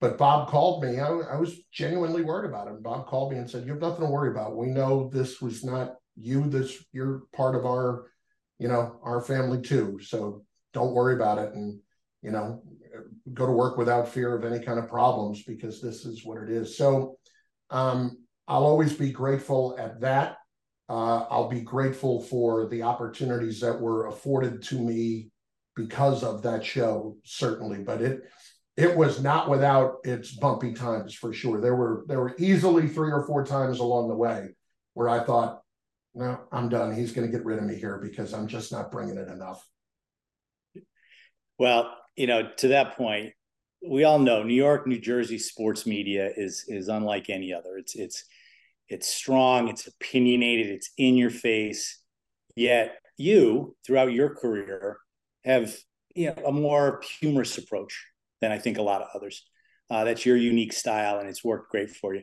but 0.00 0.18
Bob 0.18 0.48
called 0.48 0.84
me. 0.84 0.98
I, 0.98 1.08
I 1.08 1.36
was 1.36 1.56
genuinely 1.72 2.22
worried 2.22 2.48
about 2.48 2.68
him. 2.68 2.82
Bob 2.82 3.06
called 3.06 3.32
me 3.32 3.38
and 3.38 3.48
said, 3.48 3.64
You 3.64 3.72
have 3.72 3.80
nothing 3.80 4.04
to 4.04 4.10
worry 4.10 4.30
about. 4.30 4.56
We 4.56 4.68
know 4.68 5.10
this 5.12 5.40
was 5.40 5.64
not 5.64 5.94
you, 6.16 6.48
this 6.48 6.84
you're 6.92 7.22
part 7.34 7.54
of 7.54 7.64
our, 7.64 8.10
you 8.58 8.68
know, 8.68 8.98
our 9.02 9.20
family 9.20 9.60
too. 9.60 9.98
So 10.02 10.44
don't 10.72 10.94
worry 10.94 11.14
about 11.14 11.38
it. 11.38 11.54
And, 11.54 11.80
you 12.22 12.30
know, 12.30 12.62
go 13.32 13.46
to 13.46 13.52
work 13.52 13.76
without 13.76 14.08
fear 14.08 14.34
of 14.34 14.44
any 14.44 14.64
kind 14.64 14.78
of 14.78 14.88
problems 14.88 15.42
because 15.42 15.80
this 15.80 16.04
is 16.04 16.24
what 16.24 16.42
it 16.42 16.50
is. 16.50 16.76
So 16.76 17.18
um, 17.70 18.18
I'll 18.48 18.64
always 18.64 18.92
be 18.92 19.10
grateful 19.10 19.76
at 19.78 20.00
that 20.00 20.36
uh, 20.88 21.24
I'll 21.30 21.48
be 21.48 21.60
grateful 21.60 22.22
for 22.22 22.68
the 22.68 22.82
opportunities 22.82 23.60
that 23.60 23.80
were 23.80 24.06
afforded 24.06 24.62
to 24.64 24.78
me 24.78 25.30
because 25.74 26.22
of 26.22 26.42
that 26.42 26.64
show, 26.64 27.16
certainly. 27.24 27.78
But 27.78 28.02
it 28.02 28.22
it 28.76 28.94
was 28.94 29.22
not 29.22 29.48
without 29.48 29.98
its 30.04 30.32
bumpy 30.32 30.74
times 30.74 31.14
for 31.14 31.32
sure. 31.32 31.60
There 31.60 31.76
were 31.76 32.04
there 32.08 32.20
were 32.20 32.34
easily 32.38 32.88
three 32.88 33.10
or 33.10 33.26
four 33.26 33.44
times 33.44 33.78
along 33.78 34.08
the 34.08 34.14
way 34.14 34.48
where 34.94 35.08
I 35.08 35.20
thought, 35.20 35.62
no, 36.14 36.40
I'm 36.52 36.68
done. 36.68 36.94
He's 36.94 37.12
going 37.12 37.26
to 37.26 37.32
get 37.36 37.44
rid 37.44 37.58
of 37.58 37.64
me 37.64 37.76
here 37.76 37.98
because 38.02 38.34
I'm 38.34 38.48
just 38.48 38.72
not 38.72 38.92
bringing 38.92 39.16
it 39.16 39.28
enough. 39.28 39.66
Well, 41.58 41.94
you 42.16 42.26
know, 42.26 42.50
to 42.58 42.68
that 42.68 42.96
point, 42.96 43.32
we 43.86 44.04
all 44.04 44.18
know 44.18 44.42
New 44.42 44.54
York, 44.54 44.86
New 44.86 45.00
Jersey 45.00 45.38
sports 45.38 45.86
media 45.86 46.30
is 46.36 46.64
is 46.68 46.88
unlike 46.88 47.30
any 47.30 47.54
other. 47.54 47.78
It's 47.78 47.94
it's 47.94 48.24
it's 48.88 49.08
strong, 49.08 49.68
it's 49.68 49.86
opinionated, 49.86 50.66
it's 50.66 50.90
in 50.98 51.16
your 51.16 51.30
face. 51.30 51.98
Yet 52.54 52.98
you, 53.16 53.74
throughout 53.86 54.12
your 54.12 54.34
career, 54.34 54.98
have 55.44 55.74
you 56.14 56.26
know 56.26 56.46
a 56.46 56.52
more 56.52 57.02
humorous 57.20 57.56
approach 57.56 58.06
than 58.40 58.52
I 58.52 58.58
think 58.58 58.78
a 58.78 58.82
lot 58.82 59.02
of 59.02 59.08
others. 59.14 59.44
Uh, 59.88 60.04
that's 60.04 60.26
your 60.26 60.36
unique 60.36 60.72
style, 60.72 61.18
and 61.18 61.28
it's 61.28 61.44
worked 61.44 61.70
great 61.70 61.90
for 61.90 62.14
you. 62.14 62.22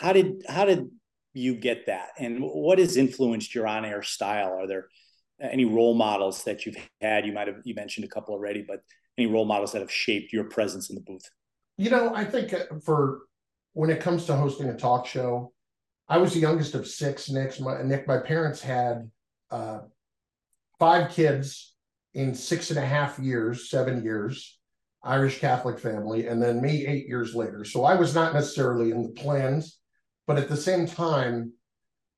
How 0.00 0.12
did 0.12 0.42
how 0.48 0.64
did 0.64 0.88
you 1.32 1.54
get 1.54 1.86
that, 1.86 2.10
and 2.18 2.38
what 2.40 2.78
has 2.78 2.96
influenced 2.96 3.54
your 3.54 3.66
on-air 3.66 4.02
style? 4.02 4.52
Are 4.52 4.66
there 4.66 4.86
any 5.40 5.64
role 5.64 5.94
models 5.94 6.44
that 6.44 6.66
you've 6.66 6.76
had? 7.00 7.26
You 7.26 7.32
might 7.32 7.48
have 7.48 7.56
you 7.64 7.74
mentioned 7.74 8.04
a 8.04 8.08
couple 8.08 8.34
already, 8.34 8.64
but 8.66 8.80
any 9.18 9.26
role 9.26 9.44
models 9.44 9.72
that 9.72 9.80
have 9.80 9.90
shaped 9.90 10.32
your 10.32 10.44
presence 10.44 10.90
in 10.90 10.96
the 10.96 11.02
booth? 11.02 11.28
You 11.76 11.90
know, 11.90 12.14
I 12.14 12.24
think 12.24 12.52
uh, 12.52 12.64
for 12.84 13.22
when 13.72 13.90
it 13.90 14.00
comes 14.00 14.26
to 14.26 14.36
hosting 14.36 14.68
a 14.68 14.76
talk 14.76 15.06
show, 15.06 15.52
I 16.08 16.18
was 16.18 16.34
the 16.34 16.40
youngest 16.40 16.74
of 16.74 16.86
six. 16.86 17.30
Nick, 17.30 17.58
my, 17.60 17.82
Nick, 17.82 18.06
my 18.06 18.18
parents 18.18 18.60
had 18.60 19.10
uh, 19.50 19.80
five 20.78 21.10
kids 21.10 21.74
in 22.14 22.34
six 22.34 22.70
and 22.70 22.78
a 22.78 22.84
half 22.84 23.18
years, 23.18 23.70
seven 23.70 24.02
years, 24.04 24.58
Irish 25.02 25.40
Catholic 25.40 25.78
family, 25.78 26.26
and 26.26 26.42
then 26.42 26.60
me 26.60 26.86
eight 26.86 27.06
years 27.06 27.34
later. 27.34 27.64
So 27.64 27.84
I 27.84 27.94
was 27.94 28.14
not 28.14 28.34
necessarily 28.34 28.90
in 28.90 29.02
the 29.02 29.20
plans, 29.20 29.78
but 30.26 30.38
at 30.38 30.48
the 30.48 30.56
same 30.56 30.86
time, 30.86 31.52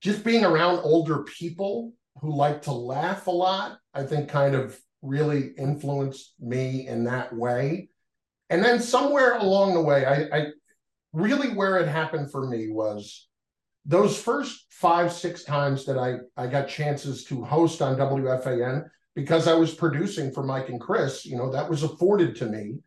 just 0.00 0.24
being 0.24 0.44
around 0.44 0.80
older 0.80 1.22
people 1.22 1.92
who 2.20 2.34
like 2.34 2.62
to 2.62 2.72
laugh 2.72 3.26
a 3.26 3.30
lot, 3.30 3.78
I 3.94 4.02
think 4.02 4.28
kind 4.28 4.54
of 4.54 4.78
really 5.00 5.52
influenced 5.56 6.34
me 6.40 6.86
in 6.86 7.04
that 7.04 7.34
way. 7.34 7.88
And 8.50 8.64
then 8.64 8.80
somewhere 8.80 9.36
along 9.36 9.74
the 9.74 9.82
way, 9.82 10.04
I, 10.04 10.36
I 10.36 10.46
really 11.12 11.54
where 11.54 11.78
it 11.78 11.88
happened 11.88 12.30
for 12.30 12.48
me 12.48 12.68
was 12.70 13.28
those 13.84 14.20
first 14.20 14.66
five, 14.70 15.12
six 15.12 15.44
times 15.44 15.86
that 15.86 15.98
I, 15.98 16.16
I 16.36 16.46
got 16.46 16.68
chances 16.68 17.24
to 17.24 17.44
host 17.44 17.82
on 17.82 17.96
WFAN, 17.96 18.88
because 19.14 19.46
I 19.46 19.54
was 19.54 19.74
producing 19.74 20.32
for 20.32 20.42
Mike 20.42 20.68
and 20.68 20.80
Chris, 20.80 21.26
you 21.26 21.36
know, 21.36 21.50
that 21.52 21.68
was 21.68 21.82
afforded 21.82 22.36
to 22.36 22.46
me 22.46 22.78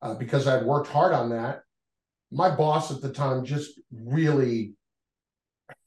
uh, 0.00 0.14
because 0.14 0.46
I'd 0.46 0.64
worked 0.64 0.88
hard 0.88 1.12
on 1.12 1.30
that. 1.30 1.62
My 2.30 2.54
boss 2.54 2.90
at 2.90 3.00
the 3.00 3.12
time 3.12 3.44
just 3.44 3.80
really 3.90 4.74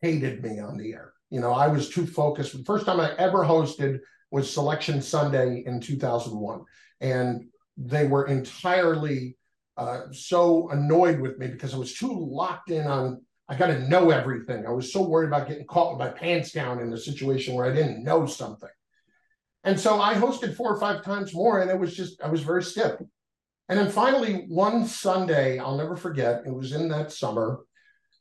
hated 0.02 0.44
me 0.44 0.60
on 0.60 0.78
the 0.78 0.94
air. 0.94 1.14
You 1.30 1.40
know, 1.40 1.54
I 1.54 1.68
was 1.68 1.90
too 1.90 2.06
focused. 2.06 2.58
The 2.58 2.64
first 2.64 2.86
time 2.86 3.00
I 3.00 3.16
ever 3.18 3.40
hosted 3.40 4.00
was 4.32 4.52
Selection 4.52 5.02
Sunday 5.02 5.64
in 5.66 5.80
2001. 5.80 6.62
And 7.02 7.48
they 7.78 8.08
were 8.08 8.28
entirely 8.28 9.38
uh, 9.78 10.04
so 10.12 10.70
annoyed 10.70 11.20
with 11.20 11.38
me 11.38 11.48
because 11.48 11.74
I 11.74 11.78
was 11.78 11.94
too 11.94 12.14
locked 12.14 12.70
in 12.70 12.86
on 12.86 13.22
I 13.48 13.56
got 13.56 13.68
to 13.68 13.88
know 13.88 14.10
everything. 14.10 14.66
I 14.66 14.72
was 14.72 14.92
so 14.92 15.04
worried 15.04 15.28
about 15.28 15.48
getting 15.48 15.68
caught 15.68 15.92
with 15.92 16.00
my 16.00 16.10
pants 16.10 16.52
down 16.52 16.80
in 16.80 16.92
a 16.92 16.98
situation 16.98 17.54
where 17.54 17.66
I 17.66 17.74
didn't 17.74 18.04
know 18.04 18.26
something. 18.26 18.70
And 19.66 19.80
so 19.80 20.00
I 20.00 20.14
hosted 20.14 20.56
four 20.56 20.74
or 20.74 20.80
five 20.80 21.04
times 21.04 21.34
more, 21.34 21.60
and 21.60 21.70
it 21.70 21.78
was 21.78 21.96
just, 21.96 22.22
I 22.22 22.30
was 22.30 22.42
very 22.42 22.64
stiff. 22.64 22.94
And 23.68 23.80
then 23.80 23.90
finally, 23.90 24.46
one 24.48 24.86
Sunday, 24.86 25.58
I'll 25.58 25.76
never 25.76 25.96
forget, 25.96 26.44
it 26.46 26.54
was 26.54 26.72
in 26.72 26.88
that 26.90 27.12
summer. 27.12 27.62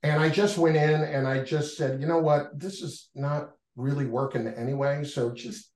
And 0.02 0.20
I 0.20 0.30
just 0.30 0.58
went 0.58 0.76
in 0.76 1.02
and 1.02 1.28
I 1.28 1.42
just 1.44 1.76
said, 1.76 2.00
you 2.00 2.06
know 2.06 2.18
what, 2.18 2.58
this 2.58 2.82
is 2.82 3.10
not 3.14 3.50
really 3.76 4.06
working 4.06 4.46
anyway. 4.46 5.04
So 5.04 5.32
just 5.32 5.70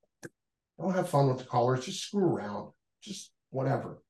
don't 0.79 0.95
have 0.95 1.09
fun 1.09 1.27
with 1.27 1.39
the 1.39 1.43
callers, 1.43 1.85
just 1.85 2.03
screw 2.03 2.25
around, 2.25 2.71
just 3.01 3.31
whatever. 3.51 4.01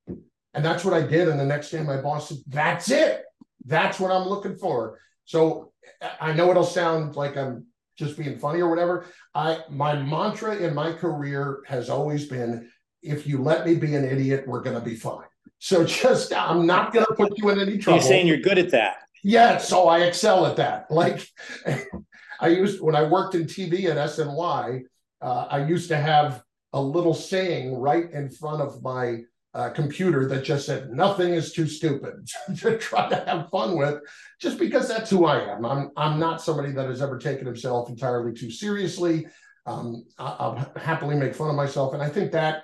And 0.54 0.64
that's 0.64 0.84
what 0.84 0.94
I 0.94 1.06
did. 1.06 1.28
And 1.28 1.38
the 1.38 1.44
next 1.44 1.70
day, 1.70 1.82
my 1.82 2.00
boss 2.00 2.30
said, 2.30 2.38
that's 2.46 2.90
it. 2.90 3.22
That's 3.66 4.00
what 4.00 4.10
I'm 4.10 4.28
looking 4.28 4.56
for. 4.56 4.98
So 5.24 5.72
I 6.20 6.32
know 6.32 6.50
it'll 6.50 6.64
sound 6.64 7.16
like 7.16 7.36
I'm 7.36 7.66
just 7.96 8.16
being 8.16 8.38
funny 8.38 8.60
or 8.60 8.68
whatever. 8.68 9.06
I 9.34 9.60
my 9.68 9.94
mantra 9.94 10.56
in 10.56 10.74
my 10.74 10.92
career 10.92 11.62
has 11.66 11.90
always 11.90 12.26
been 12.26 12.70
if 13.02 13.26
you 13.26 13.42
let 13.42 13.66
me 13.66 13.74
be 13.74 13.94
an 13.94 14.04
idiot, 14.04 14.44
we're 14.46 14.62
gonna 14.62 14.80
be 14.80 14.94
fine. 14.94 15.26
So 15.58 15.84
just 16.02 16.34
I'm 16.34 16.66
not 16.66 16.92
gonna 16.92 17.06
put 17.16 17.36
you 17.38 17.48
in 17.50 17.60
any 17.60 17.78
trouble. 17.78 17.98
You're 17.98 18.08
saying 18.08 18.26
you're 18.26 18.38
good 18.38 18.58
at 18.58 18.70
that. 18.70 18.96
Yeah, 19.22 19.58
so 19.58 19.88
I 19.88 20.00
excel 20.00 20.46
at 20.46 20.56
that. 20.56 20.90
Like 20.90 21.26
I 22.40 22.48
used 22.48 22.80
when 22.80 22.96
I 22.96 23.02
worked 23.02 23.34
in 23.34 23.44
TV 23.44 23.84
at 23.84 23.96
SNY, 23.96 24.82
uh, 25.20 25.46
I 25.50 25.64
used 25.64 25.88
to 25.88 25.96
have 25.96 26.42
a 26.72 26.80
little 26.80 27.14
saying 27.14 27.74
right 27.74 28.10
in 28.10 28.30
front 28.30 28.62
of 28.62 28.82
my 28.82 29.20
uh, 29.52 29.70
computer 29.70 30.26
that 30.26 30.44
just 30.44 30.66
said 30.66 30.90
nothing 30.90 31.34
is 31.34 31.52
too 31.52 31.66
stupid 31.66 32.28
to 32.58 32.78
try 32.78 33.08
to 33.08 33.16
have 33.26 33.50
fun 33.50 33.76
with, 33.76 34.00
just 34.40 34.58
because 34.58 34.88
that's 34.88 35.10
who 35.10 35.24
I 35.24 35.40
am. 35.52 35.64
I'm 35.64 35.90
I'm 35.96 36.18
not 36.18 36.40
somebody 36.40 36.72
that 36.72 36.88
has 36.88 37.02
ever 37.02 37.18
taken 37.18 37.46
himself 37.46 37.88
entirely 37.88 38.32
too 38.32 38.50
seriously. 38.50 39.26
Um, 39.66 40.04
I, 40.18 40.46
will 40.46 40.72
happily 40.76 41.16
make 41.16 41.34
fun 41.34 41.50
of 41.50 41.56
myself, 41.56 41.94
and 41.94 42.02
I 42.02 42.08
think 42.08 42.32
that 42.32 42.62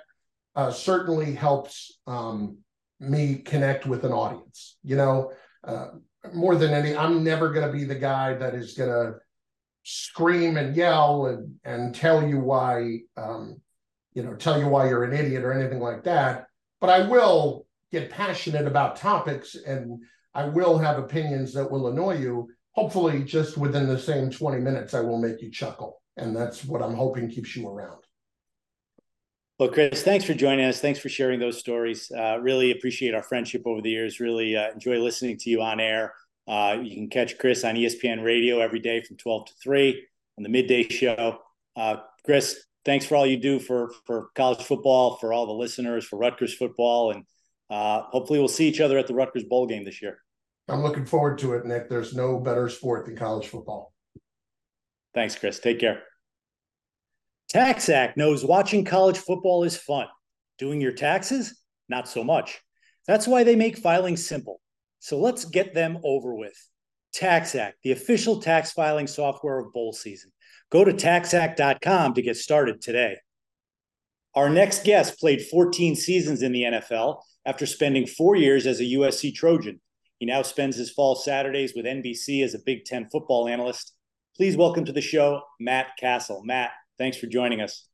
uh, 0.55 0.71
certainly 0.71 1.33
helps 1.33 1.99
um, 2.07 2.59
me 2.99 3.35
connect 3.35 3.85
with 3.85 4.05
an 4.05 4.13
audience. 4.13 4.77
You 4.83 4.95
know, 4.95 5.33
uh, 5.65 5.87
more 6.33 6.55
than 6.55 6.73
any, 6.73 6.95
I'm 6.95 7.23
never 7.23 7.51
going 7.51 7.67
to 7.67 7.77
be 7.77 7.83
the 7.83 7.95
guy 7.95 8.33
that 8.33 8.55
is 8.55 8.73
going 8.73 8.89
to 8.89 9.19
scream 9.83 10.57
and 10.57 10.75
yell 10.75 11.25
and 11.25 11.55
and 11.65 11.93
tell 11.93 12.25
you 12.25 12.39
why. 12.39 12.99
Um, 13.17 13.59
you 14.13 14.23
know, 14.23 14.33
tell 14.33 14.57
you 14.57 14.67
why 14.67 14.89
you're 14.89 15.03
an 15.03 15.13
idiot 15.13 15.43
or 15.43 15.53
anything 15.53 15.79
like 15.79 16.03
that 16.05 16.46
but 16.79 16.89
I 16.89 17.07
will 17.07 17.65
get 17.91 18.09
passionate 18.09 18.67
about 18.67 18.95
topics 18.95 19.55
and 19.55 20.01
I 20.33 20.45
will 20.45 20.77
have 20.77 20.99
opinions 20.99 21.53
that 21.53 21.69
will 21.69 21.87
annoy 21.87 22.17
you. 22.17 22.49
Hopefully, 22.73 23.23
just 23.23 23.57
within 23.57 23.87
the 23.87 23.97
same 23.97 24.29
20 24.29 24.59
minutes, 24.61 24.93
I 24.93 25.01
will 25.01 25.19
make 25.19 25.41
you 25.41 25.49
chuckle. 25.49 26.01
And 26.15 26.35
that's 26.35 26.63
what 26.63 26.83
I'm 26.83 26.93
hoping 26.93 27.29
keeps 27.29 27.55
you 27.55 27.67
around. 27.67 28.03
Well, 29.59 29.69
Chris, 29.69 30.03
thanks 30.03 30.23
for 30.23 30.35
joining 30.35 30.65
us. 30.65 30.79
Thanks 30.79 30.99
for 30.99 31.09
sharing 31.09 31.39
those 31.39 31.57
stories. 31.57 32.11
Uh, 32.15 32.37
really 32.39 32.69
appreciate 32.69 33.15
our 33.15 33.23
friendship 33.23 33.63
over 33.65 33.81
the 33.81 33.89
years. 33.89 34.19
Really 34.19 34.55
uh, 34.55 34.71
enjoy 34.71 34.99
listening 34.99 35.37
to 35.37 35.49
you 35.49 35.63
on 35.63 35.79
air. 35.79 36.13
Uh, 36.47 36.77
you 36.81 36.95
can 36.95 37.09
catch 37.09 37.39
Chris 37.39 37.63
on 37.63 37.73
ESPN 37.73 38.23
Radio 38.23 38.59
every 38.59 38.79
day 38.79 39.01
from 39.01 39.17
12 39.17 39.47
to 39.47 39.53
3 39.61 40.05
on 40.37 40.43
the 40.43 40.49
midday 40.49 40.87
show. 40.87 41.39
Uh, 41.75 41.97
Chris, 42.23 42.63
thanks 42.87 43.05
for 43.05 43.17
all 43.17 43.27
you 43.27 43.37
do 43.37 43.59
for 43.59 43.91
for 44.05 44.29
college 44.33 44.63
football, 44.63 45.17
for 45.17 45.33
all 45.33 45.45
the 45.45 45.53
listeners, 45.53 46.05
for 46.05 46.17
Rutgers 46.17 46.55
football, 46.55 47.11
and 47.11 47.25
uh, 47.69 48.03
hopefully 48.03 48.39
we'll 48.39 48.47
see 48.47 48.67
each 48.67 48.79
other 48.79 48.97
at 48.97 49.05
the 49.05 49.13
Rutgers 49.13 49.43
bowl 49.43 49.67
game 49.67 49.83
this 49.83 50.01
year. 50.01 50.17
I'm 50.69 50.81
looking 50.81 51.05
forward 51.05 51.37
to 51.39 51.53
it, 51.53 51.65
Nick. 51.65 51.89
There's 51.89 52.15
no 52.15 52.39
better 52.39 52.67
sport 52.69 53.05
than 53.05 53.15
college 53.15 53.47
football. 53.47 53.93
Thanks, 55.13 55.35
Chris. 55.35 55.59
Take 55.59 55.79
care. 55.79 56.01
Tax 57.49 57.89
Act 57.89 58.17
knows 58.17 58.43
watching 58.43 58.83
college 58.83 59.17
football 59.17 59.63
is 59.63 59.77
fun. 59.77 60.07
Doing 60.57 60.81
your 60.81 60.91
taxes? 60.91 61.61
Not 61.87 62.07
so 62.07 62.23
much. 62.23 62.59
That's 63.05 63.27
why 63.27 63.43
they 63.43 63.55
make 63.55 63.77
filing 63.77 64.17
simple. 64.17 64.59
So 64.99 65.19
let's 65.19 65.45
get 65.45 65.73
them 65.73 65.99
over 66.03 66.35
with. 66.35 66.57
Tax 67.13 67.55
Act, 67.55 67.77
the 67.83 67.91
official 67.91 68.41
tax 68.41 68.71
filing 68.71 69.07
software 69.07 69.59
of 69.59 69.71
bowl 69.71 69.93
season. 69.93 70.31
Go 70.69 70.83
to 70.83 70.93
taxact.com 70.93 72.13
to 72.13 72.21
get 72.21 72.35
started 72.35 72.81
today. 72.81 73.17
Our 74.35 74.49
next 74.49 74.83
guest 74.83 75.19
played 75.19 75.41
14 75.41 75.95
seasons 75.95 76.41
in 76.41 76.51
the 76.51 76.63
NFL 76.63 77.21
after 77.45 77.65
spending 77.65 78.05
four 78.05 78.35
years 78.35 78.67
as 78.67 78.79
a 78.79 78.83
USC 78.83 79.33
Trojan. 79.33 79.79
He 80.19 80.25
now 80.25 80.41
spends 80.41 80.75
his 80.75 80.91
fall 80.91 81.15
Saturdays 81.15 81.73
with 81.75 81.85
NBC 81.85 82.43
as 82.43 82.53
a 82.53 82.59
Big 82.59 82.85
Ten 82.85 83.07
football 83.09 83.47
analyst. 83.47 83.93
Please 84.35 84.57
welcome 84.57 84.83
to 84.85 84.91
the 84.91 85.01
show, 85.01 85.41
Matt 85.59 85.87
Cassel. 85.99 86.43
Matt, 86.43 86.71
thanks 86.97 87.17
for 87.17 87.27
joining 87.27 87.61
us. 87.61 87.87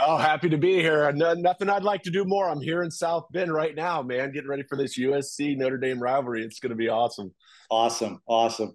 Oh, 0.00 0.16
happy 0.16 0.48
to 0.48 0.58
be 0.58 0.74
here. 0.74 1.10
No, 1.12 1.34
nothing 1.34 1.68
I'd 1.68 1.82
like 1.82 2.02
to 2.02 2.10
do 2.10 2.24
more. 2.24 2.48
I'm 2.48 2.60
here 2.60 2.82
in 2.82 2.90
South 2.90 3.26
Bend 3.32 3.52
right 3.52 3.74
now, 3.74 4.02
man, 4.02 4.32
getting 4.32 4.48
ready 4.48 4.62
for 4.62 4.76
this 4.76 4.98
USC 4.98 5.56
Notre 5.56 5.78
Dame 5.78 6.00
rivalry. 6.00 6.44
It's 6.44 6.60
going 6.60 6.70
to 6.70 6.76
be 6.76 6.88
awesome. 6.88 7.34
Awesome. 7.70 8.20
Awesome. 8.26 8.74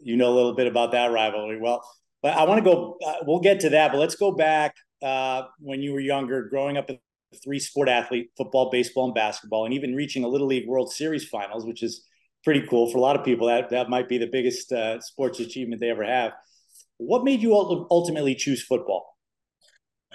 You 0.00 0.16
know 0.16 0.32
a 0.32 0.34
little 0.34 0.54
bit 0.54 0.66
about 0.66 0.92
that 0.92 1.12
rivalry. 1.12 1.60
Well, 1.60 1.82
but 2.26 2.36
I 2.36 2.42
want 2.42 2.58
to 2.58 2.68
go, 2.68 2.98
uh, 3.06 3.18
we'll 3.24 3.38
get 3.38 3.60
to 3.60 3.70
that, 3.70 3.92
but 3.92 3.98
let's 3.98 4.16
go 4.16 4.32
back 4.32 4.74
uh, 5.00 5.42
when 5.60 5.80
you 5.80 5.92
were 5.92 6.00
younger, 6.00 6.48
growing 6.48 6.76
up 6.76 6.90
a 6.90 6.98
three 7.44 7.60
sport 7.60 7.88
athlete 7.88 8.30
football, 8.36 8.68
baseball, 8.68 9.04
and 9.04 9.14
basketball, 9.14 9.64
and 9.64 9.72
even 9.72 9.94
reaching 9.94 10.24
a 10.24 10.28
Little 10.28 10.48
League 10.48 10.66
World 10.66 10.92
Series 10.92 11.28
finals, 11.28 11.64
which 11.64 11.84
is 11.84 12.04
pretty 12.42 12.66
cool 12.66 12.90
for 12.90 12.98
a 12.98 13.00
lot 13.00 13.14
of 13.14 13.24
people. 13.24 13.46
That, 13.46 13.70
that 13.70 13.88
might 13.88 14.08
be 14.08 14.18
the 14.18 14.26
biggest 14.26 14.72
uh, 14.72 15.00
sports 15.00 15.38
achievement 15.38 15.80
they 15.80 15.88
ever 15.88 16.02
have. 16.02 16.32
What 16.96 17.22
made 17.22 17.42
you 17.42 17.54
ultimately 17.92 18.34
choose 18.34 18.60
football? 18.60 19.16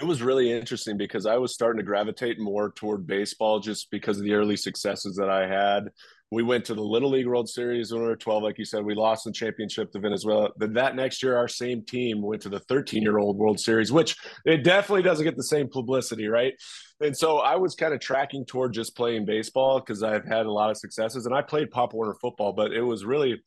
It 0.01 0.03
was 0.03 0.21
really 0.21 0.51
interesting 0.51 0.97
because 0.97 1.25
I 1.25 1.37
was 1.37 1.53
starting 1.53 1.77
to 1.77 1.85
gravitate 1.85 2.41
more 2.41 2.73
toward 2.73 3.07
baseball 3.07 3.61
just 3.61 3.89
because 3.89 4.17
of 4.17 4.25
the 4.25 4.33
early 4.33 4.57
successes 4.57 5.15
that 5.15 5.29
I 5.29 5.47
had. 5.47 5.91
We 6.31 6.43
went 6.43 6.63
to 6.65 6.73
the 6.73 6.81
Little 6.81 7.09
League 7.09 7.27
World 7.27 7.49
Series 7.49 7.91
when 7.91 8.01
we 8.01 8.07
were 8.07 8.15
12, 8.15 8.41
like 8.41 8.57
you 8.57 8.63
said. 8.63 8.85
We 8.85 8.95
lost 8.95 9.25
the 9.25 9.33
championship 9.33 9.91
to 9.91 9.99
Venezuela. 9.99 10.49
Then 10.55 10.71
that 10.73 10.95
next 10.95 11.21
year, 11.21 11.35
our 11.35 11.49
same 11.49 11.83
team 11.83 12.21
went 12.21 12.41
to 12.43 12.49
the 12.49 12.61
13 12.61 13.03
year 13.03 13.17
old 13.17 13.37
World 13.37 13.59
Series, 13.59 13.91
which 13.91 14.15
it 14.45 14.63
definitely 14.63 15.03
doesn't 15.03 15.25
get 15.25 15.35
the 15.35 15.43
same 15.43 15.67
publicity, 15.67 16.27
right? 16.27 16.53
And 17.01 17.17
so 17.17 17.39
I 17.39 17.57
was 17.57 17.75
kind 17.75 17.93
of 17.93 17.99
tracking 17.99 18.45
toward 18.45 18.73
just 18.73 18.95
playing 18.95 19.25
baseball 19.25 19.81
because 19.81 20.03
I've 20.03 20.25
had 20.25 20.45
a 20.45 20.51
lot 20.51 20.69
of 20.69 20.77
successes 20.77 21.25
and 21.25 21.35
I 21.35 21.41
played 21.41 21.69
Pop 21.69 21.93
Warner 21.93 22.15
football, 22.21 22.53
but 22.53 22.71
it 22.71 22.81
was 22.81 23.03
really 23.03 23.41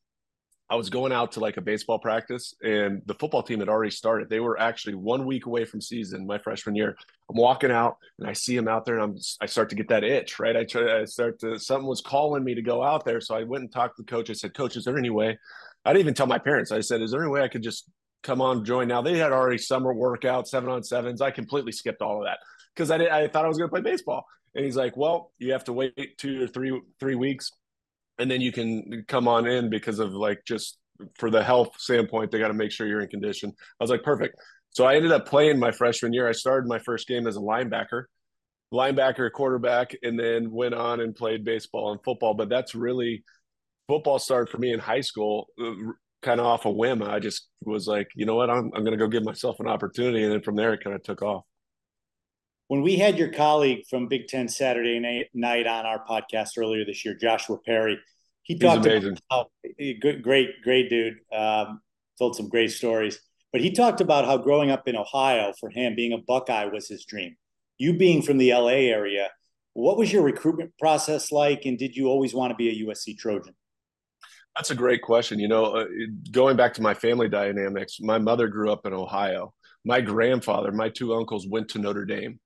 I 0.71 0.77
was 0.77 0.89
going 0.89 1.13
out 1.13 1.33
to 1.33 1.41
like 1.41 1.59
a 1.59 1.61
baseball 1.61 1.99
practice 1.99 2.55
and 2.63 3.03
the 3.05 3.15
football 3.15 3.43
team 3.43 3.61
had 3.61 3.69
already 3.69 3.91
started. 3.91 4.31
They 4.31 4.41
were 4.41 4.59
actually 4.59 4.95
one 4.95 5.27
week 5.27 5.45
away 5.45 5.67
from 5.67 5.83
season 5.83 6.27
my 6.27 6.39
freshman 6.39 6.75
year. 6.75 6.97
I'm 7.31 7.37
walking 7.37 7.71
out 7.71 7.99
and 8.19 8.27
I 8.27 8.33
see 8.33 8.57
him 8.57 8.67
out 8.67 8.87
there 8.87 8.99
and 8.99 9.05
I'm 9.05 9.19
I 9.43 9.47
start 9.47 9.69
to 9.71 9.77
get 9.77 9.89
that 9.89 10.05
itch, 10.05 10.39
right? 10.39 10.57
I 10.57 10.65
try 10.65 11.01
I 11.01 11.05
start 11.05 11.39
to 11.41 11.59
something 11.59 11.87
was 11.87 12.01
calling 12.01 12.43
me 12.43 12.55
to 12.55 12.63
go 12.63 12.83
out 12.83 13.05
there. 13.05 13.21
So 13.21 13.35
I 13.35 13.43
went 13.43 13.63
and 13.63 13.73
talked 13.73 13.97
to 13.97 14.03
the 14.03 14.11
coach. 14.11 14.31
I 14.31 14.33
said, 14.33 14.55
Coach, 14.55 14.77
is 14.77 14.85
there 14.85 14.97
any 14.97 15.11
way? 15.11 15.39
I 15.85 15.93
didn't 15.93 16.01
even 16.01 16.15
tell 16.15 16.27
my 16.27 16.39
parents. 16.39 16.73
I 16.73 16.81
said, 16.81 17.03
Is 17.03 17.11
there 17.11 17.23
any 17.23 17.31
way 17.31 17.43
I 17.43 17.49
could 17.49 17.63
just 17.63 17.91
come 18.23 18.41
on 18.41 18.65
join 18.65 18.89
now? 18.89 19.03
They 19.03 19.19
had 19.19 19.33
already 19.33 19.59
summer 19.59 19.95
workouts, 19.95 20.47
seven 20.49 20.71
on 20.71 20.83
sevens. 20.83 21.21
I 21.21 21.31
completely 21.31 21.73
skipped 21.73 22.01
all 22.01 22.21
of 22.21 22.25
that 22.25 22.39
because 22.75 22.91
I 22.91 22.97
did 22.97 23.11
I 23.11 23.29
thought 23.29 23.45
I 23.45 23.49
was 23.49 23.59
gonna 23.59 23.69
play 23.69 23.83
baseball. 23.83 24.25
And 24.55 24.65
he's 24.65 24.77
like, 24.77 24.97
Well, 24.97 25.31
you 25.39 25.53
have 25.53 25.65
to 25.65 25.75
wait 25.75 26.17
two 26.17 26.45
or 26.45 26.47
three 26.47 26.81
three 26.99 27.17
weeks 27.17 27.53
and 28.19 28.31
then 28.31 28.41
you 28.41 28.53
can 28.53 29.05
come 29.09 29.29
on 29.29 29.47
in 29.47 29.71
because 29.71 29.99
of 29.99 30.13
like 30.13 30.41
just 30.47 30.79
for 31.17 31.31
the 31.31 31.43
health 31.43 31.79
standpoint, 31.79 32.31
they 32.31 32.39
got 32.39 32.49
to 32.49 32.55
make 32.55 32.71
sure 32.71 32.87
you're 32.87 33.01
in 33.01 33.09
condition. 33.09 33.53
I 33.81 33.85
was 33.85 33.91
like, 33.91 34.03
perfect. 34.03 34.37
So 34.71 34.85
I 34.85 34.97
ended 34.97 35.13
up 35.13 35.27
playing 35.27 35.59
my 35.59 35.73
freshman 35.73 36.13
year. 36.13 36.29
I 36.29 36.33
started 36.33 36.69
my 36.69 36.79
first 36.79 37.07
game 37.07 37.27
as 37.27 37.37
a 37.37 37.41
linebacker, 37.41 38.05
linebacker, 38.73 39.31
quarterback, 39.31 39.95
and 40.03 40.19
then 40.19 40.51
went 40.51 40.75
on 40.75 41.01
and 41.01 41.15
played 41.15 41.45
baseball 41.45 41.93
and 41.93 42.01
football. 42.05 42.35
But 42.35 42.49
that's 42.49 42.75
really 42.75 43.25
football 43.89 44.19
started 44.19 44.51
for 44.51 44.59
me 44.59 44.73
in 44.73 44.81
high 44.81 45.01
school, 45.01 45.47
uh, 45.61 45.73
kind 46.23 46.41
of 46.41 46.47
off 46.47 46.65
a 46.65 46.71
whim. 46.71 47.03
I 47.03 47.19
just 47.21 47.49
was 47.65 47.87
like, 47.87 48.09
you 48.15 48.27
know 48.27 48.35
what, 48.35 48.51
I'm, 48.51 48.71
I'm 48.75 48.85
going 48.85 48.93
to 48.93 48.97
go 48.97 49.09
give 49.09 49.25
myself 49.25 49.61
an 49.61 49.69
opportunity. 49.69 50.25
And 50.25 50.33
then 50.33 50.43
from 50.43 50.57
there, 50.57 50.73
it 50.73 50.83
kind 50.83 50.97
of 50.97 51.03
took 51.03 51.23
off 51.23 51.45
when 52.69 52.83
we 52.83 52.97
had 52.97 53.19
your 53.19 53.29
colleague 53.29 53.85
from 53.89 54.09
Big 54.09 54.27
Ten 54.27 54.49
Saturday 54.49 55.29
night 55.35 55.67
on 55.67 55.87
our 55.87 56.05
podcast 56.05 56.51
earlier 56.57 56.85
this 56.85 57.05
year, 57.05 57.15
Joshua 57.15 57.59
Perry, 57.65 57.99
he 58.43 58.59
talked 58.59 58.87
about 58.87 59.21
how, 59.31 59.47
great, 60.01 60.63
great 60.63 60.91
dude. 60.91 61.17
Um, 61.33 61.81
told 62.19 62.37
some 62.37 62.49
great 62.49 62.71
stories, 62.71 63.19
but 63.53 63.61
he 63.61 63.73
talked 63.73 64.01
about 64.01 64.25
how 64.25 64.37
growing 64.37 64.71
up 64.71 64.87
in 64.87 64.97
Ohio 64.97 65.53
for 65.59 65.69
him, 65.69 65.97
being 65.97 66.13
a 66.13 66.19
Buckeye 66.19 66.67
was 66.67 66.89
his 66.89 67.05
dream. 67.05 67.37
You 67.77 67.97
being 67.97 68.23
from 68.23 68.39
the 68.39 68.53
LA 68.53 68.69
area, 68.69 69.31
what 69.73 69.99
was 69.99 70.13
your 70.13 70.23
recruitment 70.23 70.73
process 70.79 71.33
like, 71.33 71.65
and 71.65 71.77
did 71.77 71.97
you 71.97 72.07
always 72.07 72.33
want 72.33 72.53
to 72.53 72.55
be 72.55 72.69
a 72.69 72.87
USC 72.87 73.19
Trojan? 73.19 73.55
That's 74.55 74.71
a 74.71 74.77
great 74.77 75.03
question. 75.03 75.41
You 75.41 75.49
know, 75.49 75.65
uh, 75.65 75.87
going 76.31 76.57
back 76.57 76.75
to 76.75 76.83
my 76.83 76.95
family 76.95 77.29
dynamics, 77.29 77.99
my 78.01 78.19
mother 78.19 78.47
grew 78.47 78.71
up 78.71 78.87
in 78.87 78.93
Ohio. 78.93 79.53
My 79.85 80.01
grandfather, 80.01 80.71
my 80.71 80.89
two 80.89 81.15
uncles 81.15 81.49
went 81.49 81.69
to 81.71 81.81
Notre 81.81 82.05
Dame 82.05 82.39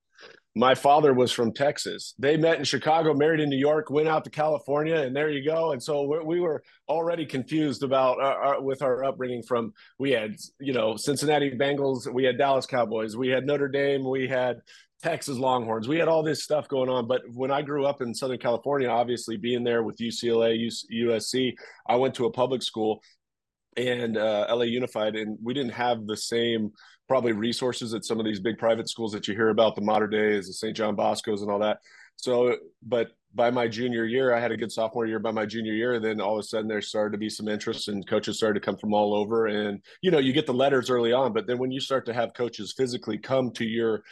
my 0.55 0.75
father 0.75 1.15
was 1.15 1.31
from 1.31 1.53
Texas. 1.53 2.15
They 2.19 2.37
met 2.37 2.59
in 2.59 2.65
Chicago, 2.65 3.15
married 3.15 3.41
in 3.41 3.49
New 3.49 3.59
York, 3.59 3.91
went 3.91 4.09
out 4.09 4.25
to 4.25 4.31
California, 4.31 4.97
and 4.97 5.15
there 5.15 5.31
you 5.31 5.45
go. 5.45 5.73
And 5.73 5.83
so 5.83 6.23
we 6.25 6.41
were 6.41 6.63
already 6.89 7.27
confused 7.27 7.83
about 7.83 8.21
our, 8.21 8.35
our, 8.35 8.63
with 8.63 8.83
our 8.83 9.05
upbringing. 9.05 9.43
From 9.43 9.73
we 9.99 10.11
had 10.11 10.37
you 10.59 10.73
know 10.73 10.97
Cincinnati 10.97 11.51
Bengals, 11.53 12.13
we 12.13 12.25
had 12.25 12.39
Dallas 12.39 12.67
Cowboys, 12.67 13.17
we 13.17 13.29
had 13.29 13.47
Notre 13.47 13.69
Dame, 13.69 14.09
we 14.09 14.27
had 14.27 14.61
Texas 15.03 15.39
Longhorns, 15.39 15.87
we 15.87 15.99
had 15.99 16.09
all 16.09 16.23
this 16.23 16.43
stuff 16.43 16.67
going 16.67 16.89
on. 16.89 17.07
But 17.07 17.23
when 17.33 17.51
I 17.51 17.63
grew 17.63 17.87
up 17.87 18.01
in 18.01 18.15
Southern 18.15 18.39
California, 18.39 18.89
obviously 18.89 19.37
being 19.37 19.63
there 19.63 19.83
with 19.83 19.99
UCLA, 19.99 20.69
USC, 20.93 21.55
I 21.87 21.97
went 21.97 22.15
to 22.17 22.27
a 22.27 22.33
public 22.33 22.63
school 22.63 23.01
and 23.77 24.17
uh, 24.17 24.47
LA 24.51 24.65
Unified, 24.65 25.15
and 25.15 25.39
we 25.43 25.55
didn't 25.55 25.73
have 25.73 26.07
the 26.07 26.17
same 26.17 26.73
probably 27.09 27.33
resources 27.33 27.95
at 27.95 28.05
some 28.05 28.21
of 28.21 28.27
these 28.27 28.39
big 28.39 28.59
private 28.59 28.89
schools 28.89 29.13
that 29.13 29.27
you 29.27 29.35
hear 29.35 29.49
about 29.49 29.75
the 29.75 29.81
modern 29.81 30.11
days, 30.11 30.47
the 30.47 30.53
St. 30.53 30.77
John 30.77 30.95
Bosco's 30.95 31.43
and 31.43 31.51
all 31.51 31.59
that. 31.61 31.79
So, 32.17 32.57
but 32.83 33.09
by 33.35 33.51
my 33.51 33.69
junior 33.69 34.05
year, 34.05 34.35
I 34.35 34.41
had 34.41 34.53
a 34.53 34.57
good 34.57 34.73
sophomore 34.73 35.07
year. 35.07 35.19
By 35.19 35.31
my 35.31 35.47
junior 35.47 35.73
year, 35.73 36.01
then 36.01 36.21
all 36.21 36.35
of 36.35 36.41
a 36.41 36.43
sudden 36.43 36.69
there 36.69 36.81
started 36.81 37.13
to 37.13 37.19
be 37.19 37.29
some 37.29 37.49
interest, 37.49 37.89
and 37.89 38.07
coaches 38.07 38.37
started 38.37 38.61
to 38.61 38.65
come 38.65 38.77
from 38.77 38.95
all 38.95 39.15
over. 39.15 39.47
And 39.47 39.83
you 40.03 40.11
know, 40.11 40.19
you 40.19 40.33
get 40.33 40.47
the 40.47 40.55
letters 40.55 40.91
early 40.91 41.13
on, 41.13 41.33
but 41.33 41.47
then 41.47 41.59
when 41.59 41.71
you 41.71 41.81
start 41.81 42.07
to 42.07 42.15
have 42.15 42.35
coaches 42.35 42.75
physically 42.77 43.19
come 43.19 43.51
to 43.53 43.65
your 43.65 44.03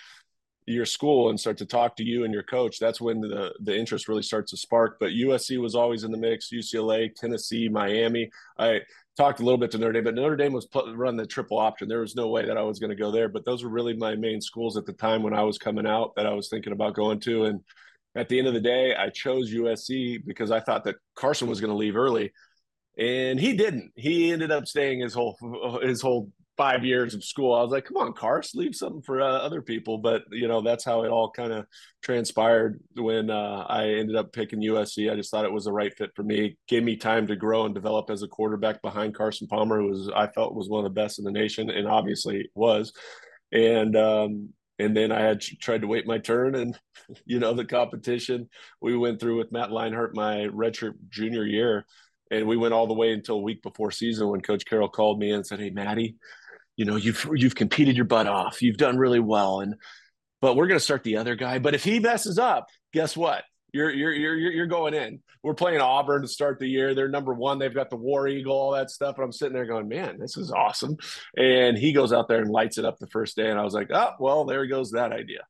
your 0.69 0.85
school 0.85 1.31
and 1.31 1.39
start 1.39 1.57
to 1.59 1.67
talk 1.67 1.97
to 1.97 2.05
you 2.05 2.25
and 2.25 2.35
your 2.35 2.43
coach, 2.43 2.79
that's 2.79 3.01
when 3.01 3.21
the 3.21 3.53
the 3.61 3.77
interest 3.77 4.09
really 4.09 4.23
starts 4.23 4.51
to 4.51 4.57
spark. 4.57 4.99
But 5.01 5.11
USC 5.11 5.59
was 5.59 5.75
always 5.75 6.05
in 6.05 6.13
the 6.13 6.19
mix. 6.19 6.51
UCLA, 6.53 7.15
Tennessee, 7.15 7.69
Miami. 7.69 8.31
I 8.59 8.81
talked 9.17 9.41
a 9.41 9.43
little 9.43 9.59
bit 9.59 9.71
to 9.71 9.79
Notre 9.79 9.93
Dame, 9.93 10.05
but 10.05 10.15
Notre 10.15 10.37
Dame 10.37 10.53
was 10.53 10.67
put, 10.67 10.95
run 10.95 11.17
the 11.17 11.27
triple 11.27 11.59
option. 11.59 11.89
There 11.89 12.01
was 12.01 12.15
no 12.15 12.29
way 12.29 12.45
that 12.47 12.57
I 12.57 12.63
was 12.63 12.79
going 12.79 12.91
to 12.91 12.97
go 12.97 13.11
there, 13.11 13.29
but 13.29 13.45
those 13.45 13.65
were 13.65 13.71
really 13.71 13.95
my 13.95 14.15
main 14.15 14.41
schools 14.41 14.77
at 14.77 14.85
the 14.85 14.93
time 14.93 15.23
when 15.23 15.35
I 15.35 15.43
was 15.43 15.59
coming 15.59 15.87
out 15.87 16.15
that 16.17 16.27
I 16.27 16.35
was 16.35 16.49
thinking 16.49 16.73
about 16.73 16.95
going 16.95 17.21
to. 17.21 17.47
And 17.47 17.61
at 18.15 18.29
the 18.29 18.39
end 18.39 18.49
of 18.49 18.55
the 18.55 18.61
day, 18.61 18.95
I 18.95 19.09
chose 19.11 19.53
USC 19.53 20.25
because 20.27 20.51
I 20.51 20.61
thought 20.61 20.85
that 20.85 20.97
Carson 21.15 21.49
was 21.49 21.61
going 21.61 21.71
to 21.71 21.77
leave 21.77 21.97
early, 21.97 22.33
and 22.99 23.41
he 23.41 23.57
didn't. 23.57 23.93
He 23.95 24.33
ended 24.33 24.51
up 24.51 24.67
staying 24.67 25.01
his 25.01 25.15
whole 25.15 25.37
his 25.83 26.01
whole 26.01 26.31
five 26.57 26.85
years 26.85 27.15
of 27.15 27.23
school. 27.23 27.55
I 27.55 27.63
was 27.63 27.71
like, 27.71 27.85
come 27.85 27.99
on, 27.99 28.13
Cars, 28.13 28.53
leave 28.55 28.75
something 28.75 29.03
for 29.03 29.21
uh, 29.21 29.39
other 29.39 29.61
people. 29.61 29.99
But 29.99 30.25
you 30.31 30.49
know, 30.49 30.63
that's 30.63 30.85
how 30.85 31.03
it 31.03 31.11
all 31.11 31.31
kind 31.31 31.53
of 31.53 31.67
transpired 32.03 32.81
when 32.95 33.31
uh, 33.31 33.67
I 33.69 33.89
ended 33.89 34.17
up 34.17 34.33
picking 34.33 34.61
USC. 34.61 35.11
I 35.11 35.17
just 35.17 35.31
thought 35.31 35.45
it 35.45 35.53
was 35.53 35.65
the 35.65 35.73
right 35.73 35.95
fit 35.97 36.11
for 36.15 36.23
me. 36.23 36.57
Gave 36.69 36.83
me 36.83 36.97
time 36.97 37.27
to 37.27 37.37
grow 37.37 37.67
and 37.67 37.75
develop 37.75 38.11
as 38.11 38.23
a 38.23 38.29
quarterback 38.29 38.83
behind 38.83 39.15
Carson 39.15 39.47
Palmer, 39.47 39.81
who 39.81 39.89
was 39.89 40.11
I 40.15 40.29
felt 40.29 40.55
was 40.55 40.69
one 40.69 40.85
of 40.85 40.91
the 40.91 41.01
best 41.01 41.19
in 41.19 41.25
the 41.25 41.31
nation, 41.31 41.71
and 41.71 41.87
obviously 41.87 42.51
was. 42.55 42.93
And 43.53 43.97
um, 43.97 44.51
and 44.79 44.97
then 44.97 45.13
I 45.13 45.21
had 45.21 45.41
tried 45.41 45.83
to 45.83 45.87
wait 45.87 46.07
my 46.07 46.19
turn, 46.19 46.55
and 46.55 46.79
you 47.27 47.39
know, 47.39 47.53
the 47.53 47.65
competition 47.65 48.49
we 48.81 48.97
went 48.97 49.21
through 49.21 49.39
with 49.39 49.53
Matt 49.53 49.71
Leinart 49.71 50.15
my 50.15 50.49
redshirt 50.53 50.95
junior 51.11 51.45
year. 51.45 51.85
And 52.29 52.49
we 52.49 52.57
went 52.57 52.75
all 52.75 52.89
the 52.89 52.95
way 52.95 53.13
until 53.13 53.41
week 53.41 53.63
before 53.63 53.93
season 53.93 54.29
when 54.29 54.41
Coach 54.41 54.65
Carroll 54.67 54.89
called 54.89 55.21
me 55.21 55.31
and 55.31 55.47
said, 55.47 55.61
"Hey, 55.61 55.71
Maddie, 55.71 56.17
you 56.77 56.85
know 56.85 56.97
you've 56.97 57.29
you've 57.35 57.55
competed 57.55 57.97
your 57.97 58.05
butt 58.05 58.27
off 58.27 58.63
you've 58.63 58.77
done 58.77 58.97
really 58.97 59.21
well 59.21 59.61
and 59.61 59.75
but 60.41 60.57
we're 60.57 60.67
going 60.67 60.79
to 60.79 60.85
start 60.85 61.03
the 61.03 61.17
other 61.17 61.35
guy. 61.35 61.59
But 61.59 61.75
if 61.75 61.85
he 61.85 61.99
messes 61.99 62.39
up, 62.39 62.69
guess 62.93 63.17
what? 63.17 63.45
You're 63.73 63.91
you're 63.91 64.13
you're 64.13 64.37
you're 64.37 64.67
going 64.67 64.95
in. 64.95 65.21
We're 65.43 65.55
playing 65.55 65.81
Auburn 65.81 66.23
to 66.23 66.29
start 66.29 66.59
the 66.59 66.69
year. 66.69 66.95
They're 66.95 67.09
number 67.09 67.35
one. 67.35 67.59
They've 67.59 67.75
got 67.75 67.91
the 67.91 67.97
War 67.97 68.27
Eagle, 68.27 68.55
all 68.55 68.73
that 68.73 68.91
stuff. 68.91 69.17
And 69.17 69.25
I'm 69.25 69.33
sitting 69.33 69.55
there 69.55 69.67
going, 69.67 69.89
man, 69.89 70.19
this 70.19 70.37
is 70.37 70.51
awesome. 70.51 70.97
And 71.37 71.77
he 71.77 71.93
goes 71.93 72.13
out 72.13 72.29
there 72.29 72.41
and 72.41 72.51
lights 72.51 72.79
it 72.79 72.85
up 72.85 72.99
the 72.99 73.07
first 73.09 73.37
day. 73.37 73.51
And 73.51 73.59
I 73.59 73.65
was 73.65 73.75
like, 73.75 73.91
oh, 73.93 74.13
well, 74.19 74.45
there 74.45 74.67
goes 74.67 74.93
that 74.93 75.13
idea. 75.13 75.41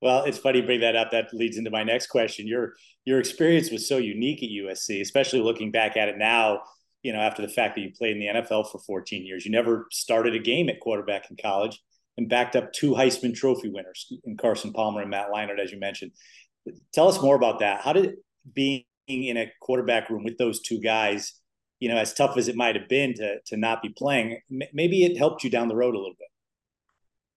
Well, 0.00 0.24
it's 0.24 0.38
funny 0.38 0.60
you 0.60 0.66
bring 0.66 0.80
that 0.80 0.94
up. 0.94 1.10
That 1.10 1.32
leads 1.32 1.56
into 1.56 1.70
my 1.70 1.82
next 1.82 2.08
question. 2.08 2.46
Your 2.46 2.74
your 3.04 3.18
experience 3.18 3.70
was 3.70 3.88
so 3.88 3.96
unique 3.96 4.42
at 4.42 4.50
USC, 4.50 5.00
especially 5.00 5.40
looking 5.40 5.70
back 5.70 5.96
at 5.96 6.08
it 6.08 6.18
now. 6.18 6.60
You 7.06 7.12
know, 7.12 7.20
after 7.20 7.40
the 7.40 7.48
fact 7.48 7.76
that 7.76 7.82
you 7.82 7.92
played 7.96 8.16
in 8.16 8.18
the 8.18 8.40
NFL 8.40 8.68
for 8.72 8.80
14 8.80 9.24
years, 9.24 9.46
you 9.46 9.52
never 9.52 9.86
started 9.92 10.34
a 10.34 10.40
game 10.40 10.68
at 10.68 10.80
quarterback 10.80 11.30
in 11.30 11.36
college, 11.40 11.80
and 12.16 12.28
backed 12.28 12.56
up 12.56 12.72
two 12.72 12.94
Heisman 12.94 13.32
Trophy 13.32 13.68
winners 13.68 14.12
in 14.24 14.36
Carson 14.36 14.72
Palmer 14.72 15.02
and 15.02 15.10
Matt 15.10 15.28
Leinart, 15.32 15.60
as 15.62 15.70
you 15.70 15.78
mentioned. 15.78 16.10
Tell 16.92 17.06
us 17.06 17.22
more 17.22 17.36
about 17.36 17.60
that. 17.60 17.80
How 17.80 17.92
did 17.92 18.16
being 18.52 18.82
in 19.06 19.36
a 19.36 19.52
quarterback 19.60 20.10
room 20.10 20.24
with 20.24 20.36
those 20.36 20.60
two 20.62 20.80
guys, 20.80 21.34
you 21.78 21.88
know, 21.88 21.96
as 21.96 22.12
tough 22.12 22.36
as 22.36 22.48
it 22.48 22.56
might 22.56 22.74
have 22.74 22.88
been 22.88 23.14
to 23.14 23.36
to 23.46 23.56
not 23.56 23.82
be 23.82 23.90
playing, 23.90 24.40
maybe 24.72 25.04
it 25.04 25.16
helped 25.16 25.44
you 25.44 25.50
down 25.50 25.68
the 25.68 25.76
road 25.76 25.94
a 25.94 25.98
little 25.98 26.16
bit. 26.18 26.28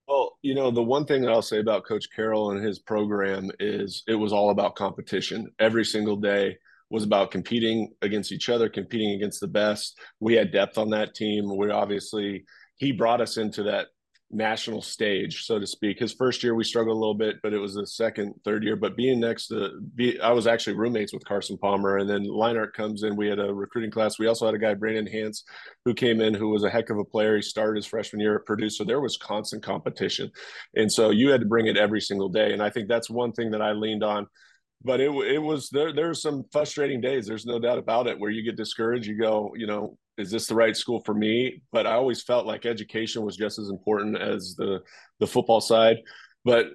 Well, 0.08 0.36
you 0.41 0.55
know, 0.55 0.71
the 0.71 0.82
one 0.82 1.05
thing 1.05 1.21
that 1.21 1.32
I'll 1.32 1.43
say 1.43 1.60
about 1.60 1.86
Coach 1.86 2.08
Carroll 2.15 2.49
and 2.49 2.65
his 2.65 2.79
program 2.79 3.51
is 3.60 4.01
it 4.08 4.15
was 4.15 4.34
all 4.34 4.49
about 4.49 4.75
competition. 4.75 5.51
Every 5.60 5.86
single 5.86 6.15
day 6.15 6.58
was 6.89 7.04
about 7.04 7.32
competing 7.32 7.93
against 8.02 8.32
each 8.32 8.49
other, 8.49 8.69
competing 8.69 9.12
against 9.12 9.39
the 9.39 9.47
best. 9.47 9.97
We 10.19 10.34
had 10.34 10.52
depth 10.52 10.78
on 10.78 10.89
that 10.91 11.15
team. 11.15 11.56
We 11.56 11.69
obviously 11.69 12.45
he 12.78 12.91
brought 12.91 13.21
us 13.21 13.38
into 13.38 13.63
that 13.63 13.88
national 14.32 14.82
stage, 14.82 15.43
so 15.45 15.60
to 15.60 15.65
speak. 15.65 15.99
His 15.99 16.13
first 16.13 16.43
year 16.43 16.54
we 16.54 16.63
struggled 16.63 16.95
a 16.95 16.99
little 16.99 17.15
bit, 17.15 17.38
but 17.41 17.54
it 17.54 17.58
was 17.58 17.73
the 17.73 17.88
second, 17.88 18.36
third 18.45 18.63
year. 18.63 18.75
But 18.75 18.95
being 18.95 19.19
next 19.19 19.47
to, 19.47 19.80
be, 19.95 20.19
I 20.19 20.32
was 20.32 20.47
actually 20.47 20.75
roommates 20.75 21.13
with 21.13 21.25
Carson 21.25 21.58
Palmer, 21.58 21.97
and 21.97 22.10
then 22.10 22.25
Leinart 22.25 22.73
comes 22.73 23.04
in. 23.04 23.15
We 23.15 23.28
had 23.28 23.39
a 23.39 23.54
recruiting 23.54 23.91
class. 23.91 24.19
We 24.19 24.28
also 24.28 24.45
had 24.45 24.56
a 24.56 24.60
guy 24.60 24.75
Brandon 24.75 25.08
Hance 25.08 25.43
who 25.84 25.93
came 25.93 26.21
in 26.21 26.34
who 26.34 26.49
was 26.49 26.63
a 26.63 26.69
heck 26.69 26.89
of 26.89 26.99
a 26.99 27.06
player. 27.06 27.36
He 27.36 27.41
started 27.41 27.78
his 27.78 27.88
freshman 27.88 28.21
year 28.21 28.36
at 28.36 28.45
Purdue, 28.45 28.69
so 28.69 28.84
there 28.84 29.02
was 29.02 29.17
constant 29.17 29.63
competition, 29.63 30.32
and 30.75 30.91
so 30.91 31.10
you 31.10 31.30
had 31.32 31.41
to 31.41 31.47
bring 31.47 31.67
it 31.67 31.78
every 31.78 32.02
single 32.02 32.30
day. 32.30 32.54
And 32.54 32.62
I 32.62 32.69
think 32.69 32.88
that's 32.88 33.10
one 33.10 33.32
thing 33.32 33.52
that 33.52 33.62
I 33.62 33.71
leaned 33.71 34.04
on 34.04 34.28
but 34.83 34.99
it 34.99 35.09
it 35.09 35.39
was 35.39 35.69
there. 35.69 35.93
There's 35.93 36.21
some 36.21 36.43
frustrating 36.51 37.01
days. 37.01 37.27
There's 37.27 37.45
no 37.45 37.59
doubt 37.59 37.77
about 37.77 38.07
it. 38.07 38.19
Where 38.19 38.31
you 38.31 38.43
get 38.43 38.55
discouraged, 38.55 39.07
you 39.07 39.17
go, 39.17 39.53
you 39.55 39.67
know, 39.67 39.97
is 40.17 40.31
this 40.31 40.47
the 40.47 40.55
right 40.55 40.75
school 40.75 41.01
for 41.05 41.13
me? 41.13 41.61
But 41.71 41.85
I 41.85 41.93
always 41.93 42.21
felt 42.23 42.45
like 42.45 42.65
education 42.65 43.23
was 43.23 43.37
just 43.37 43.59
as 43.59 43.69
important 43.69 44.17
as 44.17 44.55
the 44.57 44.81
the 45.19 45.27
football 45.27 45.61
side 45.61 45.97
but 46.45 46.67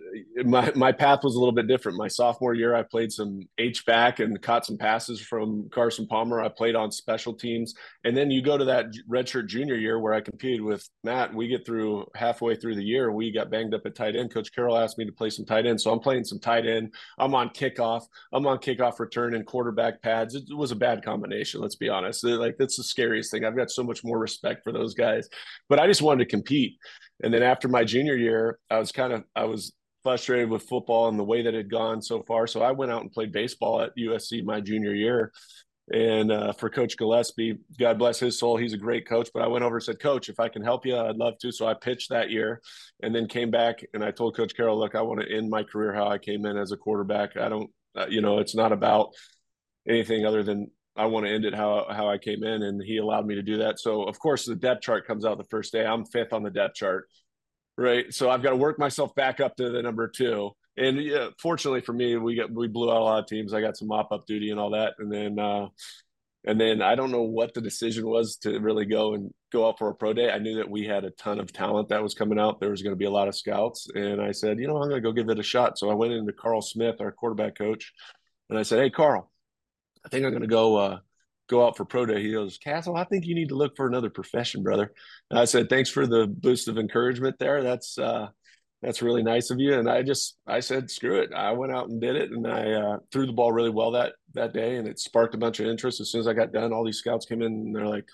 my 0.44 0.70
my 0.74 0.92
path 0.92 1.20
was 1.22 1.36
a 1.36 1.38
little 1.38 1.54
bit 1.54 1.66
different. 1.66 1.96
My 1.96 2.08
sophomore 2.08 2.54
year, 2.54 2.74
I 2.74 2.82
played 2.82 3.10
some 3.10 3.40
H 3.58 3.86
back 3.86 4.20
and 4.20 4.40
caught 4.42 4.66
some 4.66 4.76
passes 4.76 5.20
from 5.20 5.68
Carson 5.70 6.06
Palmer. 6.06 6.42
I 6.42 6.48
played 6.48 6.76
on 6.76 6.92
special 6.92 7.32
teams, 7.32 7.74
and 8.04 8.16
then 8.16 8.30
you 8.30 8.42
go 8.42 8.58
to 8.58 8.64
that 8.66 8.86
redshirt 9.10 9.46
junior 9.46 9.76
year 9.76 9.98
where 9.98 10.12
I 10.12 10.20
competed 10.20 10.60
with 10.60 10.86
Matt. 11.02 11.34
We 11.34 11.48
get 11.48 11.64
through 11.64 12.06
halfway 12.14 12.56
through 12.56 12.76
the 12.76 12.84
year, 12.84 13.10
we 13.10 13.32
got 13.32 13.50
banged 13.50 13.74
up 13.74 13.86
at 13.86 13.94
tight 13.94 14.16
end. 14.16 14.32
Coach 14.32 14.54
Carroll 14.54 14.76
asked 14.76 14.98
me 14.98 15.06
to 15.06 15.12
play 15.12 15.30
some 15.30 15.46
tight 15.46 15.66
end, 15.66 15.80
so 15.80 15.90
I'm 15.90 16.00
playing 16.00 16.24
some 16.24 16.40
tight 16.40 16.66
end. 16.66 16.92
I'm 17.18 17.34
on 17.34 17.48
kickoff. 17.48 18.02
I'm 18.32 18.46
on 18.46 18.58
kickoff 18.58 18.98
return 18.98 19.34
and 19.34 19.46
quarterback 19.46 20.02
pads. 20.02 20.34
It 20.34 20.44
was 20.54 20.72
a 20.72 20.76
bad 20.76 21.02
combination. 21.02 21.60
Let's 21.60 21.76
be 21.76 21.88
honest. 21.88 22.22
Like 22.22 22.56
that's 22.58 22.76
the 22.76 22.84
scariest 22.84 23.30
thing. 23.30 23.44
I've 23.44 23.56
got 23.56 23.70
so 23.70 23.82
much 23.82 24.04
more 24.04 24.18
respect 24.18 24.62
for 24.62 24.72
those 24.72 24.92
guys, 24.94 25.28
but 25.68 25.80
I 25.80 25.86
just 25.86 26.02
wanted 26.02 26.24
to 26.24 26.30
compete. 26.30 26.76
And 27.24 27.32
then 27.32 27.42
after 27.42 27.68
my 27.68 27.84
junior 27.84 28.16
year, 28.16 28.58
I 28.70 28.78
was 28.78 28.92
kind 28.92 29.12
of 29.12 29.24
I 29.34 29.44
was 29.44 29.72
frustrated 30.02 30.50
with 30.50 30.62
football 30.64 31.08
and 31.08 31.18
the 31.18 31.24
way 31.24 31.40
that 31.40 31.54
it 31.54 31.56
had 31.56 31.70
gone 31.70 32.02
so 32.02 32.22
far. 32.22 32.46
So 32.46 32.60
I 32.60 32.70
went 32.70 32.92
out 32.92 33.00
and 33.00 33.10
played 33.10 33.32
baseball 33.32 33.80
at 33.80 33.96
USC 33.96 34.44
my 34.44 34.60
junior 34.60 34.92
year. 34.92 35.32
And 35.90 36.30
uh, 36.30 36.52
for 36.52 36.68
Coach 36.68 36.98
Gillespie, 36.98 37.58
God 37.78 37.98
bless 37.98 38.18
his 38.18 38.38
soul, 38.38 38.58
he's 38.58 38.74
a 38.74 38.78
great 38.78 39.08
coach. 39.08 39.30
But 39.32 39.42
I 39.42 39.46
went 39.46 39.64
over 39.64 39.76
and 39.76 39.82
said, 39.82 40.00
Coach, 40.00 40.28
if 40.28 40.38
I 40.38 40.50
can 40.50 40.62
help 40.62 40.84
you, 40.84 40.98
I'd 40.98 41.16
love 41.16 41.38
to. 41.38 41.50
So 41.50 41.66
I 41.66 41.72
pitched 41.72 42.10
that 42.10 42.30
year 42.30 42.60
and 43.02 43.14
then 43.14 43.26
came 43.26 43.50
back 43.50 43.82
and 43.94 44.04
I 44.04 44.10
told 44.10 44.36
Coach 44.36 44.54
Carroll, 44.54 44.78
look, 44.78 44.94
I 44.94 45.00
want 45.00 45.22
to 45.22 45.34
end 45.34 45.48
my 45.48 45.62
career 45.62 45.94
how 45.94 46.08
I 46.08 46.18
came 46.18 46.44
in 46.44 46.58
as 46.58 46.72
a 46.72 46.76
quarterback. 46.76 47.38
I 47.38 47.48
don't, 47.48 47.70
uh, 47.96 48.06
you 48.06 48.20
know, 48.20 48.38
it's 48.38 48.54
not 48.54 48.72
about 48.72 49.14
anything 49.88 50.26
other 50.26 50.42
than 50.42 50.70
I 50.96 51.06
want 51.06 51.26
to 51.26 51.32
end 51.32 51.44
it 51.44 51.54
how 51.54 51.86
how 51.90 52.08
I 52.08 52.18
came 52.18 52.44
in, 52.44 52.62
and 52.62 52.82
he 52.82 52.98
allowed 52.98 53.26
me 53.26 53.34
to 53.34 53.42
do 53.42 53.58
that. 53.58 53.80
So 53.80 54.04
of 54.04 54.18
course 54.18 54.46
the 54.46 54.54
depth 54.54 54.82
chart 54.82 55.06
comes 55.06 55.24
out 55.24 55.38
the 55.38 55.44
first 55.44 55.72
day. 55.72 55.84
I'm 55.84 56.04
fifth 56.04 56.32
on 56.32 56.42
the 56.42 56.50
depth 56.50 56.76
chart, 56.76 57.08
right? 57.76 58.12
So 58.12 58.30
I've 58.30 58.42
got 58.42 58.50
to 58.50 58.56
work 58.56 58.78
myself 58.78 59.14
back 59.14 59.40
up 59.40 59.56
to 59.56 59.70
the 59.70 59.82
number 59.82 60.08
two. 60.08 60.50
And 60.76 60.98
yeah, 60.98 61.28
fortunately 61.38 61.80
for 61.80 61.92
me, 61.92 62.16
we 62.16 62.36
got 62.36 62.52
we 62.52 62.68
blew 62.68 62.90
out 62.90 63.00
a 63.00 63.04
lot 63.04 63.20
of 63.20 63.26
teams. 63.26 63.52
I 63.52 63.60
got 63.60 63.76
some 63.76 63.88
mop 63.88 64.12
up 64.12 64.26
duty 64.26 64.50
and 64.50 64.60
all 64.60 64.70
that, 64.70 64.94
and 64.98 65.12
then 65.12 65.38
uh, 65.38 65.66
and 66.46 66.60
then 66.60 66.82
I 66.82 66.94
don't 66.94 67.10
know 67.10 67.22
what 67.22 67.54
the 67.54 67.60
decision 67.60 68.06
was 68.06 68.36
to 68.38 68.58
really 68.58 68.84
go 68.84 69.14
and 69.14 69.30
go 69.52 69.68
out 69.68 69.78
for 69.78 69.88
a 69.88 69.94
pro 69.94 70.12
day. 70.12 70.30
I 70.30 70.38
knew 70.38 70.56
that 70.56 70.70
we 70.70 70.84
had 70.84 71.04
a 71.04 71.10
ton 71.10 71.40
of 71.40 71.52
talent 71.52 71.88
that 71.88 72.02
was 72.02 72.14
coming 72.14 72.38
out. 72.38 72.60
There 72.60 72.70
was 72.70 72.82
going 72.82 72.92
to 72.92 72.98
be 72.98 73.04
a 73.04 73.10
lot 73.10 73.28
of 73.28 73.36
scouts, 73.36 73.88
and 73.94 74.20
I 74.20 74.32
said, 74.32 74.58
you 74.58 74.68
know, 74.68 74.76
I'm 74.76 74.88
going 74.88 75.02
to 75.02 75.08
go 75.08 75.12
give 75.12 75.28
it 75.28 75.38
a 75.38 75.44
shot. 75.44 75.78
So 75.78 75.90
I 75.90 75.94
went 75.94 76.12
into 76.12 76.32
Carl 76.32 76.62
Smith, 76.62 77.00
our 77.00 77.12
quarterback 77.12 77.56
coach, 77.56 77.92
and 78.50 78.58
I 78.58 78.62
said, 78.62 78.80
hey, 78.80 78.90
Carl 78.90 79.30
I 80.04 80.08
think 80.08 80.24
I'm 80.24 80.30
going 80.30 80.42
to 80.42 80.48
go 80.48 80.76
uh, 80.76 80.98
go 81.48 81.66
out 81.66 81.76
for 81.76 81.84
pro 81.84 82.06
day. 82.06 82.22
He 82.22 82.32
goes, 82.32 82.58
Cassel, 82.58 82.96
I 82.96 83.04
think 83.04 83.26
you 83.26 83.34
need 83.34 83.50
to 83.50 83.54
look 83.54 83.76
for 83.76 83.86
another 83.86 84.10
profession, 84.10 84.62
brother. 84.62 84.92
And 85.30 85.38
I 85.38 85.44
said, 85.44 85.68
thanks 85.68 85.90
for 85.90 86.06
the 86.06 86.26
boost 86.26 86.68
of 86.68 86.78
encouragement 86.78 87.36
there. 87.38 87.62
That's 87.62 87.98
uh, 87.98 88.28
that's 88.82 89.02
really 89.02 89.22
nice 89.22 89.50
of 89.50 89.58
you. 89.58 89.78
And 89.78 89.88
I 89.88 90.02
just 90.02 90.36
I 90.46 90.60
said, 90.60 90.90
screw 90.90 91.20
it. 91.20 91.32
I 91.34 91.52
went 91.52 91.72
out 91.72 91.88
and 91.88 92.00
did 92.00 92.16
it, 92.16 92.30
and 92.30 92.46
I 92.46 92.72
uh, 92.72 92.98
threw 93.12 93.26
the 93.26 93.32
ball 93.32 93.52
really 93.52 93.70
well 93.70 93.92
that 93.92 94.14
that 94.34 94.52
day, 94.52 94.76
and 94.76 94.86
it 94.86 94.98
sparked 94.98 95.34
a 95.34 95.38
bunch 95.38 95.60
of 95.60 95.66
interest. 95.66 96.00
As 96.00 96.10
soon 96.10 96.20
as 96.20 96.28
I 96.28 96.34
got 96.34 96.52
done, 96.52 96.72
all 96.72 96.84
these 96.84 96.98
scouts 96.98 97.26
came 97.26 97.42
in, 97.42 97.52
and 97.52 97.74
they're 97.74 97.86
like. 97.86 98.06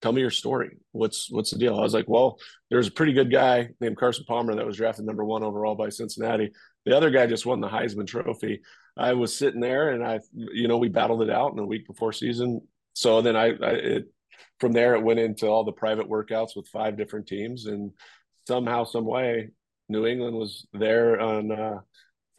Tell 0.00 0.12
me 0.12 0.20
your 0.20 0.30
story. 0.30 0.76
What's 0.92 1.28
what's 1.28 1.50
the 1.50 1.58
deal? 1.58 1.76
I 1.76 1.82
was 1.82 1.92
like, 1.92 2.06
well, 2.06 2.38
there's 2.70 2.86
a 2.86 2.92
pretty 2.92 3.12
good 3.12 3.32
guy 3.32 3.70
named 3.80 3.96
Carson 3.96 4.24
Palmer 4.28 4.54
that 4.54 4.64
was 4.64 4.76
drafted 4.76 5.04
number 5.04 5.24
one 5.24 5.42
overall 5.42 5.74
by 5.74 5.88
Cincinnati. 5.88 6.52
The 6.88 6.96
other 6.96 7.10
guy 7.10 7.26
just 7.26 7.44
won 7.44 7.60
the 7.60 7.68
Heisman 7.68 8.06
Trophy. 8.06 8.62
I 8.96 9.12
was 9.12 9.36
sitting 9.36 9.60
there 9.60 9.90
and 9.90 10.02
I, 10.02 10.20
you 10.32 10.68
know, 10.68 10.78
we 10.78 10.88
battled 10.88 11.20
it 11.20 11.28
out 11.28 11.50
in 11.50 11.58
the 11.58 11.66
week 11.66 11.86
before 11.86 12.14
season. 12.14 12.62
So 12.94 13.20
then 13.20 13.36
I, 13.36 13.48
I 13.48 13.70
it, 13.72 14.12
from 14.58 14.72
there 14.72 14.94
it 14.94 15.02
went 15.02 15.20
into 15.20 15.48
all 15.48 15.64
the 15.64 15.72
private 15.72 16.08
workouts 16.08 16.56
with 16.56 16.66
five 16.68 16.96
different 16.96 17.26
teams, 17.26 17.66
and 17.66 17.92
somehow, 18.46 18.84
some 18.84 19.04
way, 19.04 19.50
New 19.90 20.06
England 20.06 20.34
was 20.34 20.66
there 20.72 21.20
on 21.20 21.52
uh, 21.52 21.80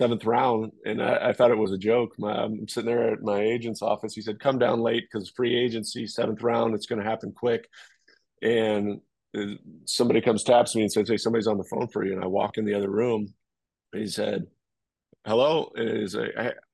seventh 0.01 0.25
round, 0.25 0.71
and 0.83 0.99
I, 0.99 1.29
I, 1.29 1.33
thought 1.33 1.51
it 1.51 1.57
was 1.57 1.71
a 1.71 1.77
joke. 1.77 2.15
My, 2.17 2.31
I'm 2.31 2.67
sitting 2.67 2.89
there 2.89 3.13
at 3.13 3.21
my 3.21 3.39
agent's 3.41 3.83
office. 3.83 4.15
He 4.15 4.21
said, 4.21 4.39
"Come 4.39 4.57
down 4.57 4.81
late 4.81 5.05
because 5.09 5.29
free 5.29 5.55
agency, 5.55 6.07
seventh 6.07 6.41
round. 6.41 6.73
It's 6.73 6.87
going 6.87 7.01
to 7.01 7.09
happen 7.09 7.31
quick." 7.31 7.69
And 8.41 9.01
uh, 9.37 9.55
somebody 9.85 10.21
comes 10.21 10.43
taps 10.43 10.75
me 10.75 10.81
and 10.81 10.91
says, 10.91 11.07
"Hey, 11.07 11.17
somebody's 11.17 11.47
on 11.47 11.57
the 11.57 11.63
phone 11.63 11.87
for 11.87 12.03
you." 12.03 12.13
And 12.13 12.23
I 12.23 12.27
walk 12.27 12.57
in 12.57 12.65
the 12.65 12.73
other 12.73 12.89
room. 12.89 13.33
He 13.93 14.07
said, 14.07 14.47
hello. 15.25 15.71
Is 15.75 16.15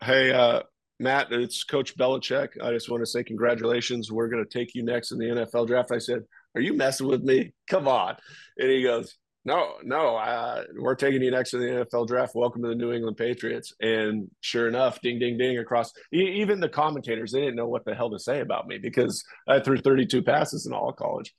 hey, 0.03 0.31
uh, 0.31 0.61
Matt, 0.99 1.31
it's 1.31 1.63
Coach 1.63 1.97
Belichick. 1.97 2.61
I 2.61 2.71
just 2.71 2.89
want 2.89 3.01
to 3.01 3.05
say 3.05 3.23
congratulations. 3.23 4.11
We're 4.11 4.29
going 4.29 4.43
to 4.43 4.49
take 4.49 4.75
you 4.75 4.83
next 4.83 5.11
in 5.11 5.17
the 5.17 5.25
NFL 5.25 5.67
draft. 5.67 5.91
I 5.91 5.97
said, 5.97 6.23
Are 6.55 6.61
you 6.61 6.73
messing 6.73 7.07
with 7.07 7.21
me? 7.21 7.53
Come 7.69 7.87
on. 7.87 8.15
And 8.57 8.69
he 8.69 8.83
goes, 8.83 9.17
No, 9.43 9.73
no, 9.83 10.15
uh, 10.15 10.63
we're 10.77 10.95
taking 10.95 11.21
you 11.21 11.31
next 11.31 11.53
in 11.53 11.59
the 11.59 11.85
NFL 11.85 12.07
draft. 12.07 12.35
Welcome 12.35 12.63
to 12.63 12.69
the 12.69 12.75
New 12.75 12.93
England 12.93 13.17
Patriots. 13.17 13.73
And 13.81 14.29
sure 14.39 14.67
enough, 14.67 15.01
ding, 15.01 15.19
ding, 15.19 15.37
ding 15.37 15.57
across. 15.57 15.91
Even 16.13 16.59
the 16.59 16.69
commentators, 16.69 17.31
they 17.31 17.41
didn't 17.41 17.55
know 17.55 17.67
what 17.67 17.83
the 17.83 17.93
hell 17.95 18.11
to 18.11 18.19
say 18.19 18.39
about 18.39 18.67
me 18.67 18.77
because 18.77 19.23
I 19.47 19.59
threw 19.59 19.77
32 19.77 20.21
passes 20.21 20.65
in 20.65 20.73
all 20.73 20.93
college. 20.93 21.33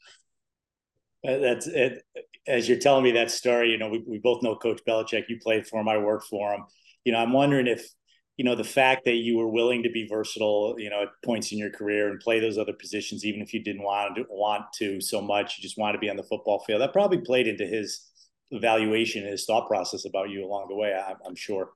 That's 1.24 1.66
it. 1.66 2.02
As 2.48 2.68
you're 2.68 2.78
telling 2.78 3.04
me 3.04 3.12
that 3.12 3.30
story, 3.30 3.70
you 3.70 3.78
know, 3.78 3.88
we, 3.88 4.04
we 4.06 4.18
both 4.18 4.42
know 4.42 4.56
Coach 4.56 4.80
Belichick. 4.88 5.24
You 5.28 5.38
played 5.42 5.66
for 5.66 5.80
him, 5.80 5.88
I 5.88 5.98
worked 5.98 6.26
for 6.26 6.52
him 6.52 6.64
you 7.06 7.12
know, 7.12 7.18
I'm 7.18 7.32
wondering 7.32 7.68
if, 7.68 7.88
you 8.36 8.44
know, 8.44 8.56
the 8.56 8.64
fact 8.64 9.04
that 9.04 9.14
you 9.14 9.38
were 9.38 9.48
willing 9.48 9.84
to 9.84 9.90
be 9.90 10.08
versatile, 10.08 10.74
you 10.76 10.90
know, 10.90 11.02
at 11.02 11.08
points 11.24 11.52
in 11.52 11.58
your 11.58 11.70
career 11.70 12.10
and 12.10 12.18
play 12.18 12.40
those 12.40 12.58
other 12.58 12.72
positions, 12.72 13.24
even 13.24 13.40
if 13.40 13.54
you 13.54 13.62
didn't 13.62 13.84
want 13.84 14.16
to 14.16 14.26
want 14.28 14.64
to 14.74 15.00
so 15.00 15.22
much, 15.22 15.56
you 15.56 15.62
just 15.62 15.78
want 15.78 15.94
to 15.94 16.00
be 16.00 16.10
on 16.10 16.16
the 16.16 16.24
football 16.24 16.64
field. 16.66 16.82
That 16.82 16.92
probably 16.92 17.18
played 17.18 17.46
into 17.46 17.64
his 17.64 18.10
evaluation, 18.50 19.24
his 19.24 19.44
thought 19.44 19.68
process 19.68 20.04
about 20.04 20.30
you 20.30 20.44
along 20.44 20.66
the 20.68 20.74
way. 20.74 20.92
I, 20.92 21.12
am 21.26 21.36
sure. 21.36 21.70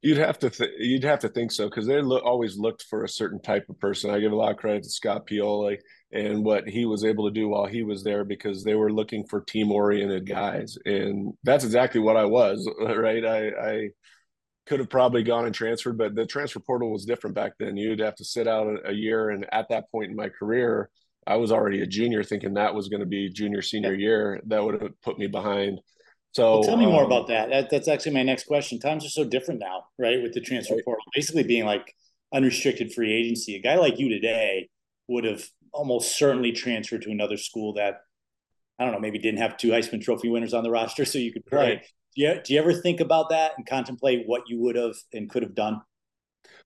You'd 0.00 0.18
have 0.18 0.38
to 0.40 0.50
th- 0.50 0.70
you'd 0.78 1.04
have 1.04 1.18
to 1.20 1.28
think 1.28 1.50
so 1.50 1.68
because 1.68 1.86
they 1.86 2.00
lo- 2.00 2.20
always 2.20 2.56
looked 2.56 2.84
for 2.84 3.02
a 3.02 3.08
certain 3.08 3.40
type 3.40 3.68
of 3.68 3.80
person. 3.80 4.10
I 4.10 4.20
give 4.20 4.30
a 4.30 4.36
lot 4.36 4.52
of 4.52 4.56
credit 4.56 4.84
to 4.84 4.90
Scott 4.90 5.26
Pioli 5.26 5.78
and 6.12 6.44
what 6.44 6.68
he 6.68 6.86
was 6.86 7.04
able 7.04 7.26
to 7.28 7.34
do 7.34 7.48
while 7.48 7.66
he 7.66 7.82
was 7.82 8.04
there 8.04 8.24
because 8.24 8.62
they 8.62 8.76
were 8.76 8.92
looking 8.92 9.26
for 9.26 9.40
team 9.40 9.72
oriented 9.72 10.26
guys, 10.26 10.78
and 10.84 11.34
that's 11.42 11.64
exactly 11.64 12.00
what 12.00 12.16
I 12.16 12.24
was. 12.26 12.68
Right, 12.80 13.24
I, 13.24 13.48
I 13.48 13.88
could 14.66 14.80
have 14.80 14.90
probably 14.90 15.22
gone 15.24 15.46
and 15.46 15.54
transferred, 15.54 15.98
but 15.98 16.14
the 16.14 16.26
transfer 16.26 16.60
portal 16.60 16.92
was 16.92 17.04
different 17.04 17.34
back 17.34 17.52
then. 17.58 17.76
You'd 17.76 18.00
have 18.00 18.16
to 18.16 18.24
sit 18.24 18.46
out 18.46 18.66
a, 18.68 18.90
a 18.90 18.92
year, 18.92 19.30
and 19.30 19.46
at 19.52 19.68
that 19.70 19.90
point 19.90 20.10
in 20.10 20.16
my 20.16 20.28
career, 20.28 20.90
I 21.26 21.36
was 21.36 21.50
already 21.50 21.82
a 21.82 21.86
junior, 21.86 22.22
thinking 22.22 22.54
that 22.54 22.74
was 22.74 22.88
going 22.88 23.00
to 23.00 23.06
be 23.06 23.30
junior 23.30 23.62
senior 23.62 23.94
year. 23.94 24.40
That 24.46 24.62
would 24.62 24.80
have 24.80 25.00
put 25.02 25.18
me 25.18 25.26
behind 25.26 25.80
So 26.38 26.52
well, 26.52 26.62
tell 26.62 26.76
me 26.76 26.84
um, 26.84 26.92
more 26.92 27.02
about 27.02 27.26
that. 27.26 27.50
that. 27.50 27.68
That's 27.68 27.88
actually 27.88 28.12
my 28.12 28.22
next 28.22 28.46
question. 28.46 28.78
Times 28.78 29.04
are 29.04 29.08
so 29.08 29.24
different 29.24 29.58
now, 29.58 29.86
right? 29.98 30.22
With 30.22 30.34
the 30.34 30.40
transfer 30.40 30.76
right. 30.76 30.84
portal 30.84 31.02
basically 31.12 31.42
being 31.42 31.64
like 31.64 31.92
unrestricted 32.32 32.92
free 32.92 33.12
agency. 33.12 33.56
A 33.56 33.60
guy 33.60 33.74
like 33.74 33.98
you 33.98 34.08
today 34.08 34.68
would 35.08 35.24
have 35.24 35.44
almost 35.72 36.16
certainly 36.16 36.52
transferred 36.52 37.02
to 37.02 37.10
another 37.10 37.36
school 37.36 37.72
that 37.72 38.02
I 38.78 38.84
don't 38.84 38.92
know, 38.92 39.00
maybe 39.00 39.18
didn't 39.18 39.40
have 39.40 39.56
two 39.56 39.70
Heisman 39.70 40.00
Trophy 40.00 40.28
winners 40.28 40.54
on 40.54 40.62
the 40.62 40.70
roster, 40.70 41.04
so 41.04 41.18
you 41.18 41.32
could 41.32 41.44
play. 41.44 41.58
Right. 41.58 41.82
Do 42.14 42.22
you, 42.22 42.40
do 42.44 42.54
you 42.54 42.60
ever 42.60 42.72
think 42.72 43.00
about 43.00 43.30
that 43.30 43.54
and 43.56 43.66
contemplate 43.66 44.22
what 44.26 44.42
you 44.46 44.60
would 44.60 44.76
have 44.76 44.94
and 45.12 45.28
could 45.28 45.42
have 45.42 45.56
done? 45.56 45.80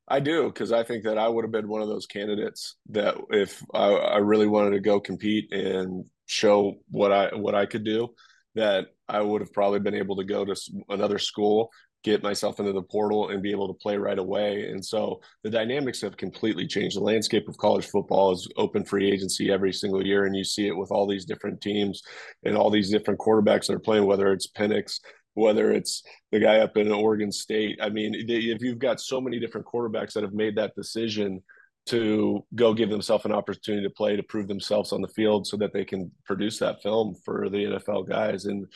I 0.07 0.21
do 0.21 0.49
because 0.49 0.71
I 0.71 0.83
think 0.83 1.05
that 1.05 1.17
I 1.17 1.29
would 1.29 1.45
have 1.45 1.51
been 1.51 1.69
one 1.69 1.81
of 1.81 1.89
those 1.89 2.05
candidates 2.05 2.77
that 2.91 3.17
if 3.31 3.65
I, 3.73 3.87
I, 3.87 4.17
really 4.19 4.49
wanted 4.49 4.73
to 4.73 4.81
go 4.81 5.01
compete 5.01 5.51
and 5.51 6.05
show 6.27 6.75
what 6.91 7.11
I 7.11 7.35
what 7.35 7.55
I 7.55 7.65
could 7.65 7.85
do, 7.85 8.11
that 8.55 8.89
I 9.09 9.21
would 9.21 9.41
have 9.41 9.53
probably 9.53 9.81
been 9.81 9.95
able 9.95 10.17
to 10.17 10.25
go 10.25 10.45
to 10.45 10.55
another 10.89 11.19
school, 11.19 11.71
get 12.05 12.23
myself 12.23 12.59
into 12.59 12.73
the 12.73 12.83
portal, 12.83 13.29
and 13.29 13.43
be 13.43 13.51
able 13.53 13.69
to 13.69 13.75
play 13.75 13.97
right 13.97 14.19
away. 14.19 14.69
And 14.69 14.85
so 14.85 15.21
the 15.43 15.51
dynamics 15.51 16.01
have 16.01 16.17
completely 16.17 16.67
changed. 16.67 16.97
The 16.97 17.01
landscape 17.01 17.49
of 17.49 17.57
college 17.59 17.87
football 17.87 18.33
is 18.33 18.49
open 18.57 18.85
free 18.85 19.11
agency 19.11 19.51
every 19.51 19.73
single 19.73 20.05
year, 20.05 20.27
and 20.27 20.37
you 20.37 20.45
see 20.45 20.67
it 20.67 20.77
with 20.77 20.91
all 20.91 21.07
these 21.07 21.25
different 21.25 21.61
teams 21.61 22.03
and 22.45 22.57
all 22.57 22.71
these 22.71 22.91
different 22.91 23.21
quarterbacks 23.21 23.67
that 23.67 23.75
are 23.75 23.79
playing, 23.79 24.05
whether 24.05 24.33
it's 24.33 24.51
Penix, 24.51 24.99
whether 25.35 25.73
it's 25.73 26.03
the 26.31 26.41
guy 26.41 26.59
up 26.59 26.77
in 26.77 26.93
Oregon 26.93 27.33
State. 27.33 27.79
I 27.81 27.89
mean, 27.89 28.15
if 28.15 28.63
you've 28.63 28.79
got 28.79 29.01
so 29.01 29.21
many 29.21 29.39
different 29.39 29.67
quarterbacks 29.67 30.13
that 30.13 30.25
have 30.25 30.35
made 30.35 30.57
that 30.57 30.75
decision 30.75 31.43
to 31.87 32.45
go 32.55 32.75
give 32.75 32.91
themselves 32.91 33.25
an 33.25 33.33
opportunity 33.33 33.87
to 33.87 33.93
play 33.93 34.17
to 34.17 34.23
prove 34.23 34.47
themselves 34.47 34.93
on 34.93 35.03
the 35.03 35.09
field 35.09 35.47
so 35.47 35.57
that 35.57 35.73
they 35.73 35.85
can 35.85 36.11
produce 36.25 36.59
that 36.59 36.83
film 36.83 37.15
for 37.25 37.49
the 37.49 37.65
NFL 37.65 38.09
guys. 38.09 38.45
And 38.45 38.67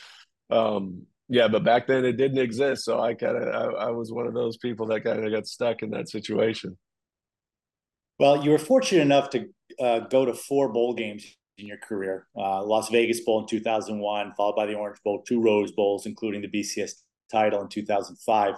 um 0.50 1.02
yeah 1.28 1.48
but 1.48 1.64
back 1.64 1.86
then 1.86 2.04
it 2.04 2.16
didn't 2.16 2.38
exist. 2.38 2.84
So 2.84 3.00
I 3.00 3.14
kind 3.14 3.36
of 3.36 3.74
I, 3.74 3.86
I, 3.86 3.90
was 3.90 4.12
one 4.12 4.26
of 4.26 4.34
those 4.34 4.56
people 4.56 4.86
that 4.86 5.04
kind 5.04 5.24
of 5.24 5.32
got 5.32 5.46
stuck 5.46 5.82
in 5.82 5.90
that 5.90 6.08
situation. 6.08 6.76
Well 8.18 8.44
you 8.44 8.50
were 8.50 8.58
fortunate 8.58 9.02
enough 9.02 9.30
to 9.30 9.46
uh, 9.80 10.00
go 10.00 10.24
to 10.24 10.34
four 10.34 10.72
bowl 10.72 10.94
games 10.94 11.24
in 11.58 11.66
your 11.66 11.78
career 11.78 12.26
uh, 12.36 12.64
Las 12.64 12.88
Vegas 12.90 13.20
Bowl 13.20 13.40
in 13.40 13.46
2001 13.46 14.32
followed 14.36 14.56
by 14.56 14.66
the 14.66 14.74
Orange 14.74 14.98
Bowl 15.04 15.22
two 15.22 15.40
Rose 15.40 15.70
Bowls 15.72 16.06
including 16.06 16.42
the 16.42 16.48
BCS 16.48 17.02
title 17.30 17.62
in 17.62 17.68
2005 17.68 18.54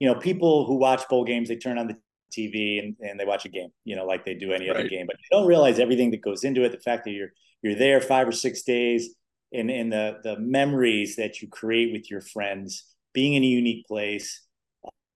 you 0.00 0.08
know 0.08 0.14
people 0.18 0.66
who 0.66 0.76
watch 0.76 1.08
bowl 1.08 1.24
games 1.24 1.48
they 1.48 1.56
turn 1.56 1.78
on 1.78 1.86
the 1.86 1.96
TV 2.32 2.78
and, 2.78 2.96
and 3.00 3.18
they 3.18 3.24
watch 3.24 3.44
a 3.44 3.48
game, 3.48 3.70
you 3.84 3.96
know, 3.96 4.04
like 4.04 4.24
they 4.24 4.34
do 4.34 4.52
any 4.52 4.68
right. 4.68 4.78
other 4.78 4.88
game. 4.88 5.06
But 5.06 5.16
you 5.18 5.38
don't 5.38 5.46
realize 5.46 5.78
everything 5.78 6.10
that 6.12 6.22
goes 6.22 6.44
into 6.44 6.64
it. 6.64 6.72
The 6.72 6.80
fact 6.80 7.04
that 7.04 7.12
you're 7.12 7.30
you're 7.62 7.74
there 7.74 8.00
five 8.00 8.28
or 8.28 8.32
six 8.32 8.62
days, 8.62 9.14
and 9.52 9.70
and 9.70 9.92
the 9.92 10.18
the 10.22 10.38
memories 10.38 11.16
that 11.16 11.40
you 11.40 11.48
create 11.48 11.92
with 11.92 12.10
your 12.10 12.20
friends, 12.20 12.84
being 13.12 13.34
in 13.34 13.42
a 13.42 13.46
unique 13.46 13.86
place 13.86 14.42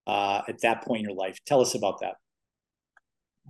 uh, 0.06 0.42
at 0.48 0.60
that 0.62 0.84
point 0.84 1.00
in 1.00 1.08
your 1.08 1.16
life. 1.16 1.38
Tell 1.46 1.60
us 1.60 1.74
about 1.74 2.00
that. 2.00 2.14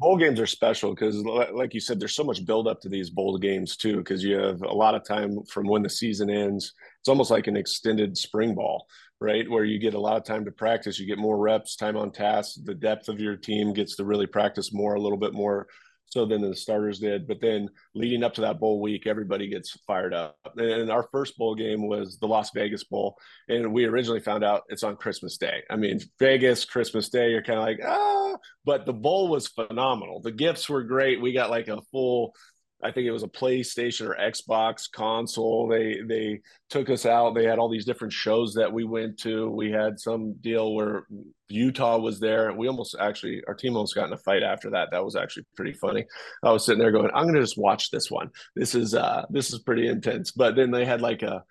Bowl 0.01 0.17
games 0.17 0.41
are 0.41 0.47
special 0.47 0.95
because, 0.95 1.23
like 1.53 1.75
you 1.75 1.81
said, 1.81 2.01
there's 2.01 2.17
so 2.17 2.25
much 2.25 2.45
build 2.45 2.67
up 2.67 2.81
to 2.81 2.89
these 2.89 3.11
bowl 3.11 3.37
games 3.39 3.77
too. 3.77 3.99
Because 3.99 4.25
you 4.25 4.37
have 4.37 4.63
a 4.63 4.73
lot 4.73 4.95
of 4.95 5.05
time 5.05 5.43
from 5.45 5.69
when 5.69 5.83
the 5.83 5.91
season 5.91 6.31
ends. 6.31 6.73
It's 7.01 7.09
almost 7.09 7.31
like 7.31 7.47
an 7.47 7.57
extended 7.57 8.17
spring 8.17 8.55
ball 8.55 8.87
right? 9.21 9.49
Where 9.49 9.65
you 9.65 9.79
get 9.79 9.95
a 9.95 10.01
lot 10.01 10.17
of 10.17 10.25
time 10.25 10.45
to 10.47 10.51
practice, 10.51 10.99
you 10.99 11.07
get 11.07 11.19
more 11.19 11.37
reps, 11.37 11.77
time 11.77 11.97
on 11.97 12.11
task. 12.11 12.57
The 12.65 12.75
depth 12.75 13.09
of 13.09 13.21
your 13.21 13.37
team 13.37 13.73
gets 13.73 13.97
to 13.97 14.05
really 14.05 14.27
practice 14.27 14.73
more, 14.73 14.95
a 14.95 15.01
little 15.01 15.19
bit 15.19 15.35
more 15.35 15.69
so 16.11 16.27
than 16.27 16.43
the 16.43 16.55
starters 16.55 16.99
did. 16.99 17.27
But 17.27 17.41
then 17.41 17.71
leading 17.95 18.23
up 18.23 18.35
to 18.35 18.41
that 18.43 18.61
bowl 18.61 18.81
week, 18.81 19.07
everybody 19.07 19.49
gets 19.49 19.71
fired 19.87 20.13
up. 20.13 20.37
And 20.57 20.91
our 20.91 21.09
first 21.11 21.39
bowl 21.39 21.55
game 21.55 21.87
was 21.87 22.19
the 22.19 22.27
Las 22.27 22.51
Vegas 22.53 22.85
Bowl. 22.85 23.17
And 23.49 23.73
we 23.73 23.85
originally 23.85 24.21
found 24.21 24.45
out 24.45 24.65
it's 24.69 24.83
on 24.83 24.97
Christmas 24.97 25.39
Day. 25.39 25.63
I 25.71 25.77
mean, 25.77 26.01
Vegas, 26.19 26.65
Christmas 26.65 27.09
Day, 27.09 27.31
you're 27.31 27.43
kind 27.43 27.59
of 27.59 27.65
like, 27.65 27.81
ah, 27.87 28.37
but 28.65 28.87
the 28.87 28.93
bowl 28.93 29.29
was 29.29 29.49
phenomenal. 29.49 30.21
The 30.21 30.33
gifts 30.33 30.69
were 30.69 30.83
great. 30.83 31.21
We 31.21 31.33
got 31.33 31.51
like 31.51 31.69
a 31.69 31.81
full 31.93 32.35
I 32.83 32.91
think 32.91 33.07
it 33.07 33.11
was 33.11 33.23
a 33.23 33.29
PlayStation 33.29 34.09
or 34.09 34.17
Xbox 34.17 34.91
console. 34.91 35.69
They 35.69 36.01
they 36.07 36.41
took 36.69 36.89
us 36.89 37.05
out. 37.05 37.35
They 37.35 37.45
had 37.45 37.59
all 37.59 37.69
these 37.69 37.85
different 37.85 38.13
shows 38.13 38.55
that 38.55 38.73
we 38.73 38.85
went 38.85 39.19
to. 39.21 39.51
We 39.51 39.71
had 39.71 40.01
some 40.01 40.35
deal 40.41 40.75
where 40.75 41.07
Utah 41.49 41.99
was 41.99 42.21
there. 42.21 42.53
We 42.53 42.69
almost 42.69 42.97
actually 42.99 43.43
our 43.47 43.55
team 43.55 43.77
almost 43.77 43.95
got 43.95 44.07
in 44.07 44.13
a 44.13 44.19
fight 44.19 44.43
after 44.43 44.71
that. 44.71 44.89
That 44.91 45.05
was 45.05 45.17
actually 45.17 45.47
pretty 45.57 45.73
funny. 45.73 46.07
I 46.43 46.53
was 46.53 46.65
sitting 46.65 46.81
there 46.81 46.93
going, 46.93 47.11
I'm 47.15 47.27
gonna 47.27 47.41
just 47.41 47.59
watch 47.59 47.91
this 47.91 48.11
one. 48.11 48.31
This 48.57 48.75
is 48.75 48.95
uh 48.95 49.27
this 49.31 49.53
is 49.53 49.59
pretty 49.61 49.89
intense. 49.89 50.31
But 50.31 50.57
then 50.57 50.71
they 50.71 50.85
had 50.85 51.01
like 51.03 51.23
a 51.23 51.45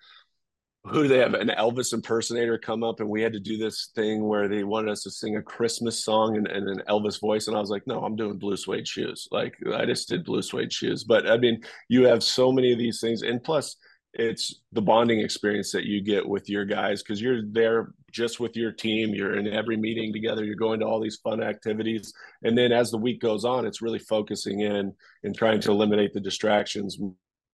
who 0.84 1.02
do 1.02 1.08
they 1.08 1.18
have 1.18 1.34
an 1.34 1.48
Elvis 1.48 1.92
impersonator 1.92 2.56
come 2.56 2.82
up 2.82 3.00
and 3.00 3.08
we 3.08 3.22
had 3.22 3.34
to 3.34 3.40
do 3.40 3.58
this 3.58 3.90
thing 3.94 4.26
where 4.26 4.48
they 4.48 4.64
wanted 4.64 4.90
us 4.90 5.02
to 5.02 5.10
sing 5.10 5.36
a 5.36 5.42
Christmas 5.42 6.02
song 6.02 6.36
in, 6.36 6.46
in 6.46 6.68
an 6.68 6.82
Elvis 6.88 7.20
voice 7.20 7.48
and 7.48 7.56
I 7.56 7.60
was 7.60 7.70
like 7.70 7.86
no 7.86 8.00
I'm 8.00 8.16
doing 8.16 8.38
blue 8.38 8.56
suede 8.56 8.88
shoes. 8.88 9.28
Like 9.30 9.54
I 9.74 9.84
just 9.84 10.08
did 10.08 10.24
blue 10.24 10.42
suede 10.42 10.72
shoes. 10.72 11.04
But 11.04 11.30
I 11.30 11.36
mean 11.36 11.62
you 11.88 12.06
have 12.06 12.22
so 12.22 12.50
many 12.50 12.72
of 12.72 12.78
these 12.78 13.00
things 13.00 13.22
and 13.22 13.42
plus 13.44 13.76
it's 14.14 14.62
the 14.72 14.82
bonding 14.82 15.20
experience 15.20 15.70
that 15.70 15.84
you 15.84 16.02
get 16.02 16.26
with 16.26 16.48
your 16.48 16.64
guys 16.64 17.02
because 17.02 17.20
you're 17.20 17.42
there 17.52 17.94
just 18.10 18.40
with 18.40 18.56
your 18.56 18.72
team 18.72 19.14
you're 19.14 19.36
in 19.36 19.46
every 19.46 19.76
meeting 19.76 20.12
together 20.12 20.44
you're 20.44 20.56
going 20.56 20.80
to 20.80 20.86
all 20.86 20.98
these 20.98 21.20
fun 21.22 21.40
activities 21.40 22.12
and 22.42 22.58
then 22.58 22.72
as 22.72 22.90
the 22.90 22.98
week 22.98 23.20
goes 23.20 23.44
on 23.44 23.64
it's 23.64 23.80
really 23.80 24.00
focusing 24.00 24.62
in 24.62 24.92
and 25.22 25.36
trying 25.36 25.60
to 25.60 25.70
eliminate 25.70 26.12
the 26.12 26.18
distractions 26.18 26.98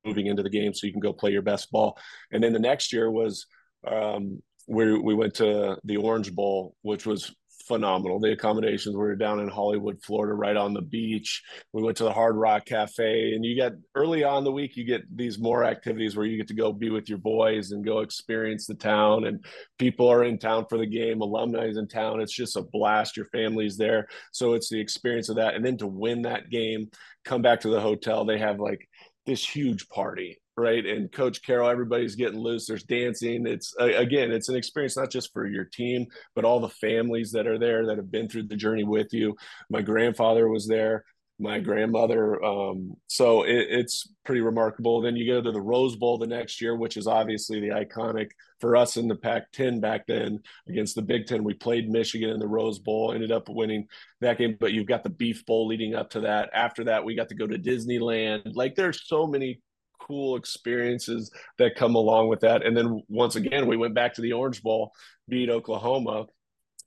moving 0.06 0.26
into 0.26 0.42
the 0.42 0.50
game 0.50 0.72
so 0.72 0.86
you 0.86 0.92
can 0.92 1.00
go 1.00 1.12
play 1.12 1.30
your 1.30 1.42
best 1.42 1.70
ball. 1.70 1.98
And 2.30 2.42
then 2.42 2.52
the 2.52 2.58
next 2.58 2.92
year 2.92 3.10
was 3.10 3.46
um, 3.86 4.42
we 4.66 4.98
we 4.98 5.14
went 5.14 5.34
to 5.34 5.76
the 5.84 5.96
Orange 5.96 6.34
Bowl, 6.34 6.74
which 6.82 7.06
was 7.06 7.34
phenomenal. 7.66 8.20
The 8.20 8.32
accommodations 8.32 8.94
we 8.94 9.00
were 9.00 9.16
down 9.16 9.40
in 9.40 9.48
Hollywood, 9.48 10.00
Florida, 10.02 10.34
right 10.34 10.56
on 10.56 10.72
the 10.72 10.82
beach. 10.82 11.42
We 11.72 11.82
went 11.82 11.96
to 11.98 12.04
the 12.04 12.12
Hard 12.12 12.36
Rock 12.36 12.66
Cafe, 12.66 13.32
and 13.34 13.44
you 13.44 13.56
get 13.56 13.72
early 13.94 14.24
on 14.24 14.44
the 14.44 14.52
week, 14.52 14.76
you 14.76 14.84
get 14.84 15.02
these 15.14 15.38
more 15.38 15.64
activities 15.64 16.16
where 16.16 16.26
you 16.26 16.36
get 16.36 16.48
to 16.48 16.54
go 16.54 16.72
be 16.72 16.90
with 16.90 17.08
your 17.08 17.18
boys 17.18 17.72
and 17.72 17.84
go 17.84 18.00
experience 18.00 18.66
the 18.66 18.74
town. 18.74 19.26
And 19.26 19.44
people 19.78 20.08
are 20.08 20.24
in 20.24 20.38
town 20.38 20.66
for 20.68 20.78
the 20.78 20.86
game, 20.86 21.20
alumni 21.20 21.66
is 21.66 21.76
in 21.76 21.88
town. 21.88 22.20
It's 22.20 22.34
just 22.34 22.56
a 22.56 22.62
blast. 22.62 23.16
Your 23.16 23.26
family's 23.26 23.76
there, 23.76 24.06
so 24.32 24.54
it's 24.54 24.68
the 24.68 24.80
experience 24.80 25.28
of 25.28 25.36
that. 25.36 25.54
And 25.54 25.64
then 25.64 25.76
to 25.78 25.86
win 25.86 26.22
that 26.22 26.50
game, 26.50 26.90
come 27.24 27.42
back 27.42 27.60
to 27.60 27.68
the 27.68 27.80
hotel. 27.80 28.24
They 28.24 28.38
have 28.38 28.60
like 28.60 28.88
this 29.26 29.46
huge 29.46 29.88
party 29.88 30.38
right? 30.58 30.86
And 30.86 31.12
coach 31.12 31.42
carroll 31.42 31.68
everybody's 31.68 32.14
getting 32.14 32.40
loose. 32.40 32.66
There's 32.66 32.82
dancing. 32.82 33.46
It's 33.46 33.74
again 33.78 34.32
it's 34.32 34.48
an 34.48 34.56
experience 34.56 34.96
not 34.96 35.10
just 35.10 35.32
for 35.32 35.46
your 35.46 35.64
team 35.64 36.06
but 36.34 36.44
all 36.44 36.60
the 36.60 36.68
families 36.68 37.32
that 37.32 37.46
are 37.46 37.58
there 37.58 37.86
that 37.86 37.98
have 37.98 38.10
been 38.10 38.28
through 38.28 38.44
the 38.44 38.56
journey 38.56 38.84
with 38.84 39.12
you. 39.12 39.36
My 39.68 39.82
grandfather 39.82 40.48
was 40.48 40.66
there 40.66 41.04
my 41.38 41.58
grandmother. 41.58 42.42
Um, 42.42 42.96
so 43.08 43.42
it, 43.42 43.66
it's 43.68 44.08
pretty 44.24 44.40
remarkable. 44.40 45.00
Then 45.00 45.16
you 45.16 45.26
go 45.26 45.42
to 45.42 45.52
the 45.52 45.60
Rose 45.60 45.96
Bowl 45.96 46.18
the 46.18 46.26
next 46.26 46.60
year, 46.60 46.74
which 46.76 46.96
is 46.96 47.06
obviously 47.06 47.60
the 47.60 47.68
iconic 47.68 48.30
for 48.60 48.76
us 48.76 48.96
in 48.96 49.06
the 49.06 49.14
Pac 49.14 49.52
10 49.52 49.80
back 49.80 50.06
then 50.06 50.40
against 50.68 50.94
the 50.94 51.02
Big 51.02 51.26
Ten. 51.26 51.44
We 51.44 51.54
played 51.54 51.90
Michigan 51.90 52.30
in 52.30 52.38
the 52.38 52.48
Rose 52.48 52.78
Bowl, 52.78 53.12
ended 53.12 53.32
up 53.32 53.48
winning 53.48 53.86
that 54.20 54.38
game, 54.38 54.56
but 54.58 54.72
you've 54.72 54.86
got 54.86 55.02
the 55.02 55.10
Beef 55.10 55.44
Bowl 55.44 55.66
leading 55.66 55.94
up 55.94 56.10
to 56.10 56.20
that. 56.20 56.50
After 56.54 56.84
that, 56.84 57.04
we 57.04 57.14
got 57.14 57.28
to 57.28 57.34
go 57.34 57.46
to 57.46 57.58
Disneyland. 57.58 58.54
Like 58.54 58.74
there's 58.74 59.06
so 59.06 59.26
many 59.26 59.60
cool 60.00 60.36
experiences 60.36 61.30
that 61.58 61.76
come 61.76 61.96
along 61.96 62.28
with 62.28 62.40
that. 62.40 62.64
And 62.64 62.76
then 62.76 63.02
once 63.08 63.36
again, 63.36 63.66
we 63.66 63.76
went 63.76 63.94
back 63.94 64.14
to 64.14 64.22
the 64.22 64.32
Orange 64.32 64.62
Bowl, 64.62 64.92
beat 65.28 65.50
Oklahoma 65.50 66.26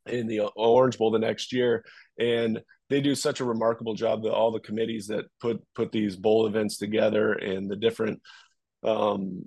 in 0.08 0.28
the 0.28 0.42
Orange 0.56 0.98
Bowl 0.98 1.12
the 1.12 1.20
next 1.20 1.54
year. 1.54 1.84
And 2.18 2.62
they 2.90 3.02
do 3.02 3.16
such 3.16 3.40
a 3.40 3.46
remarkable 3.46 3.94
job 3.94 4.24
that 4.24 4.34
all 4.34 4.52
the 4.52 4.60
committees 4.60 5.08
that 5.08 5.26
put 5.40 5.62
put 5.76 5.92
these 5.92 6.16
bowl 6.16 6.48
events 6.48 6.78
together 6.78 7.34
and 7.34 7.70
the 7.70 7.76
different 7.76 8.22
um, 8.84 9.44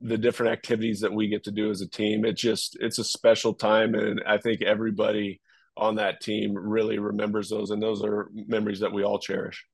the 0.00 0.18
different 0.18 0.52
activities 0.52 1.00
that 1.00 1.12
we 1.12 1.28
get 1.28 1.44
to 1.44 1.52
do 1.52 1.70
as 1.70 1.80
a 1.80 1.88
team 1.88 2.24
it 2.24 2.36
just 2.36 2.76
it's 2.80 2.98
a 2.98 3.04
special 3.04 3.54
time. 3.54 3.94
And 3.94 4.22
i 4.26 4.38
think 4.38 4.62
everybody 4.62 5.40
on 5.76 5.96
that 5.96 6.20
team 6.20 6.54
really 6.54 6.98
remembers 6.98 7.48
those. 7.48 7.70
And 7.70 7.82
those 7.82 8.02
are 8.04 8.30
memories 8.32 8.80
that 8.80 8.92
we 8.92 9.02
all 9.02 9.18
cherish. 9.18 9.64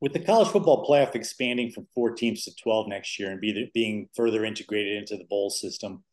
With 0.00 0.12
the 0.12 0.20
college 0.20 0.48
football 0.48 0.86
playoff 0.86 1.14
expanding 1.14 1.70
from 1.70 1.86
four 1.94 2.12
teams 2.12 2.44
to 2.44 2.54
12 2.62 2.88
next 2.88 3.18
year 3.18 3.30
and 3.30 3.40
be, 3.40 3.70
being 3.72 4.08
further 4.14 4.44
integrated 4.44 4.98
into 4.98 5.16
the 5.16 5.24
bowl 5.24 5.50
system 5.50 6.04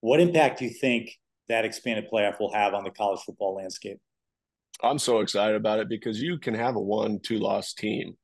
what 0.00 0.20
impact 0.20 0.60
do 0.60 0.64
you 0.64 0.70
think 0.70 1.10
that 1.48 1.64
expanded 1.64 2.06
playoff 2.12 2.38
will 2.38 2.52
have 2.52 2.74
on 2.74 2.84
the 2.84 2.90
college 2.90 3.20
football 3.24 3.56
landscape 3.56 3.98
I'm 4.82 4.98
so 4.98 5.20
excited 5.20 5.56
about 5.56 5.80
it 5.80 5.88
because 5.88 6.20
you 6.20 6.38
can 6.38 6.54
have 6.54 6.76
a 6.76 6.80
one, 6.80 7.20
two 7.20 7.38
loss 7.38 7.74
team, 7.74 8.16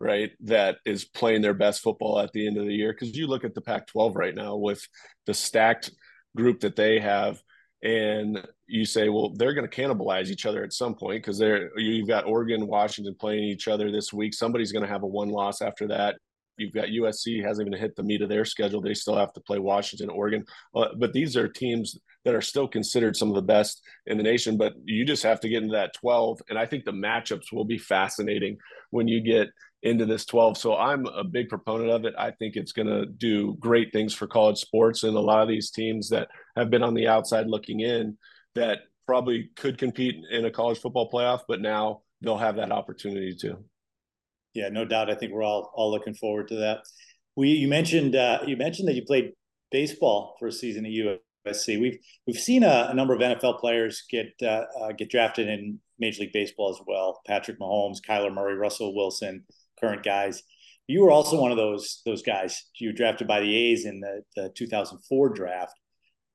right? 0.00 0.30
That 0.40 0.78
is 0.84 1.04
playing 1.04 1.42
their 1.42 1.54
best 1.54 1.80
football 1.82 2.20
at 2.20 2.32
the 2.32 2.46
end 2.46 2.58
of 2.58 2.66
the 2.66 2.74
year. 2.74 2.92
Because 2.92 3.16
you 3.16 3.26
look 3.26 3.44
at 3.44 3.54
the 3.54 3.60
Pac 3.60 3.86
12 3.86 4.16
right 4.16 4.34
now 4.34 4.56
with 4.56 4.86
the 5.26 5.34
stacked 5.34 5.90
group 6.36 6.60
that 6.60 6.76
they 6.76 7.00
have, 7.00 7.40
and 7.82 8.46
you 8.66 8.84
say, 8.84 9.08
well, 9.08 9.34
they're 9.34 9.54
going 9.54 9.68
to 9.68 9.82
cannibalize 9.82 10.28
each 10.28 10.46
other 10.46 10.62
at 10.62 10.72
some 10.72 10.94
point 10.94 11.22
because 11.22 11.38
they're 11.38 11.76
you've 11.78 12.06
got 12.06 12.26
Oregon, 12.26 12.66
Washington 12.66 13.16
playing 13.18 13.44
each 13.44 13.66
other 13.66 13.90
this 13.90 14.12
week. 14.12 14.34
Somebody's 14.34 14.72
going 14.72 14.84
to 14.84 14.92
have 14.92 15.02
a 15.02 15.06
one 15.06 15.30
loss 15.30 15.60
after 15.60 15.88
that. 15.88 16.16
You've 16.56 16.72
got 16.72 16.88
USC 16.88 17.44
hasn't 17.44 17.66
even 17.66 17.78
hit 17.78 17.96
the 17.96 18.02
meat 18.02 18.22
of 18.22 18.28
their 18.28 18.44
schedule. 18.44 18.80
They 18.80 18.94
still 18.94 19.16
have 19.16 19.32
to 19.34 19.40
play 19.40 19.58
Washington, 19.58 20.10
Oregon. 20.10 20.44
Uh, 20.74 20.88
but 20.98 21.12
these 21.12 21.36
are 21.36 21.48
teams 21.48 21.98
that 22.24 22.34
are 22.34 22.42
still 22.42 22.68
considered 22.68 23.16
some 23.16 23.28
of 23.28 23.34
the 23.34 23.42
best 23.42 23.82
in 24.06 24.16
the 24.16 24.22
nation. 24.22 24.56
But 24.56 24.74
you 24.84 25.04
just 25.04 25.22
have 25.22 25.40
to 25.40 25.48
get 25.48 25.62
into 25.62 25.74
that 25.74 25.94
12. 25.94 26.40
And 26.48 26.58
I 26.58 26.66
think 26.66 26.84
the 26.84 26.92
matchups 26.92 27.52
will 27.52 27.64
be 27.64 27.78
fascinating 27.78 28.58
when 28.90 29.08
you 29.08 29.20
get 29.20 29.48
into 29.82 30.06
this 30.06 30.24
12. 30.26 30.58
So 30.58 30.76
I'm 30.76 31.06
a 31.06 31.24
big 31.24 31.48
proponent 31.48 31.90
of 31.90 32.04
it. 32.04 32.14
I 32.16 32.30
think 32.30 32.56
it's 32.56 32.72
going 32.72 32.86
to 32.86 33.06
do 33.06 33.56
great 33.58 33.92
things 33.92 34.14
for 34.14 34.26
college 34.26 34.58
sports 34.58 35.02
and 35.02 35.16
a 35.16 35.20
lot 35.20 35.42
of 35.42 35.48
these 35.48 35.70
teams 35.70 36.08
that 36.10 36.28
have 36.56 36.70
been 36.70 36.82
on 36.82 36.94
the 36.94 37.08
outside 37.08 37.48
looking 37.48 37.80
in 37.80 38.16
that 38.54 38.80
probably 39.06 39.50
could 39.56 39.78
compete 39.78 40.16
in 40.30 40.44
a 40.44 40.50
college 40.50 40.78
football 40.78 41.10
playoff, 41.10 41.40
but 41.48 41.60
now 41.60 42.02
they'll 42.20 42.38
have 42.38 42.56
that 42.56 42.70
opportunity 42.70 43.34
to. 43.34 43.58
Yeah, 44.54 44.68
no 44.68 44.84
doubt. 44.84 45.10
I 45.10 45.14
think 45.14 45.32
we're 45.32 45.42
all 45.42 45.72
all 45.74 45.90
looking 45.90 46.14
forward 46.14 46.48
to 46.48 46.56
that. 46.56 46.80
We 47.36 47.50
you 47.50 47.68
mentioned 47.68 48.16
uh, 48.16 48.40
you 48.46 48.56
mentioned 48.56 48.88
that 48.88 48.94
you 48.94 49.04
played 49.04 49.32
baseball 49.70 50.36
for 50.38 50.48
a 50.48 50.52
season 50.52 50.84
at 50.86 50.92
USC. 50.92 51.80
We've 51.80 51.98
we've 52.26 52.38
seen 52.38 52.62
a, 52.62 52.88
a 52.90 52.94
number 52.94 53.14
of 53.14 53.20
NFL 53.20 53.60
players 53.60 54.04
get 54.10 54.32
uh, 54.42 54.64
uh, 54.80 54.92
get 54.92 55.10
drafted 55.10 55.48
in 55.48 55.80
Major 55.98 56.22
League 56.22 56.32
Baseball 56.32 56.70
as 56.70 56.80
well. 56.86 57.20
Patrick 57.26 57.58
Mahomes, 57.58 57.98
Kyler 58.06 58.32
Murray, 58.32 58.54
Russell 58.54 58.94
Wilson, 58.94 59.44
current 59.80 60.02
guys. 60.02 60.42
You 60.86 61.02
were 61.02 61.10
also 61.10 61.40
one 61.40 61.50
of 61.50 61.56
those 61.56 62.02
those 62.04 62.22
guys. 62.22 62.64
You 62.78 62.90
were 62.90 62.94
drafted 62.94 63.26
by 63.26 63.40
the 63.40 63.56
A's 63.56 63.86
in 63.86 64.00
the, 64.00 64.22
the 64.36 64.48
2004 64.50 65.30
draft. 65.30 65.78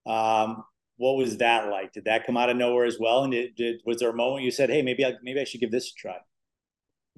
Um, 0.05 0.63
what 0.95 1.17
was 1.17 1.37
that 1.37 1.69
like? 1.69 1.93
Did 1.93 2.05
that 2.05 2.25
come 2.25 2.37
out 2.37 2.49
of 2.49 2.57
nowhere 2.57 2.85
as 2.85 2.97
well? 2.99 3.23
And 3.23 3.31
did, 3.31 3.55
did 3.55 3.81
was 3.85 3.99
there 3.99 4.09
a 4.09 4.15
moment 4.15 4.43
you 4.45 4.51
said, 4.51 4.69
"Hey, 4.69 4.81
maybe 4.81 5.05
I 5.05 5.13
maybe 5.21 5.39
I 5.39 5.43
should 5.43 5.61
give 5.61 5.71
this 5.71 5.91
a 5.91 5.93
try"? 5.95 6.17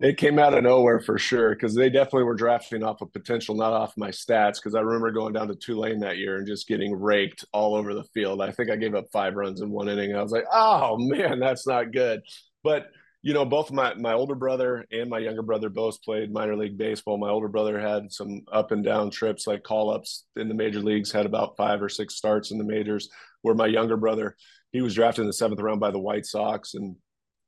It 0.02 0.18
came 0.18 0.40
out 0.40 0.54
of 0.54 0.64
nowhere 0.64 1.02
for 1.02 1.18
sure 1.18 1.54
because 1.54 1.76
they 1.76 1.90
definitely 1.90 2.24
were 2.24 2.36
drafting 2.36 2.84
off 2.84 3.02
of 3.02 3.12
potential, 3.12 3.54
not 3.54 3.74
off 3.74 3.98
my 3.98 4.10
stats. 4.12 4.56
Because 4.56 4.74
I 4.74 4.80
remember 4.80 5.12
going 5.12 5.34
down 5.34 5.50
to 5.50 5.56
Tulane 5.56 6.00
that 6.00 6.18
year 6.18 6.38
and 6.38 6.48
just 6.48 6.70
getting 6.70 6.96
raked 6.96 7.44
all 7.52 7.76
over 7.76 7.94
the 7.94 8.06
field. 8.14 8.42
I 8.42 8.52
think 8.52 8.70
I 8.70 8.78
gave 8.78 8.96
up 8.96 9.08
five 9.12 9.36
runs 9.36 9.60
in 9.60 9.70
one 9.72 9.90
inning. 9.90 10.16
I 10.16 10.22
was 10.24 10.32
like, 10.32 10.46
"Oh 10.54 10.98
man, 10.98 11.40
that's 11.40 11.68
not 11.68 11.92
good." 11.92 12.22
But 12.64 12.88
you 13.22 13.34
know, 13.34 13.44
both 13.44 13.72
my 13.72 13.94
my 13.96 14.14
older 14.14 14.36
brother 14.36 14.86
and 14.92 15.10
my 15.10 15.20
younger 15.20 15.42
brother 15.42 15.70
both 15.70 16.02
played 16.02 16.32
minor 16.32 16.56
league 16.56 16.78
baseball. 16.78 17.18
My 17.18 17.30
older 17.30 17.50
brother 17.50 17.78
had 17.78 18.14
some 18.14 18.44
up 18.54 18.72
and 18.72 18.84
down 18.86 19.12
trips, 19.12 19.48
like 19.48 19.64
call 19.64 19.92
ups 19.92 20.26
in 20.38 20.48
the 20.48 20.54
major 20.56 20.80
leagues, 20.80 21.12
had 21.12 21.26
about 21.26 21.58
five 21.58 21.82
or 21.82 21.90
six 21.90 22.16
starts 22.16 22.52
in 22.52 22.58
the 22.58 22.64
majors. 22.64 23.10
Where 23.42 23.56
my 23.56 23.68
younger 23.68 23.98
brother, 23.98 24.38
he 24.72 24.82
was 24.82 24.96
drafted 24.96 25.24
in 25.24 25.28
the 25.28 25.34
seventh 25.34 25.60
round 25.60 25.82
by 25.82 25.92
the 25.92 26.00
White 26.00 26.26
Sox 26.26 26.74
and 26.74 26.96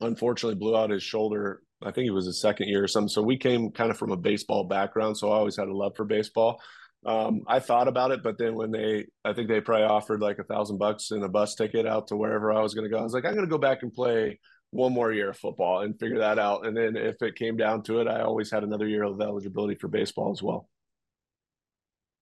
unfortunately 0.02 0.56
blew 0.60 0.76
out 0.76 0.89
his 0.89 1.04
shoulder. 1.04 1.62
I 1.84 1.92
think 1.92 2.08
it 2.08 2.12
was 2.12 2.26
his 2.26 2.42
second 2.42 2.68
year 2.68 2.84
or 2.84 2.88
something. 2.88 3.10
So 3.10 3.22
we 3.22 3.38
came 3.38 3.72
kind 3.72 3.92
of 3.92 3.98
from 3.98 4.12
a 4.12 4.18
baseball 4.18 4.64
background. 4.64 5.18
So 5.18 5.32
I 5.32 5.38
always 5.38 5.58
had 5.58 5.68
a 5.68 5.74
love 5.76 5.96
for 5.96 6.06
baseball. 6.06 6.62
Um, 7.06 7.42
I 7.48 7.60
thought 7.60 7.88
about 7.88 8.12
it, 8.12 8.22
but 8.22 8.38
then 8.38 8.54
when 8.54 8.72
they, 8.72 9.08
I 9.26 9.34
think 9.34 9.48
they 9.48 9.60
probably 9.60 9.86
offered 9.86 10.22
like 10.22 10.38
a 10.38 10.44
thousand 10.44 10.78
bucks 10.78 11.12
and 11.12 11.24
a 11.24 11.30
bus 11.30 11.56
ticket 11.56 11.88
out 11.88 12.08
to 12.10 12.16
wherever 12.16 12.54
I 12.54 12.62
was 12.62 12.76
going 12.76 12.86
to 12.86 12.90
go. 12.90 13.00
I 13.00 13.04
was 13.04 13.14
like, 13.14 13.26
I'm 13.26 13.34
going 13.34 13.46
to 13.46 13.50
go 13.50 13.58
back 13.58 13.82
and 13.82 13.92
play 13.92 14.40
one 14.70 14.94
more 14.94 15.12
year 15.12 15.32
of 15.32 15.38
football 15.38 15.82
and 15.82 16.00
figure 16.00 16.20
that 16.20 16.38
out. 16.38 16.66
And 16.66 16.78
then 16.78 16.96
if 16.96 17.22
it 17.22 17.36
came 17.36 17.58
down 17.58 17.84
to 17.84 18.02
it, 18.02 18.08
I 18.08 18.22
always 18.22 18.52
had 18.52 18.64
another 18.64 18.88
year 18.88 19.04
of 19.04 19.20
eligibility 19.20 19.76
for 19.76 19.88
baseball 19.88 20.32
as 20.32 20.44
well. 20.44 20.70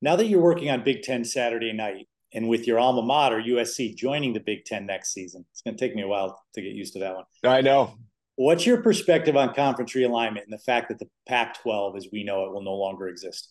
Now 0.01 0.15
that 0.15 0.27
you're 0.27 0.41
working 0.41 0.69
on 0.69 0.83
Big 0.83 1.01
Ten 1.03 1.25
Saturday 1.25 1.73
night 1.73 2.07
and 2.33 2.47
with 2.47 2.65
your 2.65 2.79
alma 2.79 3.01
mater, 3.01 3.41
USC, 3.41 3.95
joining 3.95 4.33
the 4.33 4.39
Big 4.39 4.63
Ten 4.65 4.85
next 4.85 5.13
season, 5.13 5.45
it's 5.51 5.61
going 5.61 5.75
to 5.75 5.85
take 5.85 5.95
me 5.95 6.03
a 6.03 6.07
while 6.07 6.41
to 6.55 6.61
get 6.61 6.71
used 6.71 6.93
to 6.93 6.99
that 6.99 7.15
one. 7.15 7.25
I 7.43 7.61
know. 7.61 7.95
What's 8.39 8.65
your 8.65 8.81
perspective 8.81 9.35
on 9.35 9.53
conference 9.53 9.91
realignment 9.91 10.43
and 10.43 10.53
the 10.53 10.59
fact 10.59 10.87
that 10.87 10.97
the 10.97 11.09
Pac 11.27 11.61
12, 11.61 11.97
as 11.97 12.07
we 12.09 12.23
know 12.23 12.45
it, 12.45 12.53
will 12.53 12.63
no 12.63 12.75
longer 12.75 13.09
exist? 13.09 13.49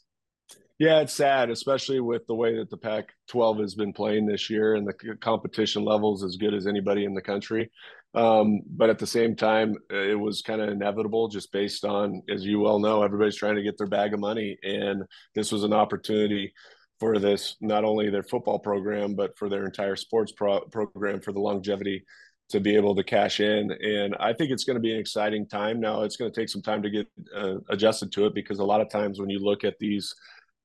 Yeah, 0.79 1.01
it's 1.01 1.13
sad, 1.13 1.51
especially 1.51 2.01
with 2.01 2.27
the 2.27 2.35
way 2.35 2.57
that 2.57 2.71
the 2.71 2.79
Pac 2.79 3.13
12 3.29 3.59
has 3.59 3.75
been 3.75 3.93
playing 3.93 4.25
this 4.25 4.49
year 4.49 4.77
and 4.77 4.89
the 4.89 4.95
competition 5.21 5.85
levels 5.85 6.25
as 6.25 6.37
good 6.37 6.55
as 6.55 6.67
anybody 6.67 7.05
in 7.05 7.13
the 7.13 7.21
country. 7.21 7.71
Um, 8.15 8.63
but 8.67 8.89
at 8.89 8.99
the 8.99 9.07
same 9.07 9.37
time, 9.37 9.75
it 9.91 10.19
was 10.19 10.41
kind 10.41 10.63
of 10.63 10.71
inevitable 10.71 11.29
just 11.29 11.53
based 11.53 11.85
on, 11.85 12.23
as 12.31 12.47
you 12.47 12.59
well 12.61 12.79
know, 12.79 13.03
everybody's 13.03 13.37
trying 13.37 13.57
to 13.57 13.63
get 13.63 13.77
their 13.77 13.89
bag 13.89 14.15
of 14.15 14.21
money. 14.21 14.57
And 14.63 15.03
this 15.35 15.53
was 15.53 15.65
an 15.65 15.75
opportunity 15.75 16.55
for 16.99 17.19
this, 17.19 17.57
not 17.61 17.85
only 17.85 18.09
their 18.09 18.23
football 18.23 18.59
program, 18.59 19.17
but 19.17 19.37
for 19.37 19.51
their 19.51 19.67
entire 19.67 19.97
sports 19.97 20.33
pro- 20.33 20.61
program 20.61 21.21
for 21.21 21.33
the 21.33 21.41
longevity 21.41 22.07
to 22.51 22.61
be 22.61 22.75
able 22.75 22.95
to 22.95 23.05
cash 23.05 23.41
in. 23.41 23.71
And 23.73 24.15
I 24.19 24.33
think 24.33 24.51
it's 24.51 24.65
going 24.65 24.77
to 24.77 24.81
be 24.81 24.93
an 24.93 24.99
exciting 24.99 25.47
time. 25.47 25.81
Now, 25.81 26.03
it's 26.03 26.17
going 26.17 26.33
to 26.33 26.41
take 26.41 26.49
some 26.49 26.63
time 26.63 26.83
to 26.83 26.91
get 26.91 27.07
uh, 27.35 27.57
adjusted 27.69 28.11
to 28.13 28.27
it 28.27 28.35
because 28.35 28.59
a 28.59 28.65
lot 28.65 28.81
of 28.81 28.91
times 28.91 29.21
when 29.21 29.31
you 29.31 29.39
look 29.39 29.65
at 29.65 29.79
these 29.79 30.15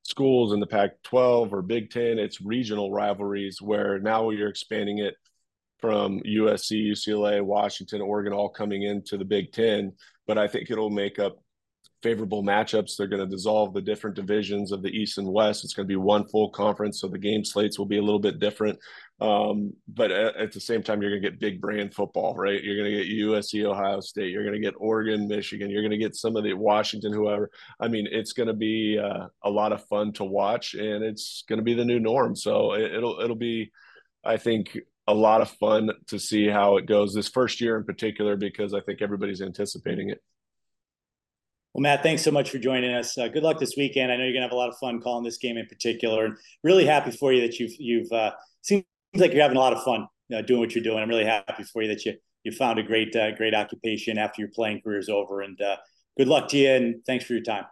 schools 0.04 0.54
in 0.54 0.60
the 0.60 0.68
Pac 0.68 1.02
12 1.04 1.54
or 1.54 1.62
Big 1.62 1.90
Ten, 1.90 2.20
it's 2.20 2.42
regional 2.42 2.92
rivalries 2.92 3.62
where 3.62 4.00
now 4.00 4.30
you're 4.30 4.50
expanding 4.50 5.00
it 5.00 5.16
from 5.80 6.22
USC, 6.22 6.92
UCLA, 6.92 7.42
Washington, 7.44 8.02
Oregon, 8.02 8.32
all 8.32 8.50
coming 8.50 8.84
into 8.84 9.18
the 9.18 9.26
Big 9.26 9.52
Ten. 9.52 9.92
But 10.26 10.38
I 10.38 10.48
think 10.48 10.72
it'll 10.72 10.90
make 10.90 11.20
up 11.20 11.44
favorable 12.02 12.44
matchups. 12.44 12.96
They're 12.96 13.08
going 13.08 13.28
to 13.28 13.36
dissolve 13.36 13.74
the 13.74 13.82
different 13.82 14.16
divisions 14.16 14.72
of 14.72 14.82
the 14.82 14.90
East 14.90 15.18
and 15.18 15.28
West. 15.28 15.64
It's 15.64 15.74
going 15.74 15.88
to 15.88 15.92
be 15.92 15.98
one 15.98 16.28
full 16.28 16.50
conference, 16.50 17.02
so 17.02 17.08
the 17.08 17.18
game 17.18 17.44
slates 17.44 17.80
will 17.80 17.86
be 17.86 17.98
a 17.98 18.02
little 18.02 18.20
bit 18.20 18.40
different. 18.40 18.78
Um, 19.24 19.72
but 19.88 20.12
at, 20.12 20.36
at, 20.36 20.52
the 20.52 20.60
same 20.60 20.84
time, 20.84 21.02
you're 21.02 21.12
going 21.12 21.22
to 21.22 21.30
get 21.30 21.40
big 21.40 21.62
brand 21.62 21.94
football, 21.94 22.36
right? 22.36 22.62
You're 22.62 22.76
going 22.76 22.92
to 22.92 23.04
get 23.06 23.26
USC, 23.26 23.64
Ohio 23.64 24.02
State. 24.02 24.32
You're 24.32 24.44
going 24.44 24.54
to 24.54 24.60
get 24.60 24.74
Oregon, 24.78 25.30
Michigan. 25.30 25.70
You're 25.70 25.82
going 25.82 25.92
to 25.92 25.98
get 25.98 26.14
some 26.14 26.36
of 26.36 26.44
the 26.44 26.54
Washington, 26.54 27.14
whoever. 27.14 27.50
I 27.80 27.88
mean, 27.88 28.06
it's 28.12 28.34
going 28.34 28.48
to 28.48 28.54
be 28.54 29.00
uh, 29.00 29.28
a 29.42 29.50
lot 29.50 29.72
of 29.72 29.86
fun 29.86 30.12
to 30.14 30.26
watch, 30.26 30.74
and 30.74 31.06
it's 31.06 31.46
going 31.48 31.58
to 31.58 31.64
be 31.64 31.74
the 31.74 31.86
new 31.86 32.02
norm. 32.02 32.36
So 32.36 32.74
it, 32.74 32.94
it'll 32.96 33.22
it'll 33.22 33.38
be, 33.38 33.72
I 34.26 34.36
think, 34.36 34.78
a 35.08 35.14
lot 35.14 35.40
of 35.40 35.50
fun 35.52 35.92
to 36.08 36.20
see 36.20 36.50
how 36.50 36.76
it 36.76 36.86
goes 36.86 37.14
this 37.14 37.30
first 37.30 37.62
year 37.62 37.78
in 37.78 37.86
particular 37.86 38.36
because 38.36 38.74
I 38.74 38.82
think 38.82 39.02
everybody's 39.02 39.42
anticipating 39.42 40.10
it. 40.10 40.22
Well, 41.74 41.82
Matt, 41.82 42.04
thanks 42.04 42.24
so 42.24 42.32
much 42.32 42.50
for 42.50 42.58
joining 42.58 42.94
us. 42.94 43.18
Uh, 43.18 43.30
good 43.30 43.44
luck 43.44 43.58
this 43.58 43.76
weekend. 43.78 44.12
I 44.12 44.18
know 44.18 44.26
you're 44.26 44.34
gonna 44.34 44.46
have 44.46 44.52
a 44.52 44.56
lot 44.56 44.70
of 44.70 44.78
fun 44.80 45.00
calling 45.00 45.24
this 45.24 45.38
game 45.38 45.56
in 45.56 45.66
particular, 45.68 46.26
and 46.26 46.36
really 46.62 46.86
happy 46.86 47.12
for 47.12 47.32
you 47.32 47.40
that 47.40 47.58
you've 47.58 47.74
you've 47.80 48.12
uh, 48.12 48.32
seems 49.14 49.22
like 49.22 49.34
you're 49.34 49.44
having 49.44 49.58
a 49.58 49.60
lot 49.60 49.74
of 49.74 49.84
fun 49.84 50.08
uh, 50.34 50.42
doing 50.42 50.60
what 50.60 50.74
you're 50.74 50.84
doing. 50.84 50.98
I'm 50.98 51.10
really 51.10 51.26
happy 51.26 51.64
for 51.64 51.82
you 51.82 51.88
that 51.90 52.06
you 52.06 52.14
you 52.44 52.52
found 52.52 52.80
a 52.80 52.84
great 52.84 53.16
uh, 53.16 53.32
great 53.32 53.54
occupation 53.54 54.18
after 54.18 54.42
your 54.42 54.52
playing 54.54 54.82
career 54.82 55.00
is 55.00 55.10
over, 55.10 55.42
and 55.42 55.60
uh, 55.62 55.78
good 56.18 56.28
luck 56.28 56.50
to 56.50 56.58
you. 56.58 56.70
And 56.70 56.96
thanks 57.06 57.26
for 57.26 57.34
your 57.34 57.44
time. 57.44 57.66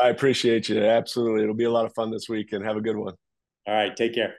I 0.00 0.08
appreciate 0.08 0.68
you. 0.68 0.82
Absolutely, 0.82 1.42
it'll 1.42 1.54
be 1.54 1.64
a 1.64 1.70
lot 1.70 1.84
of 1.84 1.94
fun 1.94 2.10
this 2.10 2.28
week, 2.28 2.52
and 2.52 2.64
have 2.64 2.76
a 2.76 2.80
good 2.80 2.96
one. 2.96 3.14
All 3.66 3.74
right, 3.74 3.94
take 3.94 4.14
care. 4.14 4.34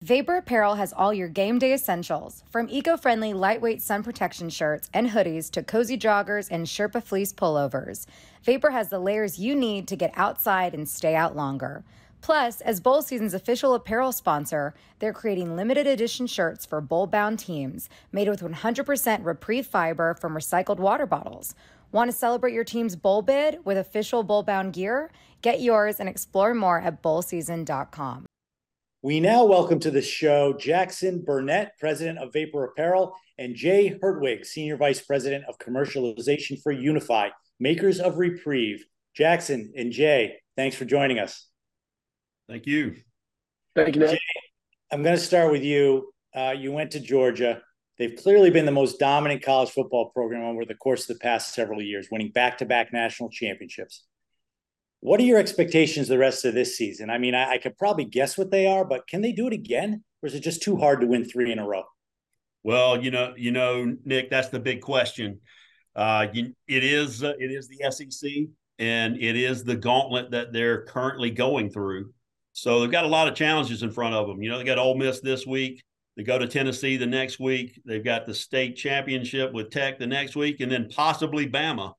Vapor 0.00 0.36
Apparel 0.36 0.74
has 0.74 0.92
all 0.92 1.14
your 1.14 1.28
game 1.28 1.58
day 1.58 1.72
essentials, 1.72 2.44
from 2.50 2.68
eco 2.68 2.96
friendly 2.96 3.32
lightweight 3.32 3.80
sun 3.80 4.02
protection 4.02 4.50
shirts 4.50 4.90
and 4.92 5.08
hoodies 5.08 5.50
to 5.52 5.62
cozy 5.62 5.96
joggers 5.96 6.48
and 6.50 6.66
Sherpa 6.66 7.02
fleece 7.02 7.32
pullovers. 7.32 8.06
Vapor 8.42 8.70
has 8.70 8.90
the 8.90 8.98
layers 8.98 9.38
you 9.38 9.54
need 9.54 9.88
to 9.88 9.96
get 9.96 10.12
outside 10.14 10.74
and 10.74 10.88
stay 10.88 11.14
out 11.14 11.34
longer. 11.34 11.84
Plus, 12.24 12.62
as 12.62 12.80
Bowl 12.80 13.02
Season's 13.02 13.34
official 13.34 13.74
apparel 13.74 14.10
sponsor, 14.10 14.72
they're 14.98 15.12
creating 15.12 15.56
limited 15.56 15.86
edition 15.86 16.26
shirts 16.26 16.64
for 16.64 16.80
bowl 16.80 17.06
bound 17.06 17.38
teams 17.38 17.90
made 18.12 18.30
with 18.30 18.40
100% 18.40 19.22
REPREVE 19.22 19.66
fiber 19.66 20.14
from 20.14 20.32
recycled 20.32 20.78
water 20.78 21.04
bottles. 21.04 21.54
Want 21.92 22.10
to 22.10 22.16
celebrate 22.16 22.54
your 22.54 22.64
team's 22.64 22.96
bowl 22.96 23.20
bid 23.20 23.58
with 23.66 23.76
official 23.76 24.22
bowl 24.22 24.42
bound 24.42 24.72
gear? 24.72 25.10
Get 25.42 25.60
yours 25.60 26.00
and 26.00 26.08
explore 26.08 26.54
more 26.54 26.80
at 26.80 27.02
bowlseason.com. 27.02 28.24
We 29.02 29.20
now 29.20 29.44
welcome 29.44 29.78
to 29.80 29.90
the 29.90 30.00
show 30.00 30.54
Jackson 30.54 31.20
Burnett, 31.20 31.72
president 31.78 32.20
of 32.20 32.32
Vapor 32.32 32.64
Apparel, 32.64 33.14
and 33.36 33.54
Jay 33.54 33.98
Hertwig, 34.02 34.46
senior 34.46 34.78
vice 34.78 35.02
president 35.02 35.44
of 35.46 35.58
commercialization 35.58 36.62
for 36.62 36.74
Unifi, 36.74 37.32
makers 37.60 38.00
of 38.00 38.14
REPREVE. 38.14 38.80
Jackson 39.14 39.74
and 39.76 39.92
Jay, 39.92 40.38
thanks 40.56 40.74
for 40.74 40.86
joining 40.86 41.18
us. 41.18 41.48
Thank 42.48 42.66
you. 42.66 42.96
Thank 43.74 43.96
you. 43.96 44.06
Jay, 44.06 44.18
I'm 44.92 45.02
going 45.02 45.16
to 45.16 45.22
start 45.22 45.50
with 45.50 45.62
you. 45.62 46.12
Uh, 46.34 46.54
you 46.56 46.72
went 46.72 46.90
to 46.92 47.00
Georgia. 47.00 47.62
They've 47.98 48.16
clearly 48.16 48.50
been 48.50 48.66
the 48.66 48.72
most 48.72 48.98
dominant 48.98 49.42
college 49.42 49.70
football 49.70 50.10
program 50.10 50.42
over 50.42 50.64
the 50.64 50.74
course 50.74 51.08
of 51.08 51.16
the 51.16 51.22
past 51.22 51.54
several 51.54 51.80
years, 51.80 52.08
winning 52.10 52.32
back 52.32 52.58
to 52.58 52.66
back 52.66 52.92
national 52.92 53.30
championships. 53.30 54.04
What 55.00 55.20
are 55.20 55.24
your 55.24 55.38
expectations 55.38 56.08
the 56.08 56.18
rest 56.18 56.44
of 56.44 56.54
this 56.54 56.76
season? 56.76 57.10
I 57.10 57.18
mean, 57.18 57.34
I, 57.34 57.52
I, 57.52 57.58
could 57.58 57.76
probably 57.76 58.06
guess 58.06 58.38
what 58.38 58.50
they 58.50 58.66
are, 58.66 58.84
but 58.84 59.06
can 59.06 59.20
they 59.20 59.32
do 59.32 59.46
it 59.46 59.52
again, 59.52 60.02
or 60.22 60.26
is 60.26 60.34
it 60.34 60.40
just 60.40 60.62
too 60.62 60.76
hard 60.76 61.02
to 61.02 61.06
win 61.06 61.24
three 61.24 61.52
in 61.52 61.58
a 61.58 61.66
row? 61.66 61.84
Well, 62.62 63.02
you 63.02 63.10
know, 63.10 63.34
you 63.36 63.52
know, 63.52 63.94
Nick, 64.04 64.30
that's 64.30 64.48
the 64.48 64.58
big 64.58 64.80
question. 64.80 65.40
Uh, 65.94 66.28
you, 66.32 66.54
it 66.66 66.82
is 66.82 67.22
uh, 67.22 67.34
it 67.38 67.50
is 67.50 67.68
the 67.68 67.90
SEC, 67.90 68.30
and 68.78 69.16
it 69.16 69.36
is 69.36 69.62
the 69.62 69.76
gauntlet 69.76 70.30
that 70.30 70.52
they're 70.52 70.84
currently 70.86 71.30
going 71.30 71.70
through. 71.70 72.12
So 72.54 72.80
they've 72.80 72.90
got 72.90 73.04
a 73.04 73.08
lot 73.08 73.26
of 73.26 73.34
challenges 73.34 73.82
in 73.82 73.90
front 73.90 74.14
of 74.14 74.28
them. 74.28 74.40
You 74.40 74.48
know, 74.48 74.58
they 74.58 74.64
got 74.64 74.78
Ole 74.78 74.96
Miss 74.96 75.20
this 75.20 75.44
week. 75.44 75.82
They 76.16 76.22
go 76.22 76.38
to 76.38 76.46
Tennessee 76.46 76.96
the 76.96 77.06
next 77.06 77.40
week. 77.40 77.80
They've 77.84 78.04
got 78.04 78.26
the 78.26 78.34
state 78.34 78.76
championship 78.76 79.52
with 79.52 79.70
Tech 79.70 79.98
the 79.98 80.06
next 80.06 80.36
week, 80.36 80.60
and 80.60 80.70
then 80.70 80.88
possibly 80.88 81.48
Bama 81.48 81.92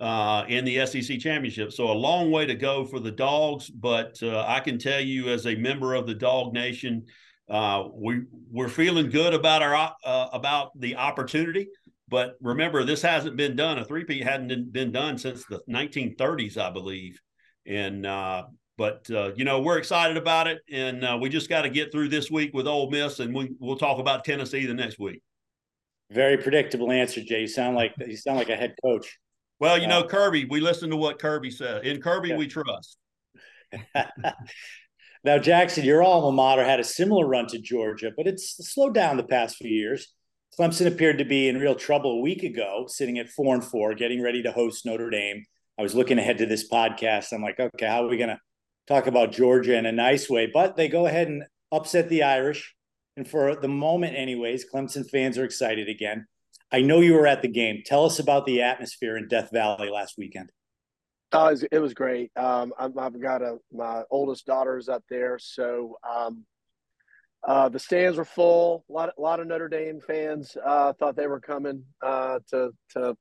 uh, 0.00 0.44
in 0.48 0.64
the 0.64 0.84
SEC 0.84 1.20
championship. 1.20 1.72
So 1.72 1.90
a 1.90 1.92
long 1.92 2.32
way 2.32 2.44
to 2.44 2.56
go 2.56 2.84
for 2.84 2.98
the 2.98 3.12
dogs, 3.12 3.70
but 3.70 4.20
uh, 4.20 4.44
I 4.48 4.58
can 4.58 4.78
tell 4.78 5.00
you 5.00 5.28
as 5.28 5.46
a 5.46 5.54
member 5.54 5.94
of 5.94 6.08
the 6.08 6.14
Dog 6.14 6.52
Nation, 6.52 7.04
uh, 7.48 7.84
we 7.92 8.22
we're 8.50 8.68
feeling 8.68 9.10
good 9.10 9.32
about 9.32 9.62
our 9.62 9.94
uh, 10.04 10.28
about 10.32 10.72
the 10.80 10.96
opportunity. 10.96 11.68
But 12.08 12.34
remember, 12.40 12.82
this 12.82 13.02
hasn't 13.02 13.36
been 13.36 13.54
done. 13.54 13.78
A 13.78 13.84
three-peat 13.84 14.24
hadn't 14.24 14.72
been 14.72 14.92
done 14.92 15.18
since 15.18 15.44
the 15.46 15.60
1930s, 15.70 16.58
I 16.58 16.70
believe. 16.70 17.20
And 17.66 18.04
uh, 18.04 18.44
but 18.76 19.08
uh, 19.10 19.32
you 19.36 19.44
know 19.44 19.60
we're 19.60 19.78
excited 19.78 20.16
about 20.16 20.46
it, 20.46 20.58
and 20.70 21.20
we 21.20 21.28
just 21.28 21.48
got 21.48 21.62
to 21.62 21.70
get 21.70 21.92
through 21.92 22.08
this 22.08 22.30
week 22.30 22.52
with 22.54 22.66
Ole 22.66 22.90
Miss, 22.90 23.20
and 23.20 23.34
we, 23.34 23.52
we'll 23.58 23.76
talk 23.76 23.98
about 23.98 24.24
Tennessee 24.24 24.66
the 24.66 24.74
next 24.74 24.98
week. 24.98 25.22
Very 26.10 26.36
predictable 26.36 26.92
answer, 26.92 27.22
Jay. 27.22 27.42
You 27.42 27.48
sound 27.48 27.76
like 27.76 27.94
you 28.06 28.16
sound 28.16 28.38
like 28.38 28.50
a 28.50 28.56
head 28.56 28.74
coach. 28.84 29.18
Well, 29.60 29.78
you 29.78 29.86
know, 29.86 30.04
Kirby, 30.04 30.46
we 30.46 30.60
listen 30.60 30.90
to 30.90 30.96
what 30.96 31.18
Kirby 31.18 31.50
said. 31.50 31.86
In 31.86 32.00
Kirby, 32.00 32.30
yeah. 32.30 32.36
we 32.36 32.46
trust. 32.46 32.98
now, 35.24 35.38
Jackson, 35.38 35.84
your 35.84 36.02
alma 36.02 36.32
mater 36.32 36.64
had 36.64 36.80
a 36.80 36.84
similar 36.84 37.26
run 37.26 37.46
to 37.48 37.58
Georgia, 37.58 38.12
but 38.16 38.26
it's 38.26 38.56
slowed 38.72 38.94
down 38.94 39.16
the 39.16 39.24
past 39.24 39.56
few 39.56 39.70
years. 39.70 40.12
Clemson 40.58 40.86
appeared 40.86 41.18
to 41.18 41.24
be 41.24 41.48
in 41.48 41.58
real 41.58 41.74
trouble 41.74 42.18
a 42.18 42.20
week 42.20 42.42
ago, 42.42 42.84
sitting 42.88 43.18
at 43.18 43.28
four 43.28 43.54
and 43.54 43.64
four, 43.64 43.94
getting 43.94 44.22
ready 44.22 44.42
to 44.42 44.52
host 44.52 44.86
Notre 44.86 45.10
Dame. 45.10 45.44
I 45.78 45.82
was 45.82 45.94
looking 45.94 46.18
ahead 46.18 46.38
to 46.38 46.46
this 46.46 46.68
podcast. 46.68 47.32
I'm 47.32 47.42
like, 47.42 47.58
okay, 47.58 47.86
how 47.86 48.04
are 48.04 48.08
we 48.08 48.16
going 48.16 48.28
to 48.28 48.38
talk 48.86 49.06
about 49.06 49.32
Georgia 49.32 49.76
in 49.76 49.86
a 49.86 49.92
nice 49.92 50.28
way? 50.28 50.50
But 50.52 50.76
they 50.76 50.88
go 50.88 51.06
ahead 51.06 51.28
and 51.28 51.44
upset 51.72 52.08
the 52.08 52.22
Irish. 52.22 52.74
And 53.16 53.28
for 53.28 53.54
the 53.54 53.68
moment, 53.68 54.16
anyways, 54.16 54.66
Clemson 54.70 55.08
fans 55.08 55.38
are 55.38 55.44
excited 55.44 55.88
again. 55.88 56.26
I 56.72 56.80
know 56.80 57.00
you 57.00 57.14
were 57.14 57.26
at 57.26 57.42
the 57.42 57.48
game. 57.48 57.82
Tell 57.86 58.04
us 58.04 58.18
about 58.18 58.46
the 58.46 58.62
atmosphere 58.62 59.16
in 59.16 59.28
Death 59.28 59.50
Valley 59.52 59.90
last 59.90 60.14
weekend. 60.18 60.50
Oh, 61.32 61.46
it 61.46 61.50
was, 61.50 61.62
it 61.64 61.78
was 61.78 61.94
great. 61.94 62.30
Um, 62.36 62.72
I've 62.78 63.20
got 63.20 63.42
a 63.42 63.58
my 63.72 64.02
oldest 64.10 64.46
daughter's 64.46 64.88
up 64.88 65.02
there, 65.10 65.38
so 65.38 65.96
um, 66.08 66.44
uh, 67.46 67.68
the 67.68 67.78
stands 67.78 68.18
were 68.18 68.24
full. 68.24 68.84
A 68.88 68.92
lot, 68.92 69.12
a 69.16 69.20
lot 69.20 69.40
of 69.40 69.46
Notre 69.46 69.68
Dame 69.68 70.00
fans 70.00 70.56
uh, 70.64 70.92
thought 70.92 71.16
they 71.16 71.26
were 71.26 71.40
coming 71.40 71.84
uh, 72.02 72.38
to 72.50 72.70
to 72.90 73.16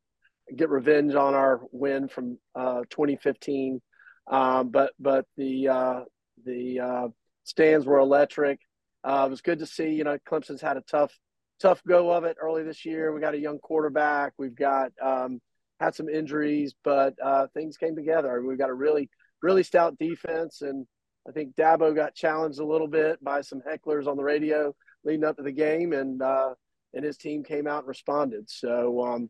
get 0.55 0.69
revenge 0.69 1.15
on 1.15 1.33
our 1.33 1.61
win 1.71 2.07
from 2.07 2.37
uh, 2.55 2.81
2015. 2.89 3.81
Um, 4.27 4.69
but 4.69 4.93
but 4.99 5.25
the 5.37 5.67
uh, 5.67 5.99
the 6.45 6.79
uh, 6.79 7.07
stands 7.43 7.85
were 7.85 7.99
electric. 7.99 8.59
it 9.05 9.29
was 9.29 9.41
good 9.41 9.59
to 9.59 9.65
see. 9.65 9.89
You 9.89 10.03
know, 10.03 10.17
Clemson's 10.27 10.61
had 10.61 10.77
a 10.77 10.81
tough 10.81 11.13
tough 11.59 11.81
go 11.87 12.11
of 12.11 12.23
it 12.25 12.37
early 12.41 12.63
this 12.63 12.85
year. 12.85 13.13
We 13.13 13.21
got 13.21 13.35
a 13.35 13.39
young 13.39 13.59
quarterback. 13.59 14.33
We've 14.37 14.55
got 14.55 14.91
um, 15.01 15.39
had 15.79 15.95
some 15.95 16.09
injuries, 16.09 16.73
but 16.83 17.15
uh, 17.23 17.47
things 17.53 17.77
came 17.77 17.95
together. 17.95 18.41
We've 18.41 18.57
got 18.57 18.69
a 18.69 18.73
really, 18.73 19.09
really 19.41 19.63
stout 19.63 19.97
defense, 19.97 20.61
and 20.61 20.85
I 21.27 21.31
think 21.31 21.55
Dabo 21.55 21.95
got 21.95 22.15
challenged 22.15 22.59
a 22.59 22.65
little 22.65 22.87
bit 22.87 23.23
by 23.23 23.41
some 23.41 23.61
hecklers 23.61 24.07
on 24.07 24.17
the 24.17 24.23
radio 24.23 24.73
leading 25.03 25.23
up 25.23 25.37
to 25.37 25.43
the 25.43 25.51
game, 25.51 25.93
and 25.93 26.21
uh, 26.21 26.53
and 26.93 27.03
his 27.03 27.17
team 27.17 27.43
came 27.43 27.67
out 27.67 27.79
and 27.79 27.87
responded. 27.87 28.49
So 28.49 29.03
um, 29.05 29.29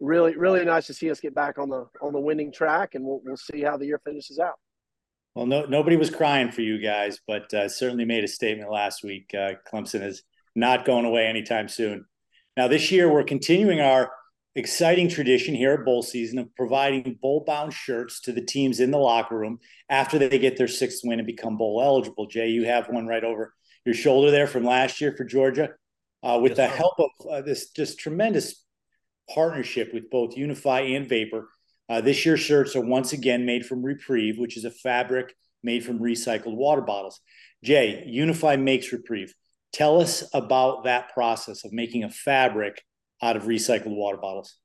really, 0.00 0.36
really 0.36 0.64
nice 0.64 0.86
to 0.86 0.94
see 0.94 1.10
us 1.10 1.20
get 1.20 1.34
back 1.34 1.58
on 1.58 1.68
the 1.68 1.86
on 2.02 2.12
the 2.12 2.20
winning 2.20 2.52
track, 2.52 2.94
and 2.94 3.04
we'll 3.04 3.20
we'll 3.24 3.36
see 3.36 3.62
how 3.62 3.76
the 3.76 3.86
year 3.86 4.00
finishes 4.04 4.38
out. 4.38 4.54
Well, 5.34 5.46
no, 5.46 5.64
nobody 5.64 5.96
was 5.96 6.10
crying 6.10 6.52
for 6.52 6.60
you 6.60 6.78
guys, 6.78 7.18
but 7.26 7.52
uh, 7.52 7.68
certainly 7.68 8.04
made 8.04 8.22
a 8.22 8.28
statement 8.28 8.70
last 8.70 9.02
week. 9.02 9.34
Uh, 9.34 9.54
Clemson 9.70 10.04
is 10.06 10.22
not 10.54 10.84
going 10.84 11.04
away 11.04 11.26
anytime 11.26 11.68
soon. 11.68 12.04
Now, 12.56 12.68
this 12.68 12.92
year, 12.92 13.12
we're 13.12 13.24
continuing 13.24 13.80
our 13.80 14.12
exciting 14.54 15.08
tradition 15.08 15.54
here 15.54 15.72
at 15.72 15.84
bowl 15.84 16.02
season 16.02 16.38
of 16.38 16.54
providing 16.54 17.18
bowl 17.20 17.42
bound 17.44 17.72
shirts 17.72 18.20
to 18.20 18.32
the 18.32 18.40
teams 18.40 18.78
in 18.78 18.92
the 18.92 18.98
locker 18.98 19.36
room 19.36 19.58
after 19.90 20.18
they 20.18 20.38
get 20.38 20.56
their 20.56 20.68
sixth 20.68 21.00
win 21.02 21.18
and 21.18 21.26
become 21.26 21.56
bowl 21.56 21.82
eligible. 21.82 22.26
Jay, 22.26 22.48
you 22.48 22.64
have 22.66 22.88
one 22.88 23.08
right 23.08 23.24
over 23.24 23.52
your 23.84 23.94
shoulder 23.94 24.30
there 24.30 24.46
from 24.46 24.64
last 24.64 25.00
year 25.00 25.12
for 25.16 25.24
Georgia. 25.24 25.70
Uh, 26.22 26.38
with 26.40 26.56
yes, 26.56 26.56
the 26.56 26.66
help 26.68 26.94
of 26.98 27.26
uh, 27.28 27.40
this 27.42 27.70
just 27.70 27.98
tremendous 27.98 28.63
partnership 29.32 29.92
with 29.92 30.10
both 30.10 30.36
Unifi 30.36 30.96
and 30.96 31.08
Vapor, 31.08 31.48
uh, 31.88 32.00
this 32.00 32.24
year's 32.24 32.40
shirts 32.40 32.74
are 32.76 32.84
once 32.84 33.12
again 33.12 33.44
made 33.44 33.66
from 33.66 33.82
REPREVE, 33.82 34.38
which 34.38 34.56
is 34.56 34.64
a 34.64 34.70
fabric 34.70 35.34
made 35.62 35.84
from 35.84 35.98
recycled 35.98 36.56
water 36.56 36.82
bottles. 36.82 37.20
Jay, 37.62 38.04
Unifi 38.08 38.60
makes 38.60 38.92
REPREVE. 38.92 39.32
Tell 39.72 40.00
us 40.00 40.24
about 40.32 40.84
that 40.84 41.12
process 41.12 41.64
of 41.64 41.72
making 41.72 42.04
a 42.04 42.10
fabric 42.10 42.82
out 43.22 43.36
of 43.36 43.44
recycled 43.44 43.94
water 43.94 44.18
bottles. 44.18 44.56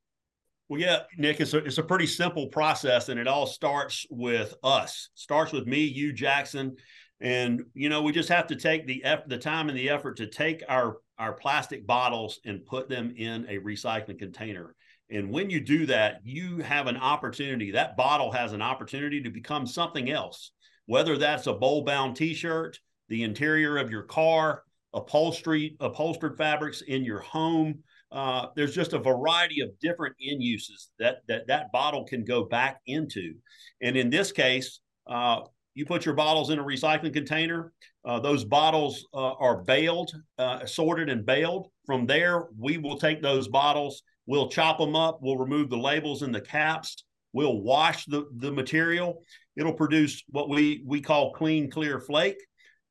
Well, 0.70 0.80
yeah, 0.80 0.99
Nick, 1.18 1.41
it's 1.41 1.53
a, 1.53 1.57
it's 1.57 1.80
a 1.80 1.84
pretty 1.84 2.05
simple 2.05 2.47
process, 2.47 3.10
and 3.10 3.20
it 3.20 3.28
all 3.28 3.47
starts 3.47 4.05
with 4.12 4.53
us. 4.64 5.10
Starts 5.16 5.51
with 5.51 5.66
me, 5.66 5.80
you, 5.80 6.14
Jackson, 6.14 6.76
and 7.20 7.64
you 7.74 7.89
know 7.89 8.03
we 8.03 8.12
just 8.12 8.30
have 8.30 8.47
to 8.47 8.55
take 8.55 8.86
the 8.86 9.03
the 9.28 9.38
time 9.38 9.70
and 9.70 9.78
the 9.78 9.89
effort 9.89 10.18
to 10.18 10.28
take 10.28 10.64
our 10.70 10.97
our 11.20 11.34
plastic 11.34 11.86
bottles 11.86 12.40
and 12.46 12.66
put 12.66 12.90
them 12.90 13.14
in 13.16 13.46
a 13.50 13.60
recycling 13.60 14.18
container. 14.18 14.76
And 15.12 15.32
when 15.32 15.50
you 15.50 15.60
do 15.60 15.86
that, 15.88 16.22
you 16.24 16.60
have 16.60 16.88
an 16.88 16.98
opportunity. 16.98 17.72
That 17.72 17.98
bottle 17.98 18.32
has 18.32 18.54
an 18.54 18.62
opportunity 18.62 19.22
to 19.24 19.30
become 19.30 19.68
something 19.68 20.10
else, 20.10 20.52
whether 20.86 21.18
that's 21.18 21.48
a 21.48 21.54
bowl 21.54 21.84
bound 21.84 22.16
T-shirt, 22.16 22.80
the 23.10 23.24
interior 23.24 23.78
of 23.78 23.92
your 23.92 24.04
car, 24.04 24.64
upholstery, 24.94 25.76
upholstered 25.80 26.38
fabrics 26.38 26.82
in 26.82 27.04
your 27.04 27.20
home. 27.20 27.84
Uh, 28.12 28.48
there's 28.56 28.74
just 28.74 28.94
a 28.94 29.00
variety 29.00 29.62
of 29.62 29.78
different 29.80 30.16
end 30.22 30.42
uses 30.42 30.90
that 31.00 31.18
that 31.28 31.48
that 31.48 31.72
bottle 31.72 32.06
can 32.06 32.24
go 32.24 32.44
back 32.44 32.80
into. 32.88 33.36
And 33.82 33.96
in 33.96 34.10
this 34.10 34.32
case, 34.32 34.80
uh, 35.08 35.42
you 35.80 35.86
put 35.86 36.06
your 36.06 36.14
bottles 36.14 36.50
in 36.50 36.60
a 36.60 36.64
recycling 36.64 37.14
container. 37.14 37.72
Uh, 38.04 38.20
those 38.20 38.44
bottles 38.44 39.08
uh, 39.14 39.32
are 39.36 39.64
baled, 39.64 40.12
uh, 40.38 40.66
sorted, 40.66 41.10
and 41.10 41.26
baled. 41.26 41.70
From 41.86 42.06
there, 42.06 42.48
we 42.58 42.78
will 42.78 42.98
take 42.98 43.22
those 43.22 43.48
bottles. 43.48 44.04
We'll 44.26 44.50
chop 44.50 44.78
them 44.78 44.94
up. 44.94 45.20
We'll 45.22 45.38
remove 45.38 45.70
the 45.70 45.78
labels 45.78 46.22
and 46.22 46.36
the 46.36 46.42
caps. 46.42 47.06
We'll 47.32 47.62
wash 47.62 48.06
the, 48.08 48.26
the 48.40 48.52
material. 48.52 49.24
It'll 49.56 49.74
produce 49.74 50.22
what 50.28 50.50
we 50.50 50.84
we 50.86 51.00
call 51.00 51.32
clean, 51.32 51.72
clear 51.72 52.02
flake. 52.02 52.42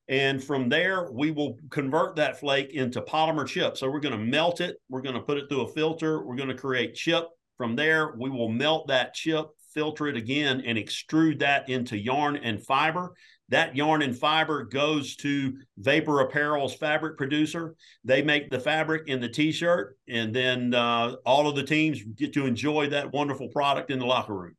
And 0.09 0.43
from 0.43 0.70
there, 0.70 1.12
we 1.12 1.30
will 1.30 1.59
convert 1.68 2.16
that 2.16 2.41
flake 2.41 2.70
into 2.70 3.03
polymer 3.03 3.47
chip. 3.47 3.76
So 3.76 3.91
we're 3.91 4.01
going 4.01 4.18
to 4.18 4.24
melt 4.24 4.62
it. 4.62 4.76
We're 4.89 5.03
going 5.03 5.14
to 5.14 5.20
put 5.20 5.36
it 5.36 5.51
through 5.51 5.62
a 5.62 5.72
filter. 5.74 6.24
We're 6.24 6.36
going 6.36 6.49
to 6.49 6.55
create 6.55 6.95
chip. 6.95 7.26
From 7.59 7.76
there, 7.76 8.14
we 8.16 8.30
will 8.30 8.49
melt 8.49 8.89
that 8.89 9.12
chip, 9.12 9.47
filter 9.79 10.09
it 10.09 10.16
again, 10.16 10.61
and 10.66 10.76
extrude 10.76 11.39
that 11.39 11.68
into 11.68 11.97
yarn 11.97 12.35
and 12.35 12.61
fiber. 12.66 13.14
That 13.49 13.76
yarn 13.76 14.03
and 14.03 14.18
fiber 14.18 14.64
goes 14.64 15.14
to 15.18 15.57
Vapor 15.76 16.22
Apparel's 16.22 16.74
fabric 16.74 17.16
producer. 17.16 17.76
They 18.03 18.20
make 18.20 18.51
the 18.51 18.59
fabric 18.59 19.07
in 19.07 19.20
the 19.20 19.29
t 19.29 19.53
shirt, 19.53 19.97
and 20.09 20.35
then 20.35 20.74
uh, 20.74 21.14
all 21.24 21.47
of 21.47 21.55
the 21.55 21.62
teams 21.62 22.03
get 22.03 22.33
to 22.33 22.45
enjoy 22.45 22.89
that 22.89 23.12
wonderful 23.12 23.51
product 23.51 23.93
in 23.93 24.01
the 24.01 24.05
locker 24.05 24.35
room. 24.35 24.57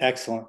Excellent. 0.00 0.46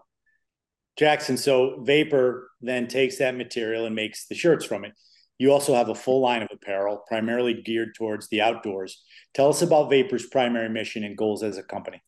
Jackson, 0.98 1.36
so 1.36 1.82
Vapor 1.84 2.50
then 2.62 2.88
takes 2.88 3.18
that 3.18 3.36
material 3.36 3.86
and 3.86 3.94
makes 3.94 4.28
the 4.28 4.36
shirts 4.36 4.64
from 4.64 4.86
it. 4.86 4.94
You 5.38 5.52
also 5.52 5.76
have 5.76 5.89
a 5.89 5.96
full 5.96 6.22
line 6.22 6.44
of 6.44 6.50
apparel, 6.50 7.04
primarily 7.10 7.62
geared 7.62 7.94
towards 7.94 8.30
the 8.30 8.39
outdoors. 8.39 9.04
Tell 9.34 9.50
us 9.50 9.62
about 9.62 9.89
Vapor's 9.89 10.28
primary 10.28 10.70
mission 10.70 11.04
and 11.04 11.18
goals 11.18 11.44
as 11.44 11.58
a 11.58 11.64
company. 11.64 12.02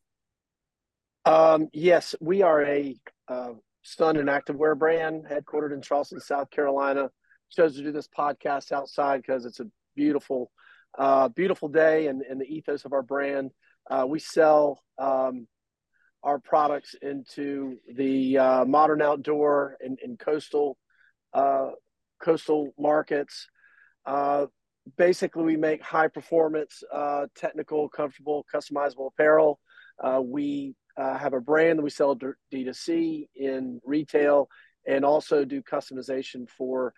Um, 1.25 1.69
yes, 1.73 2.13
we 2.21 2.43
are 2.43 2.63
a 2.63 2.95
uh, 3.27 3.53
stun 3.81 4.17
and 4.17 4.29
activewear 4.29 4.77
brand 4.77 5.25
headquartered 5.25 5.73
in 5.73 5.81
Charleston, 5.81 6.19
South 6.19 6.51
Carolina. 6.51 7.09
Chose 7.51 7.75
to 7.75 7.83
do 7.83 7.91
this 7.91 8.07
podcast 8.07 8.71
outside 8.71 9.23
because 9.23 9.45
it's 9.45 9.59
a 9.59 9.65
beautiful, 9.95 10.51
uh, 10.99 11.29
beautiful 11.29 11.67
day 11.67 12.07
and, 12.07 12.21
and 12.21 12.39
the 12.39 12.45
ethos 12.45 12.85
of 12.85 12.93
our 12.93 13.01
brand. 13.01 13.51
Uh, 13.89 14.05
we 14.07 14.19
sell 14.19 14.83
um, 14.99 15.47
our 16.21 16.37
products 16.37 16.95
into 17.01 17.77
the 17.95 18.37
uh, 18.37 18.65
modern 18.65 19.01
outdoor 19.01 19.77
and, 19.79 19.97
and 20.03 20.19
coastal 20.19 20.77
uh, 21.33 21.69
coastal 22.21 22.71
markets. 22.77 23.47
Uh, 24.05 24.45
basically, 24.95 25.43
we 25.43 25.57
make 25.57 25.81
high 25.81 26.07
performance, 26.07 26.83
uh, 26.93 27.25
technical, 27.35 27.89
comfortable, 27.89 28.45
customizable 28.53 29.07
apparel. 29.07 29.59
Uh, 29.99 30.21
we 30.23 30.75
uh, 30.97 31.17
have 31.17 31.33
a 31.33 31.41
brand 31.41 31.79
that 31.79 31.83
we 31.83 31.89
sell 31.89 32.15
D2C 32.15 33.27
in 33.35 33.81
retail 33.83 34.49
and 34.87 35.03
also 35.03 35.45
do 35.45 35.61
customization 35.61 36.49
for 36.49 36.93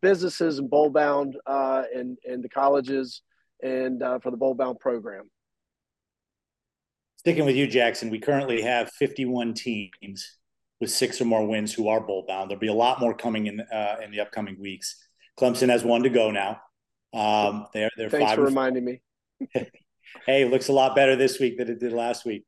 businesses 0.00 0.58
and 0.58 0.68
bowl 0.68 0.90
bound 0.90 1.36
and, 1.46 2.18
and 2.28 2.42
the 2.42 2.48
colleges 2.48 3.22
and 3.62 4.02
for 4.22 4.30
the 4.30 4.36
bowl 4.36 4.54
bound 4.54 4.78
program. 4.80 5.30
Sticking 7.20 7.44
with 7.44 7.54
you, 7.54 7.66
Jackson, 7.66 8.08
we 8.08 8.18
currently 8.18 8.62
have 8.62 8.90
51 8.92 9.52
teams 9.52 10.38
with 10.80 10.90
six 10.90 11.20
or 11.20 11.26
more 11.26 11.46
wins 11.46 11.70
who 11.70 11.88
are 11.88 12.00
bowl 12.00 12.24
bound. 12.26 12.50
There'll 12.50 12.60
be 12.60 12.68
a 12.68 12.72
lot 12.72 12.98
more 12.98 13.14
coming 13.14 13.46
in 13.46 13.60
uh, 13.60 13.96
in 14.02 14.10
the 14.10 14.20
upcoming 14.20 14.58
weeks. 14.58 14.96
Clemson 15.38 15.68
has 15.68 15.84
one 15.84 16.02
to 16.04 16.08
go 16.08 16.30
now. 16.30 16.62
Um, 17.12 17.66
they're 17.74 17.90
they're 17.96 18.08
Thanks 18.08 18.30
five 18.30 18.36
for 18.36 18.44
reminding 18.44 18.84
me. 18.86 19.02
hey, 20.26 20.46
looks 20.46 20.68
a 20.68 20.72
lot 20.72 20.96
better 20.96 21.14
this 21.14 21.38
week 21.38 21.58
than 21.58 21.68
it 21.68 21.78
did 21.78 21.92
last 21.92 22.24
week. 22.24 22.44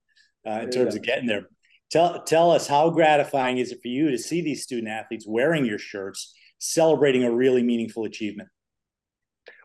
Uh, 0.46 0.60
in 0.62 0.70
terms 0.70 0.94
of 0.94 1.02
getting 1.02 1.26
there. 1.26 1.46
Tell 1.90 2.22
tell 2.22 2.50
us 2.50 2.66
how 2.66 2.90
gratifying 2.90 3.58
is 3.58 3.70
it 3.70 3.80
for 3.82 3.88
you 3.88 4.10
to 4.10 4.18
see 4.18 4.40
these 4.40 4.62
student 4.62 4.88
athletes 4.88 5.26
wearing 5.28 5.66
your 5.66 5.78
shirts, 5.78 6.34
celebrating 6.58 7.24
a 7.24 7.30
really 7.30 7.62
meaningful 7.62 8.04
achievement? 8.04 8.48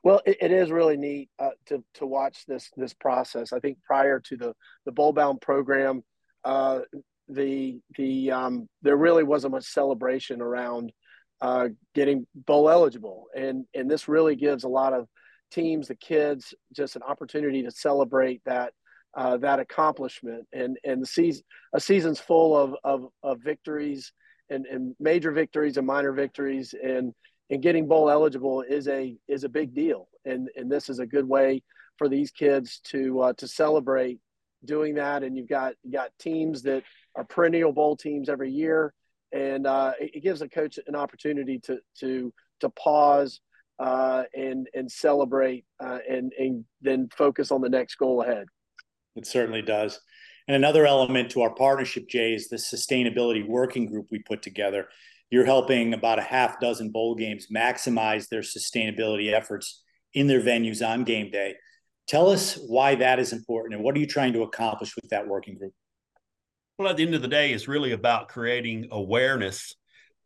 Well, 0.03 0.21
it, 0.25 0.37
it 0.41 0.51
is 0.51 0.69
really 0.71 0.97
neat 0.97 1.29
uh, 1.39 1.51
to 1.67 1.83
to 1.95 2.05
watch 2.05 2.45
this 2.47 2.69
this 2.75 2.93
process. 2.93 3.53
I 3.53 3.59
think 3.59 3.77
prior 3.83 4.19
to 4.19 4.37
the 4.37 4.53
the 4.85 4.91
bowl 4.91 5.13
bound 5.13 5.41
program, 5.41 6.03
uh, 6.43 6.79
the 7.29 7.79
the 7.97 8.31
um, 8.31 8.67
there 8.81 8.97
really 8.97 9.23
wasn't 9.23 9.53
much 9.53 9.65
celebration 9.65 10.41
around 10.41 10.91
uh, 11.41 11.69
getting 11.95 12.27
bowl 12.35 12.69
eligible, 12.69 13.27
and 13.35 13.65
and 13.73 13.89
this 13.89 14.07
really 14.07 14.35
gives 14.35 14.63
a 14.63 14.69
lot 14.69 14.93
of 14.93 15.07
teams, 15.51 15.87
the 15.87 15.95
kids, 15.95 16.53
just 16.75 16.95
an 16.95 17.03
opportunity 17.03 17.63
to 17.63 17.71
celebrate 17.71 18.41
that 18.45 18.73
uh, 19.17 19.35
that 19.37 19.59
accomplishment. 19.59 20.47
And 20.53 20.77
and 20.83 21.01
the 21.01 21.07
season 21.07 21.43
a 21.73 21.79
season's 21.79 22.19
full 22.19 22.55
of 22.55 22.75
of, 22.83 23.09
of 23.23 23.39
victories 23.41 24.13
and, 24.49 24.65
and 24.65 24.95
major 24.99 25.31
victories 25.31 25.75
and 25.77 25.85
minor 25.85 26.13
victories 26.13 26.73
and 26.81 27.13
and 27.49 27.61
getting 27.61 27.87
bowl 27.87 28.09
eligible 28.09 28.61
is 28.61 28.87
a 28.87 29.17
is 29.27 29.43
a 29.43 29.49
big 29.49 29.73
deal. 29.73 30.07
And 30.25 30.49
and 30.55 30.71
this 30.71 30.87
is 30.87 30.99
a 30.99 31.05
good 31.05 31.27
way 31.27 31.63
for 31.97 32.07
these 32.07 32.31
kids 32.31 32.79
to 32.85 33.19
uh, 33.21 33.33
to 33.37 33.47
celebrate 33.47 34.19
doing 34.63 34.95
that. 34.95 35.23
And 35.23 35.35
you've 35.35 35.49
got 35.49 35.73
you 35.83 35.91
got 35.91 36.11
teams 36.19 36.61
that 36.63 36.83
are 37.15 37.23
perennial 37.23 37.73
bowl 37.73 37.95
teams 37.95 38.29
every 38.29 38.51
year, 38.51 38.93
and 39.31 39.65
uh, 39.65 39.93
it, 39.99 40.21
gives 40.21 40.41
a 40.43 40.49
coach 40.49 40.77
an 40.87 40.95
opportunity 40.95 41.59
to 41.59 41.79
to 42.01 42.31
to 42.59 42.69
pause 42.69 43.39
uh, 43.79 44.23
and 44.35 44.67
and 44.75 44.91
celebrate 44.91 45.65
uh, 45.79 45.99
and 46.07 46.33
and 46.37 46.65
then 46.81 47.09
focus 47.17 47.51
on 47.51 47.61
the 47.61 47.69
next 47.69 47.95
goal 47.95 48.21
ahead. 48.21 48.45
It 49.17 49.25
certainly 49.25 49.61
does. 49.61 49.99
And 50.47 50.55
another 50.55 50.85
element 50.85 51.31
to 51.31 51.41
our 51.41 51.53
partnership, 51.53 52.07
Jay, 52.07 52.33
is 52.33 52.47
the 52.47 52.55
sustainability 52.55 53.45
working 53.45 53.85
group 53.85 54.07
we 54.11 54.19
put 54.19 54.41
together. 54.41 54.87
You're 55.29 55.45
helping 55.45 55.93
about 55.93 56.19
a 56.19 56.23
half 56.23 56.59
dozen 56.61 56.91
bowl 56.91 57.15
games 57.15 57.47
maximize 57.53 58.29
their 58.29 58.41
sustainability 58.41 59.33
efforts 59.33 59.83
in 60.13 60.27
their 60.27 60.39
venues 60.39 60.87
on 60.87 61.03
game 61.03 61.31
day. 61.31 61.55
Tell 62.07 62.29
us 62.29 62.57
why 62.67 62.95
that 62.95 63.19
is 63.19 63.33
important 63.33 63.75
and 63.75 63.83
what 63.83 63.95
are 63.95 63.99
you 63.99 64.07
trying 64.07 64.31
to 64.33 64.43
accomplish 64.43 64.95
with 64.95 65.09
that 65.09 65.27
working 65.27 65.57
group? 65.57 65.73
Well, 66.77 66.87
at 66.87 66.95
the 66.95 67.03
end 67.03 67.15
of 67.15 67.21
the 67.21 67.27
day, 67.27 67.51
it's 67.51 67.67
really 67.67 67.91
about 67.91 68.29
creating 68.29 68.87
awareness 68.91 69.75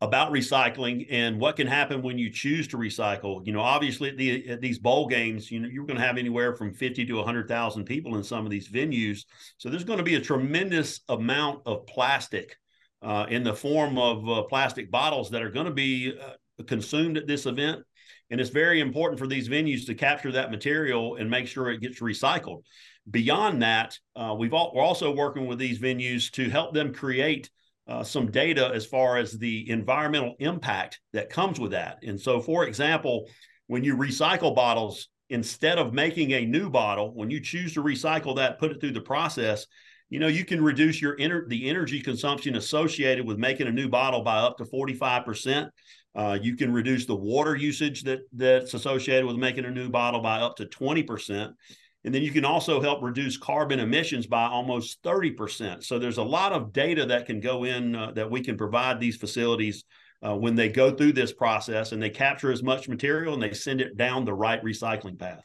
about 0.02 0.32
recycling 0.32 1.06
and 1.12 1.39
what 1.39 1.56
can 1.56 1.68
happen 1.68 2.02
when 2.02 2.18
you 2.18 2.32
choose 2.32 2.68
to 2.68 2.78
recycle. 2.78 3.45
You 3.45 3.54
know, 3.54 3.62
obviously 3.62 4.10
at, 4.10 4.18
the, 4.18 4.49
at 4.49 4.60
these 4.60 4.80
bowl 4.80 5.08
games, 5.08 5.52
you 5.52 5.60
know, 5.60 5.70
you're 5.70 5.86
going 5.86 5.99
to 5.99 6.06
have 6.06 6.18
anywhere 6.18 6.56
from 6.56 6.74
50 6.74 7.06
to 7.06 7.14
100,000 7.18 7.86
people 7.86 8.16
in 8.16 8.24
some 8.24 8.43
of 8.43 8.49
these 8.49 8.68
venues. 8.68 9.26
So 9.58 9.70
there's 9.70 9.84
going 9.84 9.99
to 9.99 10.04
be 10.04 10.16
a 10.16 10.22
tremendous 10.22 11.02
amount 11.08 11.62
of 11.68 11.86
plastic 11.86 12.58
uh, 13.04 13.28
in 13.30 13.43
the 13.43 13.54
form 13.54 13.99
of 13.99 14.28
uh, 14.28 14.43
plastic 14.43 14.89
bottles 14.89 15.30
that 15.32 15.43
are 15.43 15.52
going 15.52 15.68
to 15.68 15.72
be 15.72 16.18
uh, 16.20 16.64
consumed 16.64 17.18
at 17.18 17.28
this 17.28 17.45
event. 17.45 17.84
And 18.32 18.41
it's 18.41 18.49
very 18.49 18.80
important 18.80 19.20
for 19.20 19.28
these 19.28 19.49
venues 19.49 19.86
to 19.86 19.93
capture 19.93 20.32
that 20.32 20.49
material 20.49 21.18
and 21.18 21.30
make 21.30 21.47
sure 21.47 21.70
it 21.70 21.82
gets 21.82 21.99
recycled. 21.99 22.64
Beyond 23.10 23.62
that, 23.62 23.99
uh, 24.16 24.36
we've 24.38 24.54
all, 24.54 24.72
we're 24.74 24.84
also 24.84 25.14
working 25.14 25.45
with 25.45 25.60
these 25.60 25.80
venues 25.80 26.32
to 26.32 26.49
help 26.49 26.74
them 26.74 26.93
create 26.93 27.52
uh, 27.88 28.03
some 28.03 28.32
data 28.32 28.71
as 28.73 28.86
far 28.86 29.17
as 29.17 29.34
the 29.34 29.69
environmental 29.69 30.36
impact 30.39 30.99
that 31.13 31.29
comes 31.29 31.59
with 31.59 31.71
that. 31.71 31.99
And 32.03 32.19
so, 32.19 32.39
for 32.39 32.65
example, 32.65 33.29
when 33.67 33.84
you 33.84 33.95
recycle 33.95 34.55
bottles, 34.55 35.09
instead 35.29 35.77
of 35.77 35.93
making 35.93 36.32
a 36.34 36.45
new 36.45 36.69
bottle, 36.69 37.13
when 37.13 37.29
you 37.29 37.39
choose 37.39 37.73
to 37.73 37.84
recycle 37.84 38.36
that, 38.36 38.59
put 38.59 38.71
it 38.71 38.82
through 38.82 38.91
the 38.91 39.01
process, 39.01 39.65
you 40.09 40.19
know 40.19 40.27
you 40.27 40.43
can 40.43 40.61
reduce 40.61 41.01
your 41.01 41.15
ener- 41.17 41.47
the 41.47 41.69
energy 41.69 42.01
consumption 42.01 42.55
associated 42.57 43.25
with 43.25 43.38
making 43.38 43.67
a 43.67 43.71
new 43.71 43.88
bottle 43.88 44.21
by 44.21 44.38
up 44.38 44.57
to 44.57 44.65
45%. 44.65 45.69
Uh, 46.13 46.38
you 46.41 46.57
can 46.57 46.73
reduce 46.73 47.05
the 47.05 47.15
water 47.15 47.55
usage 47.55 48.03
that 48.03 48.19
that's 48.34 48.73
associated 48.73 49.25
with 49.25 49.38
making 49.38 49.63
a 49.63 49.71
new 49.71 49.89
bottle 49.89 50.21
by 50.21 50.41
up 50.41 50.57
to 50.57 50.65
20%. 50.65 51.53
And 52.04 52.14
then 52.14 52.24
you 52.24 52.32
can 52.32 52.45
also 52.45 52.82
help 52.82 53.04
reduce 53.04 53.38
carbon 53.38 53.80
emissions 53.80 54.26
by 54.26 54.45
almost 54.45 55.04
30%. 55.04 55.84
So 55.84 55.99
there's 55.99 56.18
a 56.18 56.24
lot 56.24 56.52
of 56.52 56.74
data 56.74 57.06
that 57.08 57.28
can 57.28 57.39
go 57.39 57.64
in 57.64 57.95
uh, 57.95 58.12
that 58.12 58.32
we 58.32 58.41
can 58.41 58.58
provide 58.58 58.99
these 58.99 59.18
facilities 59.18 59.84
uh, 60.26 60.36
when 60.36 60.56
they 60.56 60.70
go 60.70 60.91
through 60.91 61.14
this 61.14 61.32
process 61.32 61.91
and 61.91 62.02
they 62.02 62.10
capture 62.10 62.52
as 62.52 62.64
much 62.64 62.89
material 62.89 63.34
and 63.34 63.41
they 63.41 63.54
send 63.54 63.82
it 63.82 63.97
down 63.97 64.26
the 64.26 64.34
right 64.34 64.64
recycling 64.64 65.18
path. 65.18 65.43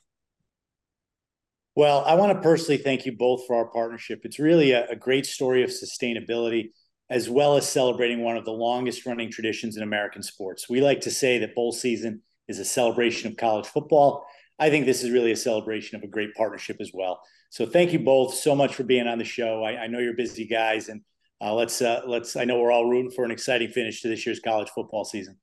Well, 1.75 2.03
I 2.07 2.15
want 2.15 2.33
to 2.33 2.41
personally 2.41 2.79
thank 2.79 3.05
you 3.05 3.15
both 3.15 3.47
for 3.47 3.57
our 3.57 3.67
partnership. 3.67 4.21
It's 4.25 4.39
really 4.39 4.73
a, 4.73 4.89
a 4.89 4.97
great 4.97 5.27
story 5.27 5.63
of 5.63 5.69
sustainability 5.69 6.71
as 7.11 7.29
well 7.29 7.57
as 7.57 7.69
celebrating 7.69 8.23
one 8.23 8.37
of 8.37 8.45
the 8.45 8.53
longest 8.53 9.07
running 9.07 9.31
traditions 9.31 9.77
in 9.77 9.83
American 9.83 10.23
sports. 10.23 10.69
We 10.69 10.81
like 10.81 11.03
to 11.03 11.11
say 11.11 11.39
that 11.39 11.55
bowl 11.55 11.73
season 11.73 12.23
is 12.49 12.59
a 12.59 12.65
celebration 12.65 13.31
of 13.31 13.37
college 13.37 13.67
football 13.67 14.27
I 14.59 14.71
think 14.71 14.87
this 14.87 15.03
is 15.03 15.11
really 15.11 15.33
a 15.33 15.37
celebration 15.37 15.97
of 15.97 16.03
a 16.03 16.09
great 16.09 16.35
partnership 16.35 16.79
as 16.81 16.91
well. 16.95 17.21
So 17.51 17.67
thank 17.67 17.93
you 17.93 17.99
both 17.99 18.35
so 18.35 18.55
much 18.55 18.75
for 18.75 18.85
being 18.85 19.07
on 19.07 19.19
the 19.19 19.25
show. 19.25 19.63
I, 19.63 19.83
I 19.83 19.87
know 19.87 19.99
you're 19.99 20.15
busy 20.15 20.47
guys, 20.47 20.89
and 20.89 21.03
uh, 21.41 21.55
let's 21.55 21.83
uh, 21.83 22.03
let's. 22.07 22.37
I 22.37 22.45
know 22.45 22.59
we're 22.59 22.73
all 22.73 22.89
rooting 22.89 23.11
for 23.11 23.25
an 23.25 23.31
exciting 23.31 23.71
finish 23.71 24.03
to 24.03 24.09
this 24.09 24.25
year's 24.25 24.41
college 24.41 24.69
football 24.71 25.05
season. 25.05 25.37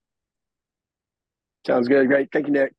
Sounds 1.66 1.88
good. 1.88 2.07
Great. 2.07 2.30
Thank 2.32 2.47
you, 2.47 2.53
Nick. 2.53 2.74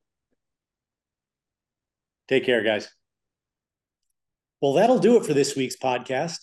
Take 2.29 2.45
care, 2.45 2.63
guys. 2.63 2.91
Well, 4.61 4.75
that'll 4.75 4.99
do 4.99 5.17
it 5.17 5.27
for 5.27 5.35
this 5.35 5.57
week's 5.57 5.77
podcast. 5.77 6.39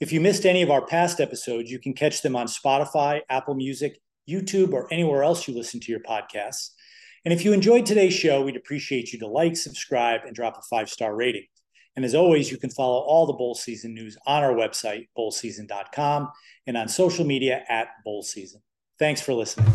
If 0.00 0.12
you 0.12 0.20
missed 0.20 0.46
any 0.46 0.62
of 0.62 0.70
our 0.70 0.84
past 0.84 1.20
episodes, 1.20 1.70
you 1.70 1.78
can 1.78 1.92
catch 1.92 2.22
them 2.22 2.36
on 2.36 2.46
Spotify, 2.46 3.20
Apple 3.28 3.54
Music, 3.54 3.98
YouTube, 4.28 4.72
or 4.72 4.86
anywhere 4.92 5.22
else 5.22 5.46
you 5.46 5.54
listen 5.54 5.80
to 5.80 5.90
your 5.90 6.00
podcasts. 6.00 6.70
And 7.24 7.32
if 7.32 7.44
you 7.44 7.52
enjoyed 7.52 7.86
today's 7.86 8.14
show, 8.14 8.42
we'd 8.42 8.56
appreciate 8.56 9.12
you 9.12 9.18
to 9.20 9.26
like, 9.26 9.56
subscribe, 9.56 10.22
and 10.26 10.34
drop 10.34 10.58
a 10.58 10.62
five 10.62 10.90
star 10.90 11.14
rating. 11.14 11.46
And 11.96 12.04
as 12.04 12.14
always, 12.14 12.50
you 12.50 12.58
can 12.58 12.70
follow 12.70 13.00
all 13.00 13.26
the 13.26 13.32
bowl 13.32 13.54
season 13.54 13.94
news 13.94 14.16
on 14.26 14.42
our 14.42 14.52
website, 14.52 15.08
bowlseason.com, 15.16 16.30
and 16.66 16.76
on 16.76 16.88
social 16.88 17.24
media 17.24 17.64
at 17.68 17.88
bowl 18.04 18.22
season. 18.22 18.60
Thanks 18.98 19.20
for 19.20 19.32
listening. 19.32 19.72